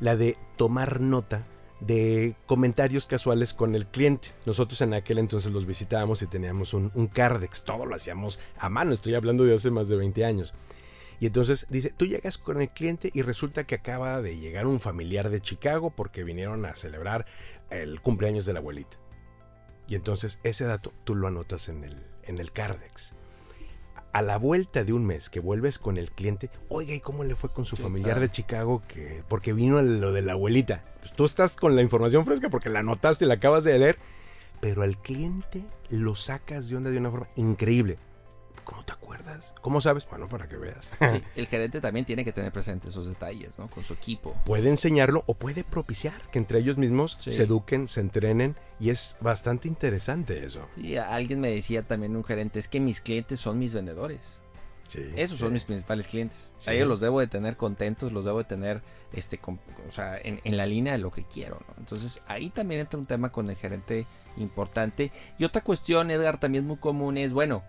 la 0.00 0.16
de 0.16 0.36
tomar 0.56 1.00
nota 1.00 1.46
de 1.86 2.34
comentarios 2.46 3.06
casuales 3.06 3.54
con 3.54 3.74
el 3.74 3.86
cliente. 3.86 4.28
Nosotros 4.46 4.80
en 4.80 4.94
aquel 4.94 5.18
entonces 5.18 5.52
los 5.52 5.66
visitábamos 5.66 6.22
y 6.22 6.26
teníamos 6.26 6.74
un, 6.74 6.90
Cardex, 7.12 7.64
todo 7.64 7.86
lo 7.86 7.94
hacíamos 7.94 8.40
a 8.56 8.68
mano, 8.68 8.92
estoy 8.92 9.14
hablando 9.14 9.44
de 9.44 9.54
hace 9.54 9.70
más 9.70 9.88
de 9.88 9.96
20 9.96 10.24
años. 10.24 10.54
Y 11.20 11.26
entonces 11.26 11.66
dice, 11.70 11.92
tú 11.96 12.06
llegas 12.06 12.38
con 12.38 12.60
el 12.60 12.70
cliente 12.70 13.10
y 13.14 13.22
resulta 13.22 13.64
que 13.64 13.76
acaba 13.76 14.20
de 14.20 14.36
llegar 14.36 14.66
un 14.66 14.80
familiar 14.80 15.30
de 15.30 15.40
Chicago 15.40 15.90
porque 15.90 16.24
vinieron 16.24 16.66
a 16.66 16.74
celebrar 16.74 17.26
el 17.70 18.00
cumpleaños 18.00 18.46
de 18.46 18.52
la 18.52 18.58
abuelita. 18.58 18.98
Y 19.86 19.94
entonces 19.94 20.40
ese 20.42 20.64
dato 20.64 20.92
tú 21.04 21.14
lo 21.14 21.28
anotas 21.28 21.68
en 21.68 21.84
el, 21.84 21.96
en 22.24 22.38
el 22.38 22.52
Cardex 22.52 23.14
a 24.14 24.22
la 24.22 24.38
vuelta 24.38 24.84
de 24.84 24.92
un 24.92 25.04
mes 25.04 25.28
que 25.28 25.40
vuelves 25.40 25.80
con 25.80 25.98
el 25.98 26.12
cliente, 26.12 26.48
oiga, 26.68 26.94
¿y 26.94 27.00
cómo 27.00 27.24
le 27.24 27.34
fue 27.34 27.52
con 27.52 27.64
su 27.64 27.74
familiar 27.74 28.20
de 28.20 28.30
Chicago? 28.30 28.80
Que, 28.86 29.24
porque 29.26 29.52
vino 29.52 29.82
lo 29.82 30.12
de 30.12 30.22
la 30.22 30.34
abuelita. 30.34 30.84
Pues 31.00 31.12
tú 31.12 31.24
estás 31.24 31.56
con 31.56 31.74
la 31.74 31.82
información 31.82 32.24
fresca 32.24 32.48
porque 32.48 32.68
la 32.70 32.78
anotaste, 32.78 33.26
la 33.26 33.34
acabas 33.34 33.64
de 33.64 33.76
leer, 33.76 33.98
pero 34.60 34.82
al 34.82 34.96
cliente 34.98 35.64
lo 35.90 36.14
sacas 36.14 36.68
de 36.68 36.76
onda 36.76 36.90
de 36.90 36.98
una 36.98 37.10
forma 37.10 37.28
increíble. 37.34 37.98
¿Cómo 38.64 38.84
te 38.84 38.92
acuerdas? 38.92 39.52
¿Cómo 39.60 39.80
sabes? 39.80 40.06
Bueno, 40.08 40.28
para 40.28 40.48
que 40.48 40.56
veas. 40.56 40.90
el 41.36 41.46
gerente 41.46 41.80
también 41.80 42.06
tiene 42.06 42.24
que 42.24 42.32
tener 42.32 42.52
presentes 42.52 42.90
esos 42.90 43.06
detalles, 43.06 43.50
¿no? 43.58 43.68
Con 43.68 43.84
su 43.84 43.92
equipo. 43.92 44.34
Puede 44.44 44.68
enseñarlo 44.68 45.22
o 45.26 45.34
puede 45.34 45.64
propiciar 45.64 46.14
que 46.30 46.38
entre 46.38 46.58
ellos 46.58 46.76
mismos 46.76 47.18
se 47.20 47.42
eduquen, 47.42 47.88
se 47.88 48.00
entrenen 48.00 48.56
y 48.80 48.90
es 48.90 49.16
bastante 49.20 49.68
interesante 49.68 50.44
eso. 50.44 50.66
Y 50.76 50.96
alguien 50.96 51.40
me 51.40 51.50
decía 51.50 51.82
también 51.82 52.16
un 52.16 52.24
gerente, 52.24 52.58
es 52.58 52.68
que 52.68 52.80
mis 52.80 53.00
clientes 53.00 53.40
son 53.40 53.58
mis 53.58 53.74
vendedores. 53.74 54.40
Sí, 54.88 55.00
Esos 55.16 55.38
son 55.38 55.52
mis 55.54 55.64
principales 55.64 56.06
clientes. 56.06 56.54
A 56.66 56.72
ellos 56.72 56.86
los 56.86 57.00
debo 57.00 57.20
de 57.20 57.26
tener 57.26 57.56
contentos, 57.56 58.12
los 58.12 58.24
debo 58.24 58.38
de 58.38 58.44
tener 58.44 58.82
este, 59.14 59.40
o 59.46 59.90
sea, 59.90 60.18
en, 60.18 60.40
en, 60.44 60.56
la 60.58 60.66
línea 60.66 60.92
de 60.92 60.98
lo 60.98 61.10
que 61.10 61.24
quiero. 61.24 61.60
¿no? 61.66 61.74
Entonces 61.78 62.22
ahí 62.26 62.50
también 62.50 62.82
entra 62.82 62.98
un 62.98 63.06
tema 63.06 63.32
con 63.32 63.48
el 63.48 63.56
gerente 63.56 64.06
importante. 64.36 65.10
Y 65.38 65.44
otra 65.44 65.62
cuestión, 65.62 66.10
Edgar, 66.10 66.38
también 66.38 66.66
muy 66.66 66.76
común 66.76 67.16
es, 67.16 67.32
bueno, 67.32 67.62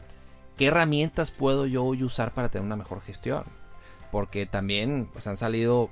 ¿qué 0.57 0.67
herramientas 0.67 1.31
puedo 1.31 1.65
yo 1.65 1.83
hoy 1.83 2.03
usar 2.03 2.33
para 2.33 2.49
tener 2.49 2.65
una 2.65 2.75
mejor 2.75 3.01
gestión? 3.01 3.43
Porque 4.11 4.45
también 4.45 5.09
pues, 5.11 5.27
han 5.27 5.37
salido 5.37 5.89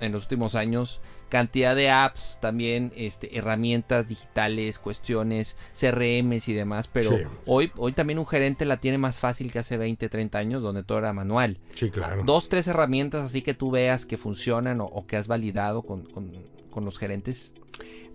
en 0.00 0.12
los 0.12 0.22
últimos 0.24 0.54
años 0.54 1.00
cantidad 1.28 1.74
de 1.74 1.90
apps, 1.90 2.38
también 2.40 2.92
este, 2.94 3.36
herramientas 3.36 4.06
digitales, 4.08 4.78
cuestiones, 4.78 5.56
CRMs 5.78 6.46
y 6.48 6.52
demás, 6.52 6.86
pero 6.86 7.10
Sí. 7.10 7.24
hoy, 7.46 7.72
hoy 7.76 7.92
también 7.92 8.20
un 8.20 8.26
gerente 8.26 8.64
la 8.64 8.76
tiene 8.76 8.96
más 8.98 9.18
fácil 9.18 9.50
que 9.50 9.58
hace 9.58 9.76
20, 9.76 10.08
30 10.08 10.38
años, 10.38 10.62
donde 10.62 10.84
todo 10.84 10.98
era 10.98 11.12
manual. 11.12 11.58
Sí, 11.74 11.90
claro. 11.90 12.22
Dos, 12.24 12.48
tres 12.48 12.68
herramientas 12.68 13.24
así 13.24 13.42
que 13.42 13.54
tú 13.54 13.72
veas 13.72 14.06
que 14.06 14.16
funcionan 14.18 14.80
o, 14.80 14.84
o 14.84 15.06
que 15.06 15.16
has 15.16 15.26
validado 15.26 15.82
con, 15.82 16.04
con- 16.04 16.32
con 16.70 16.84
los 16.84 16.96
gerentes. 16.98 17.50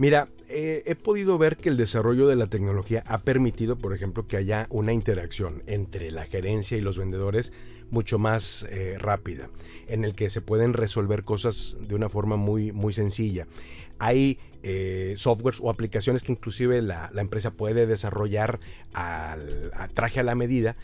Mira, 0.02 0.30
eh, 0.50 0.82
he 0.88 0.96
podido 0.96 1.38
ver 1.38 1.58
que 1.58 1.70
el 1.70 1.78
desarrollo 1.78 2.28
de 2.28 2.36
la 2.36 2.48
tecnología 2.48 3.04
ha 3.06 3.20
permitido, 3.20 3.78
por 3.78 3.94
ejemplo, 3.94 4.26
que 4.26 4.36
haya 4.36 4.66
una 4.72 4.94
interacción 4.94 5.62
entre 5.68 6.10
la 6.10 6.26
gerencia 6.26 6.76
y 6.76 6.82
los 6.82 6.98
vendedores 6.98 7.54
mucho 7.92 8.18
más 8.18 8.66
eh, 8.72 8.98
rápida, 8.98 9.52
en 9.88 10.04
el 10.04 10.16
que 10.16 10.32
se 10.32 10.42
pueden 10.42 10.74
resolver 10.74 11.24
cosas 11.24 11.78
de 11.88 11.94
una 11.94 12.10
forma 12.10 12.36
muy, 12.36 12.72
muy 12.72 12.94
sencilla. 12.94 13.46
Hay 14.00 14.40
eh, 14.64 15.14
softwares 15.18 15.62
o 15.62 15.70
aplicaciones 15.70 16.24
que 16.24 16.32
inclusive 16.32 16.82
la, 16.82 17.12
la 17.14 17.22
empresa 17.22 17.52
puede 17.52 17.86
desarrollar 17.86 18.60
al, 18.94 19.70
a 19.76 19.88
traje 19.88 20.20
a 20.20 20.24
la 20.24 20.34
medida 20.34 20.78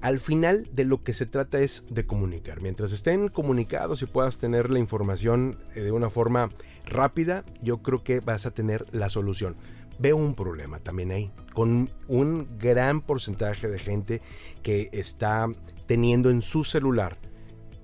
al 0.00 0.20
final 0.20 0.68
de 0.72 0.84
lo 0.84 1.02
que 1.02 1.12
se 1.12 1.26
trata 1.26 1.60
es 1.60 1.84
de 1.90 2.06
comunicar. 2.06 2.60
Mientras 2.60 2.92
estén 2.92 3.28
comunicados 3.28 4.02
y 4.02 4.06
puedas 4.06 4.38
tener 4.38 4.70
la 4.70 4.78
información 4.78 5.58
eh, 5.74 5.80
de 5.80 5.92
una 5.92 6.10
forma 6.10 6.50
rápida, 6.86 7.44
yo 7.62 7.82
creo 7.82 8.02
que 8.04 8.20
vas 8.20 8.46
a 8.46 8.52
tener 8.52 8.86
la 8.92 9.08
solución. 9.08 9.56
Veo 9.98 10.16
un 10.16 10.34
problema 10.34 10.78
también 10.78 11.10
ahí, 11.10 11.32
con 11.52 11.90
un 12.06 12.58
gran 12.58 13.00
porcentaje 13.00 13.66
de 13.68 13.78
gente 13.80 14.22
que 14.62 14.88
está 14.92 15.48
teniendo 15.86 16.30
en 16.30 16.42
su 16.42 16.62
celular 16.62 17.18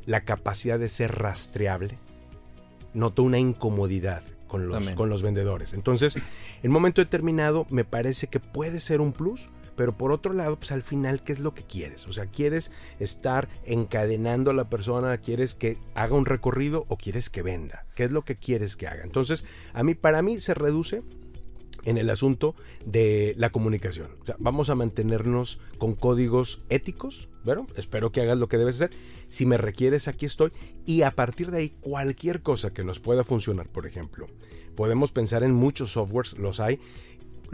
la 0.06 0.24
capacidad 0.24 0.78
de 0.78 0.88
ser 0.88 1.12
rastreable. 1.16 1.98
Noto 2.92 3.24
una 3.24 3.38
incomodidad 3.38 4.22
con 4.46 4.68
los, 4.68 4.92
con 4.92 5.08
los 5.08 5.22
vendedores. 5.22 5.72
Entonces, 5.72 6.16
en 6.16 6.70
un 6.70 6.72
momento 6.72 7.00
determinado, 7.00 7.66
me 7.70 7.84
parece 7.84 8.28
que 8.28 8.38
puede 8.38 8.78
ser 8.78 9.00
un 9.00 9.12
plus, 9.12 9.48
pero 9.76 9.96
por 9.96 10.12
otro 10.12 10.32
lado, 10.32 10.56
pues 10.56 10.72
al 10.72 10.82
final, 10.82 11.22
¿qué 11.22 11.32
es 11.32 11.40
lo 11.40 11.54
que 11.54 11.64
quieres? 11.64 12.06
O 12.06 12.12
sea, 12.12 12.26
¿quieres 12.26 12.70
estar 12.98 13.48
encadenando 13.64 14.50
a 14.50 14.54
la 14.54 14.70
persona? 14.70 15.18
¿Quieres 15.18 15.54
que 15.54 15.78
haga 15.94 16.16
un 16.16 16.26
recorrido 16.26 16.84
o 16.88 16.96
quieres 16.96 17.30
que 17.30 17.42
venda? 17.42 17.86
¿Qué 17.94 18.04
es 18.04 18.12
lo 18.12 18.24
que 18.24 18.36
quieres 18.36 18.76
que 18.76 18.86
haga? 18.86 19.04
Entonces, 19.04 19.44
a 19.72 19.82
mí, 19.82 19.94
para 19.94 20.22
mí, 20.22 20.40
se 20.40 20.54
reduce 20.54 21.02
en 21.84 21.98
el 21.98 22.10
asunto 22.10 22.54
de 22.84 23.34
la 23.36 23.50
comunicación. 23.50 24.08
Vamos 24.38 24.70
a 24.70 24.74
mantenernos 24.74 25.60
con 25.78 25.94
códigos 25.94 26.64
éticos. 26.68 27.28
Bueno, 27.44 27.66
espero 27.76 28.10
que 28.10 28.22
hagas 28.22 28.38
lo 28.38 28.48
que 28.48 28.58
debes 28.58 28.76
hacer. 28.76 28.90
Si 29.28 29.46
me 29.46 29.58
requieres, 29.58 30.08
aquí 30.08 30.26
estoy. 30.26 30.50
Y 30.86 31.02
a 31.02 31.14
partir 31.14 31.50
de 31.50 31.58
ahí, 31.58 31.70
cualquier 31.80 32.42
cosa 32.42 32.72
que 32.72 32.84
nos 32.84 33.00
pueda 33.00 33.22
funcionar, 33.22 33.68
por 33.68 33.86
ejemplo, 33.86 34.28
podemos 34.74 35.12
pensar 35.12 35.42
en 35.42 35.52
muchos 35.52 35.92
softwares, 35.92 36.38
los 36.38 36.60
hay. 36.60 36.80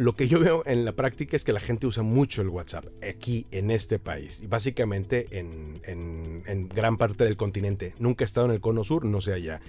Lo 0.01 0.16
que 0.16 0.28
yo 0.28 0.40
veo 0.40 0.62
en 0.64 0.86
la 0.86 0.92
práctica 0.92 1.36
es 1.36 1.44
que 1.44 1.53
la 1.53 1.61
gente 1.61 1.86
usa 1.86 2.03
mucho 2.03 2.40
el 2.40 2.48
WhatsApp 2.48 2.86
aquí 3.07 3.46
en 3.51 3.70
este 3.70 3.98
país 3.98 4.40
y 4.42 4.46
básicamente 4.46 5.26
en, 5.38 5.82
en- 5.84 6.42
en 6.46 6.70
gran 6.70 6.96
parte 6.96 7.24
del 7.24 7.36
continente. 7.36 7.94
Nunca 7.98 8.24
he 8.24 8.26
estado 8.26 8.46
en 8.46 8.53
el 8.53 8.62
cono 8.62 8.82
sur, 8.82 9.05
no 9.05 9.20
sé 9.20 9.34
allá. 9.34 9.61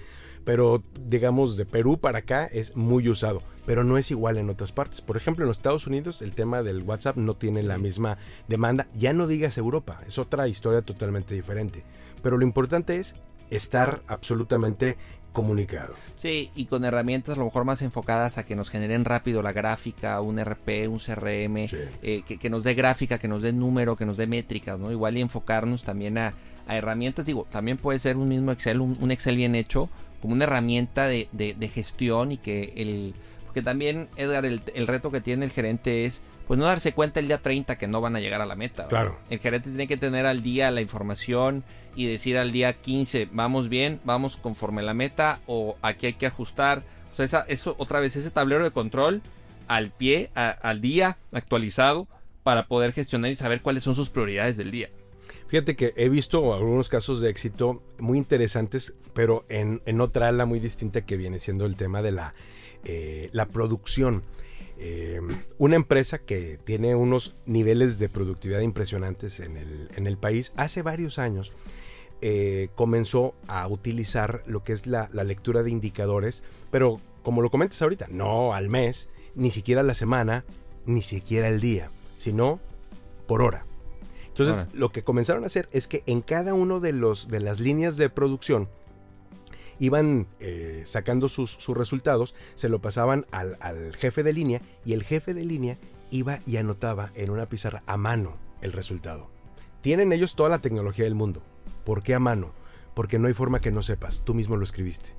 Pero 0.46 0.82
digamos 0.98 1.58
de 1.58 1.66
Perú 1.66 1.98
para 2.00 2.20
acá 2.20 2.46
es 2.46 2.76
muy 2.76 3.10
usado, 3.10 3.42
pero 3.66 3.84
no 3.84 3.98
es 3.98 4.10
igual 4.10 4.38
en 4.38 4.48
otras 4.48 4.72
partes. 4.72 5.02
Por 5.02 5.18
ejemplo, 5.18 5.44
en 5.44 5.48
los 5.48 5.58
Estados 5.58 5.86
Unidos 5.86 6.22
el 6.22 6.32
tema 6.32 6.62
del 6.62 6.82
WhatsApp 6.82 7.18
no 7.18 7.36
tiene 7.36 7.62
la 7.62 7.76
misma 7.76 8.16
demanda. 8.48 8.88
Ya 8.96 9.12
no 9.12 9.26
digas 9.26 9.58
Europa, 9.58 10.00
es 10.06 10.16
otra 10.16 10.48
historia 10.48 10.80
totalmente 10.80 11.34
diferente. 11.34 11.84
Pero 12.22 12.38
lo 12.38 12.44
importante 12.44 12.96
es 12.96 13.16
estar 13.56 14.02
absolutamente 14.06 14.96
comunicado. 15.32 15.94
Sí, 16.16 16.50
y 16.54 16.66
con 16.66 16.84
herramientas 16.84 17.36
a 17.36 17.38
lo 17.38 17.46
mejor 17.46 17.64
más 17.64 17.80
enfocadas 17.82 18.36
a 18.36 18.44
que 18.44 18.54
nos 18.54 18.68
generen 18.68 19.04
rápido 19.06 19.40
la 19.42 19.52
gráfica, 19.52 20.20
un 20.20 20.38
RP, 20.38 20.88
un 20.88 20.98
CRM, 20.98 21.68
Sí. 21.68 21.76
eh, 22.02 22.22
que, 22.26 22.38
que 22.38 22.50
nos 22.50 22.64
dé 22.64 22.74
gráfica, 22.74 23.18
que 23.18 23.28
nos 23.28 23.40
dé 23.42 23.52
número, 23.52 23.96
que 23.96 24.04
nos 24.04 24.18
dé 24.18 24.26
métricas, 24.26 24.78
¿no? 24.78 24.92
Igual 24.92 25.16
y 25.16 25.22
enfocarnos 25.22 25.84
también 25.84 26.18
a, 26.18 26.34
a 26.66 26.76
herramientas, 26.76 27.24
digo, 27.24 27.46
también 27.50 27.78
puede 27.78 27.98
ser 27.98 28.18
un 28.18 28.28
mismo 28.28 28.52
Excel, 28.52 28.80
un, 28.82 28.96
un 29.00 29.10
Excel 29.10 29.36
bien 29.36 29.54
hecho, 29.54 29.88
como 30.20 30.34
una 30.34 30.44
herramienta 30.44 31.06
de, 31.06 31.28
de- 31.32 31.54
de 31.54 31.68
gestión 31.68 32.30
y 32.32 32.36
que 32.36 32.74
el... 32.76 33.14
Porque 33.46 33.62
también, 33.62 34.08
Edgar, 34.16 34.44
el, 34.46 34.62
el 34.74 34.86
reto 34.86 35.10
que 35.10 35.20
tiene 35.20 35.44
el 35.46 35.50
gerente 35.50 36.04
es, 36.06 36.20
pues 36.46 36.58
no 36.58 36.64
darse 36.66 36.92
cuenta 36.92 37.20
el 37.20 37.26
día 37.28 37.38
30 37.38 37.78
que 37.78 37.86
no 37.86 38.00
van 38.00 38.16
a 38.16 38.20
llegar 38.20 38.40
a 38.40 38.46
la 38.46 38.56
meta. 38.56 38.84
¿verdad? 38.84 38.88
Claro. 38.88 39.18
El 39.30 39.38
gerente 39.38 39.68
tiene 39.70 39.86
que 39.86 39.96
tener 39.96 40.26
al 40.26 40.42
día 40.42 40.70
la 40.70 40.80
información 40.80 41.64
y 41.94 42.06
decir 42.06 42.38
al 42.38 42.52
día 42.52 42.72
15, 42.72 43.28
vamos 43.32 43.68
bien, 43.68 44.00
vamos 44.04 44.36
conforme 44.36 44.82
la 44.82 44.94
meta 44.94 45.40
o 45.46 45.76
aquí 45.82 46.06
hay 46.06 46.14
que 46.14 46.26
ajustar. 46.26 46.82
O 47.12 47.14
sea, 47.14 47.24
esa, 47.24 47.40
eso 47.48 47.74
otra 47.78 48.00
vez, 48.00 48.16
ese 48.16 48.30
tablero 48.30 48.64
de 48.64 48.70
control 48.70 49.20
al 49.68 49.90
pie, 49.90 50.30
a- 50.34 50.50
al 50.50 50.80
día, 50.80 51.18
actualizado, 51.32 52.06
para 52.42 52.66
poder 52.66 52.92
gestionar 52.92 53.30
y 53.30 53.36
saber 53.36 53.62
cuáles 53.62 53.84
son 53.84 53.94
sus 53.94 54.10
prioridades 54.10 54.56
del 54.56 54.70
día. 54.70 54.88
Fíjate 55.48 55.76
que 55.76 55.92
he 55.96 56.08
visto 56.08 56.54
algunos 56.54 56.88
casos 56.88 57.20
de 57.20 57.28
éxito 57.28 57.82
muy 57.98 58.16
interesantes, 58.18 58.94
pero 59.12 59.44
en, 59.50 59.82
en 59.84 60.00
otra 60.00 60.28
ala 60.28 60.46
muy 60.46 60.58
distinta 60.60 61.04
que 61.04 61.16
viene 61.18 61.40
siendo 61.40 61.66
el 61.66 61.76
tema 61.76 62.00
de 62.00 62.10
la, 62.12 62.32
eh, 62.84 63.28
la 63.32 63.46
producción. 63.46 64.22
Eh, 64.84 65.20
una 65.58 65.76
empresa 65.76 66.18
que 66.18 66.58
tiene 66.64 66.96
unos 66.96 67.36
niveles 67.46 68.00
de 68.00 68.08
productividad 68.08 68.62
impresionantes 68.62 69.38
en 69.38 69.56
el, 69.56 69.88
en 69.94 70.08
el 70.08 70.16
país, 70.16 70.52
hace 70.56 70.82
varios 70.82 71.20
años 71.20 71.52
eh, 72.20 72.68
comenzó 72.74 73.36
a 73.46 73.68
utilizar 73.68 74.42
lo 74.46 74.64
que 74.64 74.72
es 74.72 74.88
la, 74.88 75.08
la 75.12 75.22
lectura 75.22 75.62
de 75.62 75.70
indicadores, 75.70 76.42
pero 76.72 77.00
como 77.22 77.42
lo 77.42 77.50
comentas 77.50 77.80
ahorita, 77.80 78.08
no 78.10 78.54
al 78.54 78.70
mes, 78.70 79.08
ni 79.36 79.52
siquiera 79.52 79.82
a 79.82 79.84
la 79.84 79.94
semana, 79.94 80.44
ni 80.84 81.02
siquiera 81.02 81.46
el 81.46 81.60
día, 81.60 81.92
sino 82.16 82.58
por 83.28 83.42
hora. 83.42 83.64
Entonces, 84.26 84.56
Ahora. 84.56 84.68
lo 84.74 84.90
que 84.90 85.04
comenzaron 85.04 85.44
a 85.44 85.46
hacer 85.46 85.68
es 85.70 85.86
que 85.86 86.02
en 86.06 86.22
cada 86.22 86.54
uno 86.54 86.80
de 86.80 86.92
los 86.92 87.28
de 87.28 87.38
las 87.38 87.60
líneas 87.60 87.96
de 87.96 88.10
producción 88.10 88.68
iban 89.82 90.28
eh, 90.38 90.82
sacando 90.86 91.28
sus, 91.28 91.50
sus 91.50 91.76
resultados, 91.76 92.36
se 92.54 92.68
lo 92.68 92.80
pasaban 92.80 93.26
al, 93.32 93.58
al 93.60 93.96
jefe 93.96 94.22
de 94.22 94.32
línea 94.32 94.62
y 94.84 94.92
el 94.92 95.02
jefe 95.02 95.34
de 95.34 95.44
línea 95.44 95.76
iba 96.12 96.38
y 96.46 96.56
anotaba 96.56 97.10
en 97.16 97.30
una 97.30 97.46
pizarra 97.46 97.82
a 97.86 97.96
mano 97.96 98.36
el 98.60 98.72
resultado. 98.72 99.28
Tienen 99.80 100.12
ellos 100.12 100.36
toda 100.36 100.50
la 100.50 100.60
tecnología 100.60 101.04
del 101.04 101.16
mundo. 101.16 101.42
¿Por 101.84 102.04
qué 102.04 102.14
a 102.14 102.20
mano? 102.20 102.52
Porque 102.94 103.18
no 103.18 103.26
hay 103.26 103.34
forma 103.34 103.58
que 103.58 103.72
no 103.72 103.82
sepas. 103.82 104.22
Tú 104.24 104.34
mismo 104.34 104.56
lo 104.56 104.62
escribiste. 104.62 105.14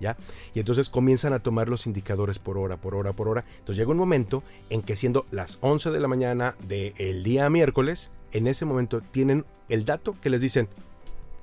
¿Ya? 0.00 0.16
Y 0.54 0.60
entonces 0.60 0.88
comienzan 0.88 1.34
a 1.34 1.42
tomar 1.42 1.68
los 1.68 1.86
indicadores 1.86 2.38
por 2.38 2.56
hora, 2.56 2.78
por 2.78 2.94
hora, 2.94 3.12
por 3.12 3.28
hora. 3.28 3.44
Entonces 3.58 3.76
llega 3.76 3.90
un 3.90 3.98
momento 3.98 4.42
en 4.70 4.82
que 4.82 4.96
siendo 4.96 5.26
las 5.30 5.58
11 5.60 5.90
de 5.90 6.00
la 6.00 6.08
mañana 6.08 6.54
del 6.66 7.22
día 7.22 7.50
miércoles, 7.50 8.12
en 8.32 8.46
ese 8.46 8.64
momento 8.64 9.02
tienen 9.02 9.44
el 9.68 9.84
dato 9.84 10.16
que 10.22 10.30
les 10.30 10.40
dicen, 10.40 10.68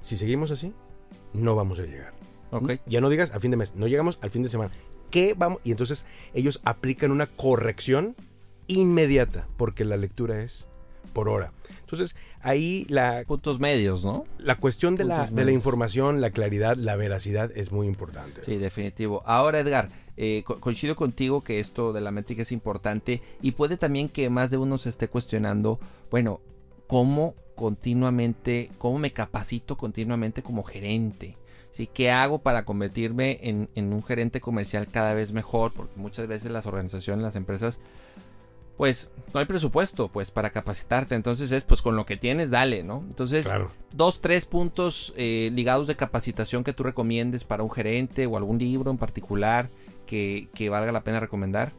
si 0.01 0.17
seguimos 0.17 0.49
así, 0.49 0.73
no 1.33 1.55
vamos 1.55 1.79
a 1.79 1.83
llegar. 1.83 2.22
Ya 2.85 3.01
no 3.01 3.09
digas 3.09 3.31
a 3.33 3.39
fin 3.39 3.51
de 3.51 3.57
mes, 3.57 3.75
no 3.75 3.87
llegamos 3.87 4.19
al 4.21 4.29
fin 4.29 4.43
de 4.43 4.49
semana. 4.49 4.71
¿Qué 5.11 5.33
vamos? 5.37 5.59
Y 5.63 5.71
entonces 5.71 6.05
ellos 6.33 6.59
aplican 6.63 7.11
una 7.11 7.27
corrección 7.27 8.15
inmediata, 8.67 9.47
porque 9.57 9.85
la 9.85 9.97
lectura 9.97 10.41
es 10.41 10.67
por 11.13 11.29
hora. 11.29 11.51
Entonces, 11.81 12.15
ahí 12.41 12.87
la, 12.89 13.23
Puntos 13.27 13.59
medios, 13.59 14.03
¿no? 14.03 14.25
la 14.39 14.55
cuestión 14.55 14.95
de 14.95 15.03
la, 15.03 15.27
de 15.27 15.45
la 15.45 15.51
información, 15.51 16.21
la 16.21 16.31
claridad, 16.31 16.75
la 16.75 16.95
veracidad 16.95 17.51
es 17.55 17.71
muy 17.71 17.85
importante. 17.85 18.41
Sí, 18.45 18.57
definitivo. 18.57 19.21
Ahora, 19.27 19.59
Edgar, 19.59 19.89
eh, 20.17 20.41
co- 20.43 20.59
coincido 20.59 20.95
contigo 20.95 21.43
que 21.43 21.59
esto 21.59 21.93
de 21.93 22.01
la 22.01 22.09
métrica 22.09 22.41
es 22.41 22.51
importante 22.51 23.21
y 23.43 23.51
puede 23.51 23.77
también 23.77 24.09
que 24.09 24.29
más 24.31 24.49
de 24.49 24.57
uno 24.57 24.79
se 24.79 24.89
esté 24.89 25.07
cuestionando, 25.07 25.79
bueno, 26.09 26.41
¿cómo 26.87 27.35
continuamente, 27.55 28.71
cómo 28.79 28.97
me 28.97 29.11
capacito 29.13 29.77
continuamente 29.77 30.41
como 30.41 30.63
gerente? 30.63 31.37
¿Sí? 31.73 31.89
¿Qué 31.91 32.11
hago 32.11 32.37
para 32.39 32.65
convertirme 32.65 33.39
en, 33.41 33.67
en 33.73 33.93
un 33.93 34.03
gerente 34.03 34.39
comercial 34.39 34.87
cada 34.87 35.13
vez 35.15 35.31
mejor? 35.33 35.73
Porque 35.73 35.93
muchas 35.99 36.27
veces 36.27 36.51
las 36.51 36.67
organizaciones, 36.67 37.23
las 37.23 37.35
empresas, 37.35 37.79
pues 38.77 39.09
no 39.33 39.39
hay 39.39 39.47
presupuesto 39.47 40.07
pues 40.07 40.29
para 40.29 40.51
capacitarte. 40.51 41.15
Entonces 41.15 41.51
es 41.51 41.63
pues 41.63 41.81
con 41.81 41.95
lo 41.95 42.05
que 42.05 42.15
tienes, 42.15 42.51
dale, 42.51 42.83
¿no? 42.83 43.03
Entonces 43.09 43.47
Claro. 43.47 43.71
dos, 43.91 44.21
tres 44.21 44.45
puntos 44.45 45.13
eh, 45.17 45.49
ligados 45.51 45.87
de 45.87 45.95
capacitación 45.95 46.63
que 46.63 46.73
tú 46.73 46.83
recomiendes 46.83 47.43
para 47.43 47.63
un 47.63 47.71
gerente 47.71 48.27
o 48.27 48.37
algún 48.37 48.59
libro 48.59 48.91
en 48.91 48.99
particular 48.99 49.69
que, 50.05 50.49
que 50.53 50.69
valga 50.69 50.91
la 50.91 51.01
pena 51.03 51.19
recomendar. 51.19 51.71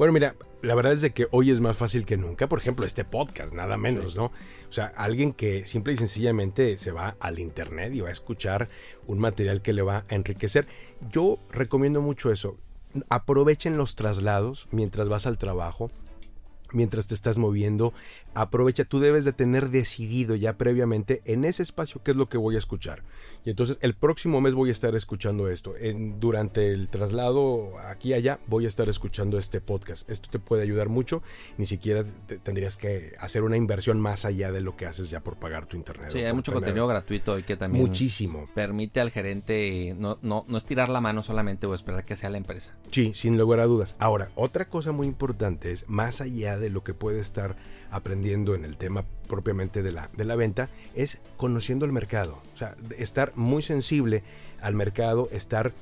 Bueno, 0.00 0.14
mira, 0.14 0.34
la 0.62 0.74
verdad 0.74 0.94
es 0.94 1.02
de 1.02 1.10
que 1.10 1.28
hoy 1.30 1.50
es 1.50 1.60
más 1.60 1.76
fácil 1.76 2.06
que 2.06 2.16
nunca. 2.16 2.48
Por 2.48 2.58
ejemplo, 2.58 2.86
este 2.86 3.04
podcast, 3.04 3.52
nada 3.52 3.76
menos, 3.76 4.16
¿no? 4.16 4.24
O 4.24 4.72
sea, 4.72 4.86
alguien 4.96 5.34
que 5.34 5.66
simple 5.66 5.92
y 5.92 5.98
sencillamente 5.98 6.78
se 6.78 6.90
va 6.90 7.18
al 7.20 7.38
internet 7.38 7.92
y 7.92 8.00
va 8.00 8.08
a 8.08 8.12
escuchar 8.12 8.70
un 9.06 9.18
material 9.18 9.60
que 9.60 9.74
le 9.74 9.82
va 9.82 10.06
a 10.08 10.14
enriquecer. 10.14 10.66
Yo 11.12 11.38
recomiendo 11.50 12.00
mucho 12.00 12.32
eso. 12.32 12.56
Aprovechen 13.10 13.76
los 13.76 13.94
traslados 13.94 14.68
mientras 14.70 15.10
vas 15.10 15.26
al 15.26 15.36
trabajo. 15.36 15.90
Mientras 16.72 17.06
te 17.06 17.14
estás 17.14 17.38
moviendo. 17.38 17.92
Aprovecha, 18.34 18.84
tú 18.84 19.00
debes 19.00 19.24
de 19.24 19.32
tener 19.32 19.70
decidido 19.70 20.36
ya 20.36 20.56
previamente 20.56 21.22
en 21.24 21.44
ese 21.44 21.62
espacio 21.62 22.00
qué 22.02 22.12
es 22.12 22.16
lo 22.16 22.28
que 22.28 22.38
voy 22.38 22.54
a 22.54 22.58
escuchar. 22.58 23.02
Y 23.44 23.50
entonces 23.50 23.78
el 23.80 23.94
próximo 23.94 24.40
mes 24.40 24.54
voy 24.54 24.68
a 24.68 24.72
estar 24.72 24.94
escuchando 24.94 25.48
esto. 25.48 25.74
En, 25.76 26.20
durante 26.20 26.72
el 26.72 26.88
traslado 26.88 27.78
aquí 27.86 28.10
y 28.10 28.14
allá 28.14 28.40
voy 28.48 28.64
a 28.64 28.68
estar 28.68 28.88
escuchando 28.88 29.38
este 29.38 29.60
podcast. 29.60 30.10
Esto 30.10 30.28
te 30.30 30.38
puede 30.38 30.62
ayudar 30.62 30.88
mucho. 30.88 31.22
Ni 31.58 31.66
siquiera 31.66 32.04
tendrías 32.42 32.76
que 32.76 33.12
hacer 33.20 33.42
una 33.42 33.56
inversión 33.56 34.00
más 34.00 34.24
allá 34.24 34.50
de 34.50 34.60
lo 34.60 34.76
que 34.76 34.86
haces 34.86 35.10
ya 35.10 35.20
por 35.20 35.36
pagar 35.36 35.66
tu 35.66 35.76
internet. 35.76 36.10
Sí, 36.10 36.18
hay 36.18 36.32
mucho 36.32 36.52
contenido 36.52 36.86
gratuito 36.86 37.38
y 37.38 37.44
que 37.44 37.56
también 37.56 37.84
muchísimo. 37.84 38.48
permite 38.54 39.00
al 39.00 39.10
gerente 39.10 39.94
no, 39.96 40.18
no, 40.22 40.44
no 40.48 40.58
estirar 40.58 40.88
la 40.88 41.00
mano 41.00 41.22
solamente 41.22 41.66
o 41.66 41.74
esperar 41.74 42.04
que 42.04 42.16
sea 42.16 42.30
la 42.30 42.38
empresa. 42.38 42.74
Sí, 42.90 43.12
sin 43.14 43.38
lugar 43.38 43.60
a 43.60 43.66
dudas. 43.66 43.96
Ahora, 43.98 44.30
otra 44.34 44.68
cosa 44.68 44.92
muy 44.92 45.06
importante 45.06 45.72
es, 45.72 45.88
más 45.88 46.20
allá 46.20 46.58
de 46.60 46.70
lo 46.70 46.84
que 46.84 46.94
puede 46.94 47.20
estar 47.20 47.56
aprendiendo 47.90 48.54
en 48.54 48.64
el 48.64 48.76
tema 48.76 49.04
propiamente 49.28 49.82
de 49.82 49.92
la, 49.92 50.10
de 50.16 50.24
la 50.24 50.36
venta, 50.36 50.70
es 50.94 51.20
conociendo 51.36 51.84
el 51.84 51.92
mercado. 51.92 52.34
O 52.34 52.56
sea, 52.56 52.76
estar 52.98 53.32
muy 53.36 53.62
sensible 53.62 54.22
al 54.60 54.74
mercado, 54.74 55.28
estar 55.32 55.72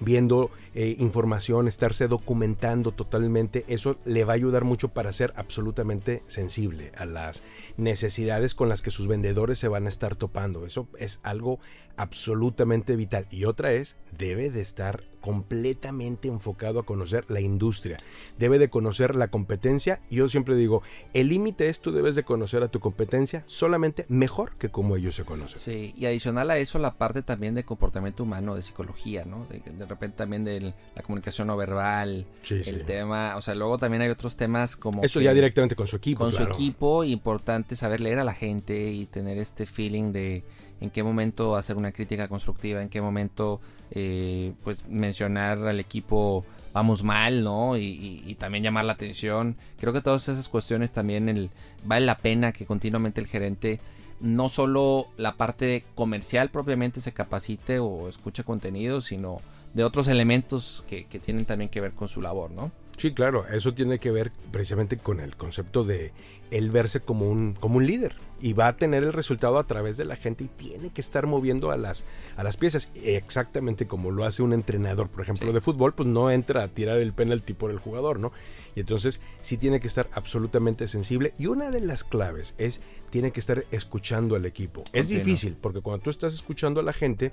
viendo 0.00 0.50
eh, 0.74 0.96
información, 0.98 1.68
estarse 1.68 2.08
documentando 2.08 2.92
totalmente, 2.92 3.64
eso 3.68 3.98
le 4.04 4.24
va 4.24 4.32
a 4.32 4.36
ayudar 4.36 4.64
mucho 4.64 4.88
para 4.88 5.12
ser 5.12 5.32
absolutamente 5.36 6.22
sensible 6.26 6.92
a 6.96 7.04
las 7.04 7.42
necesidades 7.76 8.54
con 8.54 8.68
las 8.68 8.82
que 8.82 8.90
sus 8.90 9.06
vendedores 9.06 9.58
se 9.58 9.68
van 9.68 9.86
a 9.86 9.88
estar 9.88 10.16
topando. 10.16 10.66
Eso 10.66 10.88
es 10.98 11.20
algo 11.22 11.60
absolutamente 11.96 12.96
vital. 12.96 13.26
Y 13.30 13.44
otra 13.44 13.72
es, 13.72 13.96
debe 14.16 14.50
de 14.50 14.60
estar 14.60 15.00
completamente 15.24 16.28
enfocado 16.28 16.78
a 16.78 16.82
conocer 16.84 17.30
la 17.30 17.40
industria, 17.40 17.96
debe 18.38 18.58
de 18.58 18.68
conocer 18.68 19.16
la 19.16 19.28
competencia. 19.28 20.02
Y 20.10 20.16
yo 20.16 20.28
siempre 20.28 20.54
digo, 20.54 20.82
el 21.14 21.30
límite 21.30 21.70
es 21.70 21.80
tú 21.80 21.92
debes 21.92 22.14
de 22.14 22.24
conocer 22.24 22.62
a 22.62 22.68
tu 22.68 22.78
competencia 22.78 23.42
solamente 23.46 24.04
mejor 24.10 24.58
que 24.58 24.68
como 24.68 24.96
ellos 24.96 25.14
se 25.14 25.24
conocen. 25.24 25.58
Sí, 25.58 25.94
y 25.96 26.04
adicional 26.04 26.50
a 26.50 26.58
eso 26.58 26.78
la 26.78 26.98
parte 26.98 27.22
también 27.22 27.54
de 27.54 27.64
comportamiento 27.64 28.22
humano, 28.22 28.54
de 28.54 28.60
psicología, 28.60 29.24
¿no? 29.24 29.46
De, 29.46 29.86
repente 29.86 30.18
también 30.18 30.44
de 30.44 30.74
la 30.94 31.02
comunicación 31.02 31.46
no 31.46 31.56
verbal, 31.56 32.26
el 32.50 32.84
tema, 32.84 33.34
o 33.38 33.40
sea, 33.40 33.54
luego 33.54 33.78
también 33.78 34.02
hay 34.02 34.10
otros 34.10 34.36
temas 34.36 34.76
como... 34.76 35.02
Eso 35.02 35.22
ya 35.22 35.32
directamente 35.32 35.74
con 35.74 35.86
su 35.86 35.96
equipo. 35.96 36.18
Con 36.18 36.32
su 36.32 36.42
equipo, 36.42 37.02
importante 37.02 37.76
saber 37.76 38.02
leer 38.02 38.18
a 38.18 38.24
la 38.24 38.34
gente 38.34 38.92
y 38.92 39.06
tener 39.06 39.38
este 39.38 39.64
feeling 39.64 40.12
de 40.12 40.44
en 40.84 40.90
qué 40.90 41.02
momento 41.02 41.56
hacer 41.56 41.76
una 41.76 41.92
crítica 41.92 42.28
constructiva, 42.28 42.82
en 42.82 42.88
qué 42.88 43.00
momento 43.00 43.60
eh, 43.90 44.52
pues 44.62 44.86
mencionar 44.86 45.58
al 45.66 45.80
equipo 45.80 46.44
vamos 46.72 47.02
mal, 47.02 47.42
¿no? 47.42 47.76
Y, 47.76 48.36
también 48.38 48.64
llamar 48.64 48.84
la 48.84 48.92
atención. 48.92 49.56
Creo 49.78 49.92
que 49.92 50.02
todas 50.02 50.28
esas 50.28 50.48
cuestiones 50.48 50.92
también 50.92 51.50
vale 51.84 52.04
la 52.04 52.18
pena 52.18 52.52
que 52.52 52.66
continuamente 52.66 53.20
el 53.20 53.26
gerente 53.28 53.80
no 54.20 54.48
solo 54.48 55.08
la 55.16 55.36
parte 55.36 55.84
comercial 55.94 56.50
propiamente 56.50 57.00
se 57.00 57.12
capacite 57.12 57.78
o 57.78 58.08
escuche 58.08 58.44
contenido, 58.44 59.00
sino 59.00 59.38
de 59.72 59.84
otros 59.84 60.08
elementos 60.08 60.84
que, 60.88 61.04
que 61.04 61.18
tienen 61.18 61.46
también 61.46 61.70
que 61.70 61.80
ver 61.80 61.92
con 61.92 62.08
su 62.08 62.20
labor, 62.20 62.50
¿no? 62.50 62.70
Sí, 62.96 63.12
claro, 63.12 63.46
eso 63.48 63.74
tiene 63.74 63.98
que 63.98 64.10
ver 64.10 64.32
precisamente 64.52 64.96
con 64.96 65.20
el 65.20 65.36
concepto 65.36 65.84
de 65.84 66.12
él 66.50 66.70
verse 66.70 67.00
como 67.00 67.28
un, 67.28 67.54
como 67.54 67.78
un 67.78 67.86
líder 67.86 68.14
y 68.40 68.52
va 68.52 68.68
a 68.68 68.76
tener 68.76 69.02
el 69.02 69.12
resultado 69.12 69.58
a 69.58 69.66
través 69.66 69.96
de 69.96 70.04
la 70.04 70.16
gente 70.16 70.44
y 70.44 70.48
tiene 70.48 70.90
que 70.90 71.00
estar 71.00 71.26
moviendo 71.26 71.70
a 71.70 71.76
las, 71.76 72.04
a 72.36 72.44
las 72.44 72.56
piezas 72.56 72.90
exactamente 72.94 73.86
como 73.86 74.10
lo 74.10 74.24
hace 74.24 74.42
un 74.42 74.52
entrenador, 74.52 75.08
por 75.08 75.22
ejemplo, 75.22 75.52
de 75.52 75.60
fútbol, 75.60 75.94
pues 75.94 76.08
no 76.08 76.30
entra 76.30 76.62
a 76.62 76.68
tirar 76.68 76.98
el 76.98 77.12
penalti 77.12 77.54
por 77.54 77.70
el 77.70 77.78
jugador, 77.78 78.20
¿no? 78.20 78.32
Y 78.76 78.80
entonces 78.80 79.20
sí 79.40 79.56
tiene 79.56 79.80
que 79.80 79.88
estar 79.88 80.08
absolutamente 80.12 80.88
sensible 80.88 81.32
y 81.38 81.46
una 81.46 81.70
de 81.70 81.80
las 81.80 82.04
claves 82.04 82.54
es 82.58 82.80
tiene 83.10 83.30
que 83.30 83.40
estar 83.40 83.64
escuchando 83.70 84.34
al 84.34 84.44
equipo. 84.44 84.82
Es 84.92 85.08
difícil 85.08 85.56
porque 85.60 85.80
cuando 85.80 86.02
tú 86.02 86.10
estás 86.10 86.34
escuchando 86.34 86.80
a 86.80 86.82
la 86.82 86.92
gente, 86.92 87.32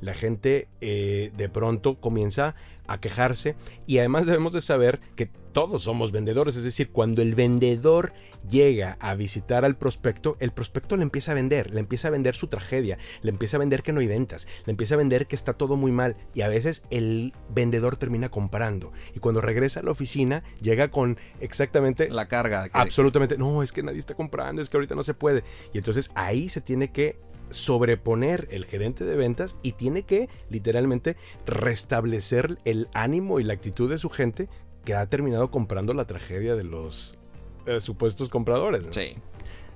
la 0.00 0.12
gente 0.12 0.68
eh, 0.80 1.30
de 1.36 1.48
pronto 1.48 2.00
comienza 2.00 2.54
a 2.90 3.00
quejarse. 3.00 3.56
Y 3.86 3.98
además 3.98 4.26
debemos 4.26 4.52
de 4.52 4.60
saber 4.60 5.00
que 5.16 5.30
todos 5.52 5.82
somos 5.82 6.12
vendedores, 6.12 6.56
es 6.56 6.64
decir, 6.64 6.90
cuando 6.90 7.22
el 7.22 7.34
vendedor 7.34 8.12
llega 8.48 8.96
a 9.00 9.14
visitar 9.14 9.64
al 9.64 9.76
prospecto, 9.76 10.36
el 10.40 10.52
prospecto 10.52 10.96
le 10.96 11.02
empieza 11.02 11.32
a 11.32 11.34
vender, 11.34 11.74
le 11.74 11.80
empieza 11.80 12.08
a 12.08 12.10
vender 12.12 12.36
su 12.36 12.46
tragedia, 12.46 12.98
le 13.22 13.30
empieza 13.30 13.56
a 13.56 13.60
vender 13.60 13.82
que 13.82 13.92
no 13.92 14.00
hay 14.00 14.06
ventas, 14.06 14.46
le 14.64 14.70
empieza 14.70 14.94
a 14.94 14.98
vender 14.98 15.26
que 15.26 15.36
está 15.36 15.54
todo 15.54 15.76
muy 15.76 15.92
mal. 15.92 16.16
Y 16.34 16.42
a 16.42 16.48
veces 16.48 16.84
el 16.90 17.32
vendedor 17.48 17.96
termina 17.96 18.28
comprando. 18.28 18.92
Y 19.14 19.18
cuando 19.18 19.40
regresa 19.40 19.80
a 19.80 19.82
la 19.82 19.90
oficina 19.90 20.42
llega 20.60 20.88
con 20.88 21.18
exactamente 21.40 22.10
la 22.10 22.26
carga. 22.26 22.68
Absolutamente, 22.72 23.36
no, 23.36 23.62
es 23.62 23.72
que 23.72 23.82
nadie 23.82 23.98
está 23.98 24.14
comprando, 24.14 24.62
es 24.62 24.70
que 24.70 24.76
ahorita 24.76 24.94
no 24.94 25.02
se 25.02 25.14
puede 25.14 25.42
y 25.72 25.78
entonces 25.78 26.10
ahí 26.14 26.48
se 26.48 26.60
tiene 26.60 26.92
que 26.92 27.18
sobreponer 27.50 28.48
el 28.50 28.64
gerente 28.64 29.04
de 29.04 29.16
ventas 29.16 29.56
y 29.62 29.72
tiene 29.72 30.02
que 30.02 30.28
literalmente 30.48 31.16
restablecer 31.46 32.58
el 32.64 32.88
ánimo 32.94 33.40
y 33.40 33.44
la 33.44 33.54
actitud 33.54 33.90
de 33.90 33.98
su 33.98 34.08
gente 34.08 34.48
que 34.84 34.94
ha 34.94 35.06
terminado 35.06 35.50
comprando 35.50 35.94
la 35.94 36.06
tragedia 36.06 36.54
de 36.54 36.64
los 36.64 37.18
eh, 37.66 37.80
supuestos 37.80 38.28
compradores. 38.28 38.84
Sí. 38.92 39.14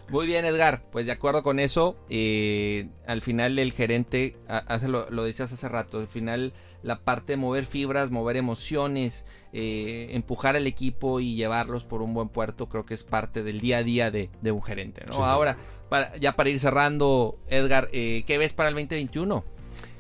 Muy 0.09 0.27
bien, 0.27 0.45
Edgar. 0.45 0.83
Pues 0.93 1.07
de 1.07 1.13
acuerdo 1.13 1.43
con 1.43 1.59
eso, 1.59 1.97
eh, 2.11 2.89
al 3.07 3.23
final 3.23 3.59
el 3.59 3.73
gerente, 3.73 4.37
hace 4.49 4.89
lo, 4.89 5.09
lo, 5.11 5.25
decías 5.25 5.53
hace 5.53 5.69
rato, 5.69 5.99
al 5.99 6.09
final 6.09 6.53
la 6.85 7.01
parte 7.01 7.33
de 7.33 7.37
mover 7.39 7.65
fibras, 7.65 8.11
mover 8.11 8.37
emociones, 8.37 9.27
eh, 9.53 10.09
empujar 10.11 10.55
al 10.55 10.67
equipo 10.67 11.19
y 11.19 11.35
llevarlos 11.35 11.85
por 11.85 12.03
un 12.03 12.13
buen 12.13 12.29
puerto, 12.29 12.69
creo 12.69 12.85
que 12.85 12.93
es 12.93 13.05
parte 13.05 13.43
del 13.43 13.61
día 13.61 13.79
a 13.79 13.83
día 13.83 14.11
de, 14.11 14.29
un 14.53 14.63
gerente. 14.63 15.03
¿no? 15.07 15.25
Ahora, 15.25 15.57
ya 16.21 16.37
para 16.37 16.51
ir 16.51 16.61
cerrando, 16.61 17.39
Edgar, 17.49 17.91
¿qué 17.91 18.37
ves 18.39 18.53
para 18.53 18.69
el 18.69 18.75
2021? 18.75 19.45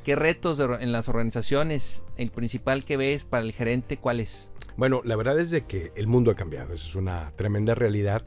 ¿Qué 0.04 0.16
retos 0.16 0.60
en 0.60 0.92
las 0.92 1.08
organizaciones? 1.08 2.04
El 2.16 2.30
principal 2.30 2.84
que 2.84 2.96
ves 2.96 3.24
para 3.24 3.44
el 3.44 3.52
gerente, 3.52 3.96
¿cuál 3.96 4.20
es? 4.20 4.50
Bueno, 4.76 5.00
la 5.04 5.16
verdad 5.16 5.38
es 5.38 5.50
de 5.50 5.64
que 5.64 5.92
el 5.96 6.06
mundo 6.06 6.30
ha 6.30 6.34
cambiado, 6.34 6.74
eso 6.74 6.86
es 6.86 6.94
una 6.94 7.32
tremenda 7.36 7.74
realidad 7.74 8.24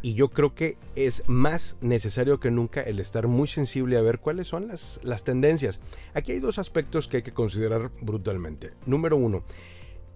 y 0.00 0.14
yo 0.14 0.30
creo 0.30 0.54
que 0.54 0.78
es 0.94 1.24
más 1.28 1.76
necesario 1.80 2.38
que 2.38 2.50
nunca 2.50 2.80
el 2.80 3.00
estar 3.00 3.26
muy 3.26 3.48
sensible 3.48 3.98
a 3.98 4.02
ver 4.02 4.20
cuáles 4.20 4.46
son 4.48 4.68
las, 4.68 5.00
las 5.02 5.24
tendencias. 5.24 5.80
Aquí 6.14 6.32
hay 6.32 6.40
dos 6.40 6.58
aspectos 6.58 7.08
que 7.08 7.18
hay 7.18 7.22
que 7.22 7.32
considerar 7.32 7.90
brutalmente. 8.00 8.72
Número 8.86 9.16
uno, 9.16 9.42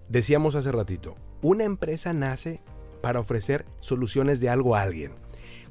decíamos 0.09 0.55
hace 0.55 0.71
ratito, 0.71 1.15
una 1.41 1.65
empresa 1.65 2.13
nace 2.13 2.61
para 3.01 3.19
ofrecer 3.19 3.65
soluciones 3.81 4.39
de 4.39 4.49
algo 4.49 4.75
a 4.75 4.81
alguien. 4.81 5.11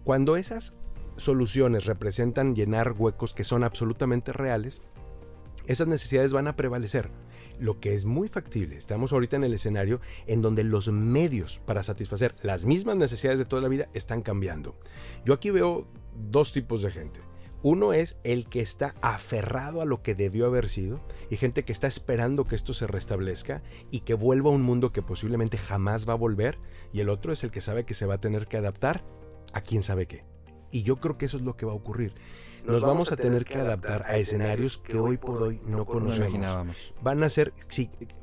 Cuando 0.05 0.37
esas 0.37 0.75
soluciones 1.17 1.85
representan 1.85 2.55
llenar 2.55 2.95
huecos 2.97 3.35
que 3.35 3.45
son 3.45 3.65
absolutamente 3.65 4.33
reales, 4.33 4.81
esas 5.67 5.87
necesidades 5.87 6.33
van 6.33 6.49
a 6.49 6.57
prevalecer. 6.57 7.11
Lo 7.59 7.79
que 7.79 7.95
es 7.95 8.05
muy 8.05 8.29
factible, 8.29 8.77
estamos 8.77 9.13
ahorita 9.13 9.37
en 9.37 9.45
el 9.45 9.55
escenario 9.55 10.01
en 10.27 10.43
donde 10.43 10.65
los 10.65 10.89
medios 10.91 11.61
para 11.65 11.83
satisfacer 11.83 12.35
las 12.43 12.65
mismas 12.67 12.97
necesidades 12.97 13.39
de 13.39 13.45
toda 13.45 13.63
la 13.63 13.69
vida 13.69 13.89
están 13.95 14.23
cambiando. 14.23 14.77
Yo 15.25 15.35
aquí 15.35 15.51
veo 15.51 15.87
dos 16.31 16.53
tipos 16.53 16.83
de 16.83 16.91
gente. 16.91 17.21
Uno 17.65 17.93
es 17.93 18.17
el 18.25 18.49
que 18.49 18.61
está 18.61 18.97
aferrado 19.03 19.81
a 19.81 19.85
lo 19.85 20.03
que 20.03 20.17
debió 20.17 20.47
haber 20.47 20.69
sido 20.69 21.01
y 21.31 21.37
gente 21.37 21.65
que 21.65 21.71
está 21.71 21.87
esperando 21.87 22.45
que 22.45 22.57
esto 22.57 22.75
se 22.75 22.89
restablezca 22.89 23.63
y 23.93 24.01
que 24.01 24.15
vuelva 24.15 24.51
a 24.51 24.55
un 24.55 24.63
mundo 24.63 24.93
que 24.93 25.03
posiblemente 25.03 25.59
jamás 25.59 26.09
va 26.09 26.15
a 26.15 26.17
volver. 26.17 26.59
Y 26.93 27.01
el 27.01 27.09
otro 27.09 27.33
es 27.33 27.45
el 27.45 27.53
que 27.53 27.61
sabe 27.61 27.85
que 27.85 27.95
se 27.95 28.07
va 28.07 28.15
a 28.15 28.21
tener 28.21 28.49
que 28.49 28.57
adaptar 28.57 29.05
a 29.53 29.61
quién 29.61 29.85
sabe 29.85 30.07
qué. 30.07 30.32
Y 30.73 30.83
yo 30.83 30.97
creo 30.97 31.17
que 31.17 31.27
eso 31.27 31.37
es 31.37 31.45
lo 31.45 31.57
que 31.57 31.67
va 31.67 31.73
a 31.73 31.77
ocurrir 31.77 32.15
nos, 32.65 32.83
vamos, 32.83 33.11
a 33.13 33.17
tener 33.17 33.45
que 33.45 33.59
adaptar 33.59 34.05
a 34.07 34.19
escenarios 34.19 34.79
que 34.79 34.97
hoy 34.97 35.17
por 35.17 35.43
hoy 35.43 35.61
no 35.67 35.85
conocemos. 35.85 36.57
Van 37.03 37.23
a 37.23 37.29
ser, 37.29 37.53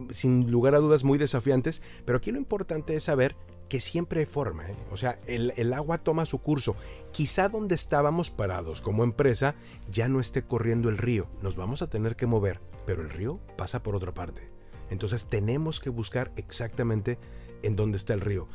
sin 0.09 0.49
lugar 0.49 0.75
a 0.75 0.79
dudas, 0.79 1.03
muy 1.03 1.17
desafiantes, 1.17 1.81
pero 2.05 2.17
aquí 2.17 2.31
lo 2.31 2.37
importante 2.37 2.95
es 2.95 3.03
saber 3.03 3.35
que 3.67 3.79
siempre 3.79 4.21
hay 4.21 4.25
forma. 4.25 4.67
¿eh? 4.67 4.75
O 4.91 4.97
sea, 4.97 5.19
el, 5.27 5.53
el, 5.57 5.73
agua 5.73 5.99
toma 5.99 6.25
su 6.25 6.39
curso. 6.39 6.75
Quizá 7.11 7.49
donde 7.49 7.75
estábamos 7.75 8.31
parados 8.31 8.81
como 8.81 9.03
empresa 9.03 9.55
ya 9.91 10.07
no 10.07 10.19
esté 10.19 10.43
corriendo 10.43 10.89
el 10.89 10.97
río. 10.97 11.27
Nos 11.41 11.55
vamos 11.55 11.81
a 11.81 11.89
tener 11.89 12.15
que 12.15 12.25
mover, 12.25 12.61
pero 12.85 13.01
el 13.01 13.09
río 13.09 13.39
pasa 13.57 13.83
por 13.83 13.95
otra 13.95 14.13
parte. 14.13 14.49
Entonces 14.89 15.25
tenemos 15.25 15.79
que 15.79 15.91
buscar 15.91 16.31
exactamente 16.35 17.19
en 17.61 17.75
dónde 17.75 17.97
está 17.97 18.13
el 18.13 18.21
río. 18.21 18.47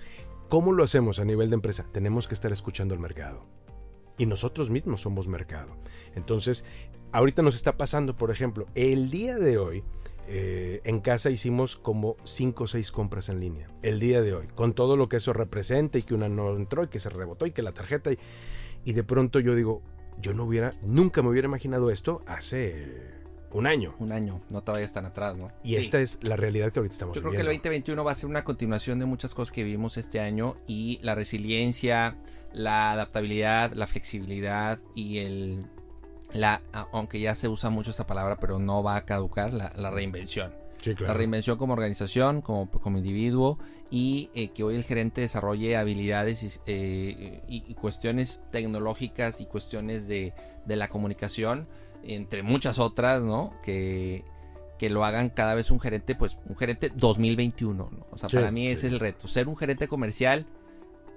¿Cómo 0.49 0.73
lo 0.73 0.83
hacemos 0.83 1.21
a 1.21 1.25
nivel 1.25 1.51
de 1.51 1.55
empresa? 1.55 1.87
Tenemos 1.93 2.27
que 2.27 2.35
estar 2.35 2.51
escuchando 2.51 2.95
el 2.95 3.01
mercado 3.01 3.47
y 4.19 4.27
nosotros 4.27 4.71
mismos 4.71 5.01
somos 5.03 5.29
mercado. 5.29 5.77
Entonces, 6.15 6.65
ahorita 7.13 7.43
nos 7.43 7.55
está 7.55 7.77
pasando, 7.77 8.17
por 8.17 8.31
ejemplo, 8.31 8.67
el 8.75 9.11
día 9.11 9.37
de 9.39 9.59
hoy, 9.59 9.85
eh, 10.27 10.81
en 10.85 11.01
casa 11.01 11.31
hicimos 11.31 11.77
como 11.77 12.17
5 12.25 12.65
o 12.65 12.67
6 12.67 12.91
compras 12.93 13.29
en 13.29 13.41
línea. 13.41 13.69
El 13.83 14.01
día 14.01 14.23
de 14.23 14.35
hoy, 14.35 14.47
con 14.55 14.73
todo 14.73 14.97
lo 14.97 15.09
que 15.09 15.17
eso 15.17 15.33
representa 15.33 15.99
y 15.99 16.03
que 16.03 16.15
una 16.15 16.29
no 16.29 16.57
entró 16.57 16.85
y 16.85 16.89
que 16.89 16.99
se 16.99 17.11
rebotó 17.11 17.47
y 17.47 17.51
que 17.53 17.63
la 17.63 17.73
tarjeta. 17.73 18.13
Y, 18.13 18.19
y 18.85 18.93
de 18.93 19.05
pronto 19.05 19.41
yo 19.41 19.55
digo, 19.55 19.83
yo 20.21 20.33
no 20.33 20.45
hubiera, 20.45 20.73
nunca 20.83 21.23
me 21.23 21.29
hubiera 21.31 21.47
imaginado 21.47 21.91
esto 21.91 22.23
hace 22.27 23.15
un 23.51 23.67
año. 23.67 23.95
Un 23.99 24.13
año, 24.13 24.41
no 24.51 24.63
te 24.63 24.73
vayas 24.73 24.93
tan 24.93 25.07
atrás, 25.07 25.37
¿no? 25.37 25.51
Y 25.63 25.77
esta 25.77 26.01
es 26.01 26.19
la 26.23 26.37
realidad 26.37 26.73
que 26.73 26.81
ahorita 26.81 26.93
estamos 26.93 27.15
Yo 27.15 27.21
creo 27.21 27.31
viviendo. 27.33 27.51
que 27.51 27.55
el 27.57 27.63
2021 27.63 28.05
va 28.05 28.13
a 28.13 28.15
ser 28.15 28.29
una 28.29 28.45
continuación 28.45 28.99
de 28.99 29.05
muchas 29.07 29.35
cosas 29.35 29.53
que 29.53 29.63
vivimos 29.63 29.97
este 29.97 30.21
año 30.21 30.57
y 30.67 30.99
la 31.03 31.15
resiliencia, 31.15 32.17
la 32.55 32.93
adaptabilidad, 32.93 33.73
la 33.73 33.87
flexibilidad 33.87 34.79
y 34.95 35.19
el 35.19 35.67
la 36.33 36.63
aunque 36.93 37.21
ya 37.21 37.35
se 37.35 37.49
usa 37.49 37.71
mucho 37.71 37.91
esta 37.91 38.07
palabra, 38.07 38.37
pero 38.37 38.59
no 38.59 38.83
va 38.83 38.97
a 38.97 39.05
caducar 39.05 39.53
la, 39.53 39.73
la 39.77 39.91
reinvención. 39.91 40.53
Sí, 40.81 40.95
claro. 40.95 41.13
La 41.13 41.19
reinvención 41.19 41.57
como 41.57 41.73
organización, 41.73 42.43
como, 42.43 42.71
como 42.71 42.99
individuo 42.99 43.59
y 43.91 44.31
eh, 44.35 44.49
que 44.49 44.63
hoy 44.65 44.75
el 44.75 44.85
gerente 44.85 45.21
desarrolle 45.21 45.77
habilidades 45.77 46.43
y, 46.43 46.61
eh, 46.67 47.41
y, 47.49 47.65
y 47.67 47.75
cuestiones 47.75 48.43
tecnológicas 48.51 49.41
y 49.41 49.47
cuestiones 49.47 50.09
de, 50.09 50.35
de, 50.67 50.77
la 50.77 50.89
comunicación, 50.89 51.69
entre 52.03 52.43
muchas 52.43 52.79
otras, 52.79 53.23
¿no? 53.23 53.55
Que, 53.63 54.25
que 54.79 54.91
lo 54.91 55.05
hagan 55.05 55.31
cada 55.31 55.55
vez 55.55 55.71
un 55.71 55.81
gerente, 55.81 56.15
pues 56.15 56.39
un 56.47 56.57
gerente 56.57 56.91
2021, 56.95 57.89
¿no? 57.91 58.07
O 58.11 58.19
sea, 58.19 58.29
sí, 58.29 58.37
para 58.37 58.51
mí 58.51 58.69
ese 58.69 58.83
sí. 58.83 58.87
es 58.89 58.93
el 58.95 59.01
reto, 59.01 59.29
ser 59.29 59.49
un 59.49 59.57
gerente 59.57 59.89
comercial 59.89 60.47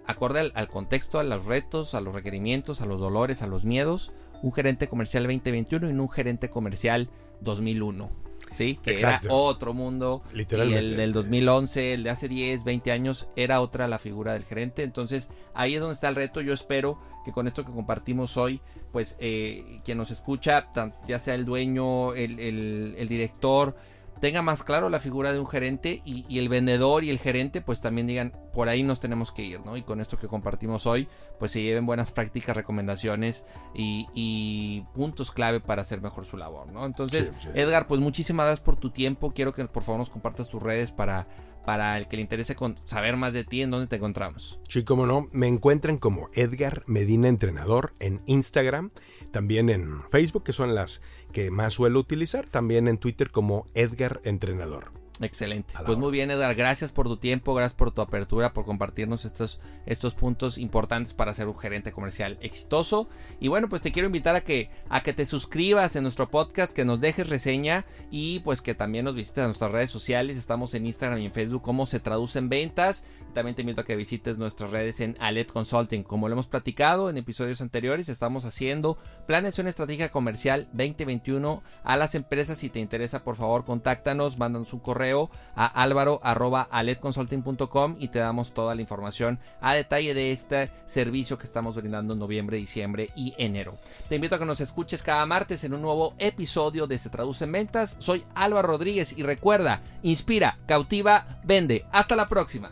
acorde 0.08 0.40
al, 0.40 0.52
al, 0.56 0.68
contexto, 0.68 1.20
a 1.20 1.24
los 1.24 1.46
retos, 1.46 1.94
a 1.94 2.02
los 2.02 2.14
requerimientos, 2.14 2.82
a 2.82 2.86
los 2.86 3.00
dolores, 3.00 3.42
a 3.42 3.48
los 3.48 3.66
miedos, 3.66 4.12
un 4.42 4.54
gerente 4.54 4.88
comercial 4.88 5.24
2021 5.24 5.90
y 5.90 5.94
no 5.94 6.04
un 6.04 6.10
gerente 6.10 6.50
comercial 6.50 7.10
2001. 7.42 8.28
¿sí? 8.52 8.80
Que 8.82 8.92
Exacto. 8.92 9.28
era 9.28 9.36
otro 9.36 9.74
mundo. 9.74 10.22
Literalmente. 10.34 10.82
Y 10.82 10.86
el 10.92 10.98
del 10.98 11.14
2011, 11.14 11.94
el 11.94 12.04
de 12.04 12.10
hace 12.10 12.28
10, 12.28 12.64
20 12.64 12.92
años, 12.92 13.28
era 13.36 13.62
otra 13.62 13.88
la 13.88 14.00
figura 14.00 14.34
del 14.34 14.44
gerente. 14.44 14.84
Entonces, 14.84 15.28
ahí 15.54 15.76
es 15.76 15.80
donde 15.80 15.96
está 15.96 16.10
el 16.10 16.16
reto. 16.16 16.42
Yo 16.42 16.54
espero 16.54 17.00
que 17.26 17.32
con 17.32 17.48
esto 17.48 17.66
que 17.66 17.72
compartimos 17.72 18.38
hoy, 18.38 18.62
pues 18.92 19.18
eh, 19.20 19.82
quien 19.84 19.98
nos 19.98 20.12
escucha, 20.12 20.70
ya 21.08 21.20
sea 21.20 21.36
el 21.36 21.46
dueño, 21.46 22.14
el, 22.14 22.40
el, 22.40 22.96
el 22.98 23.08
director, 23.08 23.76
tenga 24.20 24.42
más 24.42 24.64
claro 24.64 24.90
la 24.90 25.00
figura 25.00 25.32
de 25.32 25.40
un 25.40 25.48
gerente 25.48 26.02
y, 26.06 26.26
y, 26.28 26.40
el 26.40 26.50
vendedor 26.50 27.04
y 27.04 27.10
el 27.10 27.20
gerente 27.20 27.62
pues 27.62 27.82
también 27.82 28.08
digan 28.08 28.34
por 28.54 28.70
ahí 28.70 28.84
nos 28.84 29.00
tenemos 29.00 29.32
que 29.32 29.44
ir, 29.44 29.60
¿no? 29.62 29.78
Y 29.78 29.84
con 29.84 30.02
esto 30.02 30.18
que 30.18 30.28
compartimos 30.28 30.86
hoy 30.86 31.08
pues 31.40 31.52
se 31.52 31.62
lleven 31.62 31.86
buenas 31.86 32.12
prácticas, 32.12 32.56
recomendaciones 32.56 33.46
y, 33.74 34.08
y 34.14 34.82
puntos 34.94 35.32
clave 35.32 35.60
para 35.60 35.82
hacer 35.82 36.02
mejor 36.02 36.26
su 36.26 36.38
labor, 36.38 36.72
¿no? 36.72 36.86
Entonces, 36.86 37.32
sí, 37.40 37.48
sí. 37.48 37.50
Edgar, 37.54 37.88
pues 37.88 38.02
muchísimas 38.02 38.46
gracias 38.46 38.66
por 38.66 38.78
tu 38.78 38.90
tiempo, 38.90 39.32
quiero 39.32 39.54
que 39.54 39.66
por 39.66 39.84
favor 39.84 40.00
nos 40.00 40.10
compartas 40.10 40.50
tus 40.50 40.62
redes 40.62 40.92
para 40.92 41.28
para 41.68 41.98
el 41.98 42.08
que 42.08 42.16
le 42.16 42.22
interese 42.22 42.56
saber 42.86 43.18
más 43.18 43.34
de 43.34 43.44
ti, 43.44 43.62
¿en 43.62 43.72
dónde 43.72 43.88
te 43.88 43.98
encontramos? 43.98 44.58
Sí, 44.70 44.86
como 44.86 45.06
no, 45.06 45.28
me 45.34 45.48
encuentran 45.48 45.98
como 45.98 46.30
Edgar 46.34 46.84
Medina 46.88 47.28
Entrenador 47.28 47.92
en 48.00 48.22
Instagram, 48.26 48.92
también 49.32 49.70
en 49.70 50.02
Facebook, 50.10 50.46
que 50.46 50.54
son 50.54 50.76
las 50.76 51.02
que 51.34 51.52
más 51.52 51.74
suelo 51.74 52.00
utilizar, 52.00 52.48
también 52.48 52.88
en 52.88 52.98
Twitter 52.98 53.32
como 53.32 53.68
Edgar 53.74 54.22
Entrenador. 54.24 54.97
Excelente. 55.20 55.74
Pues 55.86 55.98
muy 55.98 56.12
bien, 56.12 56.32
Edgar. 56.32 56.56
Gracias 56.56 56.92
por 56.92 57.08
tu 57.08 57.18
tiempo, 57.18 57.54
gracias 57.54 57.76
por 57.76 57.92
tu 57.92 58.02
apertura, 58.02 58.54
por 58.54 58.66
compartirnos 58.66 59.26
estos, 59.26 59.60
estos 59.86 60.14
puntos 60.14 60.58
importantes 60.58 61.14
para 61.14 61.34
ser 61.34 61.48
un 61.48 61.58
gerente 61.58 61.92
comercial 61.92 62.38
exitoso. 62.42 63.08
Y 63.40 63.48
bueno, 63.48 63.70
pues 63.70 63.82
te 63.82 63.92
quiero 63.92 64.08
invitar 64.08 64.36
a 64.36 64.42
que, 64.42 64.70
a 64.90 65.02
que 65.02 65.14
te 65.14 65.26
suscribas 65.26 65.96
en 65.96 66.04
nuestro 66.04 66.30
podcast, 66.30 66.74
que 66.74 66.86
nos 66.86 67.02
dejes 67.02 67.30
reseña 67.30 67.86
y 68.12 68.40
pues 68.40 68.62
que 68.62 68.76
también 68.76 69.06
nos 69.06 69.16
visites 69.16 69.44
a 69.44 69.48
nuestras 69.48 69.72
redes 69.72 69.92
sociales. 69.92 70.38
Estamos 70.38 70.74
en 70.74 70.86
Instagram 70.86 71.20
y 71.20 71.26
en 71.26 71.34
Facebook, 71.34 71.62
cómo 71.62 71.86
se 71.86 72.00
traducen 72.00 72.50
ventas. 72.50 73.06
Te 73.38 73.62
invito 73.62 73.82
a 73.82 73.86
que 73.86 73.96
visites 73.96 74.40
nuestras 74.40 74.72
redes 74.72 75.00
en 75.00 75.16
Alet 75.20 75.52
Consulting. 75.52 76.02
Como 76.02 76.28
lo 76.28 76.34
hemos 76.34 76.48
platicado 76.48 77.08
en 77.08 77.18
episodios 77.18 77.62
anteriores, 77.62 78.10
estamos 78.10 78.46
haciendo 78.46 78.98
planeación 79.28 79.68
estratégica 79.68 80.10
comercial 80.10 80.68
2021 80.74 81.62
a 81.84 81.98
las 81.98 82.16
empresas. 82.16 82.58
Si 82.58 82.70
te 82.70 82.80
interesa, 82.80 83.24
por 83.24 83.36
favor, 83.36 83.64
contáctanos, 83.64 84.40
mándanos 84.40 84.74
un 84.74 84.80
correo 84.80 85.30
a 85.56 85.68
álvaro 85.68 86.20
arroba 86.24 86.68
aletconsulting.com 86.72 87.98
y 88.00 88.08
te 88.08 88.18
damos 88.18 88.56
toda 88.56 88.74
la 88.74 88.82
información 88.82 89.38
a 89.62 89.76
detalle 89.76 90.16
de 90.16 90.32
este 90.32 90.72
servicio 90.88 91.38
que 91.38 91.46
estamos 91.46 91.76
brindando 91.76 92.14
en 92.14 92.20
noviembre, 92.20 92.58
diciembre 92.58 93.12
y 93.16 93.36
enero. 93.38 93.76
Te 94.10 94.16
invito 94.16 94.34
a 94.34 94.40
que 94.40 94.46
nos 94.46 94.62
escuches 94.62 95.04
cada 95.04 95.28
martes 95.28 95.64
en 95.64 95.76
un 95.76 95.84
nuevo 95.84 96.16
episodio 96.18 96.88
de 96.88 96.98
Se 96.98 97.12
Traduce 97.12 97.44
en 97.44 97.52
Ventas. 97.52 97.98
Soy 98.00 98.26
Álvaro 98.34 98.70
Rodríguez 98.70 99.16
y 99.16 99.22
recuerda, 99.22 99.84
inspira, 100.02 100.58
cautiva, 100.66 101.40
vende. 101.44 101.86
Hasta 101.92 102.16
la 102.16 102.28
próxima. 102.28 102.72